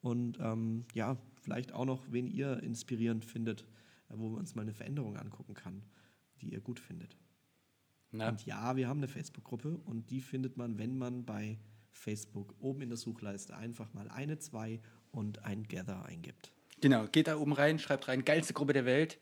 und 0.00 0.38
ähm, 0.40 0.84
ja, 0.94 1.16
vielleicht 1.42 1.72
auch 1.72 1.84
noch, 1.84 2.04
wen 2.10 2.26
ihr 2.26 2.62
inspirierend 2.62 3.24
findet, 3.24 3.62
äh, 4.10 4.14
wo 4.16 4.28
man 4.30 4.40
uns 4.40 4.54
mal 4.54 4.62
eine 4.62 4.72
Veränderung 4.74 5.16
angucken 5.16 5.54
kann, 5.54 5.82
die 6.40 6.50
ihr 6.52 6.60
gut 6.60 6.80
findet. 6.80 7.16
Na, 8.10 8.30
Und 8.30 8.44
ja, 8.46 8.74
wir 8.76 8.88
haben 8.88 8.98
eine 8.98 9.08
Facebook-Gruppe 9.08 9.78
und 9.84 10.10
die 10.10 10.20
findet 10.20 10.56
man, 10.56 10.78
wenn 10.78 10.96
man 10.98 11.24
bei 11.24 11.58
Facebook 11.92 12.54
oben 12.60 12.82
in 12.82 12.88
der 12.88 12.98
Suchleiste 12.98 13.56
einfach 13.56 13.92
mal 13.94 14.08
eine, 14.10 14.38
zwei 14.38 14.80
und 15.12 15.44
ein 15.44 15.64
Gather 15.64 16.04
eingibt. 16.06 16.52
genau, 16.80 17.06
geht 17.06 17.26
da 17.28 17.36
oben 17.36 17.52
rein, 17.52 17.78
schreibt 17.78 18.08
rein, 18.08 18.24
geilste 18.24 18.54
Gruppe 18.54 18.72
der 18.72 18.84
Welt. 18.84 19.18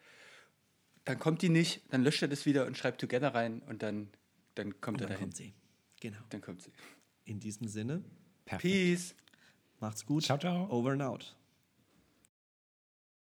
Dann 1.04 1.18
kommt 1.18 1.42
die 1.42 1.48
nicht, 1.48 1.82
dann 1.90 2.02
löscht 2.04 2.22
er 2.22 2.28
das 2.28 2.46
wieder 2.46 2.66
und 2.66 2.76
schreibt 2.76 3.00
Together 3.00 3.34
rein 3.34 3.60
und 3.62 3.82
dann, 3.82 4.08
dann 4.54 4.80
kommt 4.80 4.98
Und 4.98 5.02
er 5.02 5.08
dann 5.08 5.14
dahin. 5.16 5.24
kommt 5.26 5.36
sie. 5.36 5.52
Genau. 6.00 6.18
Dann 6.30 6.40
kommt 6.40 6.62
sie. 6.62 6.70
In 7.24 7.40
diesem 7.40 7.68
Sinne, 7.68 8.02
Perfekt. 8.44 8.62
Peace. 8.72 9.14
macht's 9.80 10.04
gut. 10.06 10.24
Ciao, 10.24 10.38
ciao. 10.38 10.68
Over 10.70 10.92
and 10.92 11.02
out. 11.02 11.36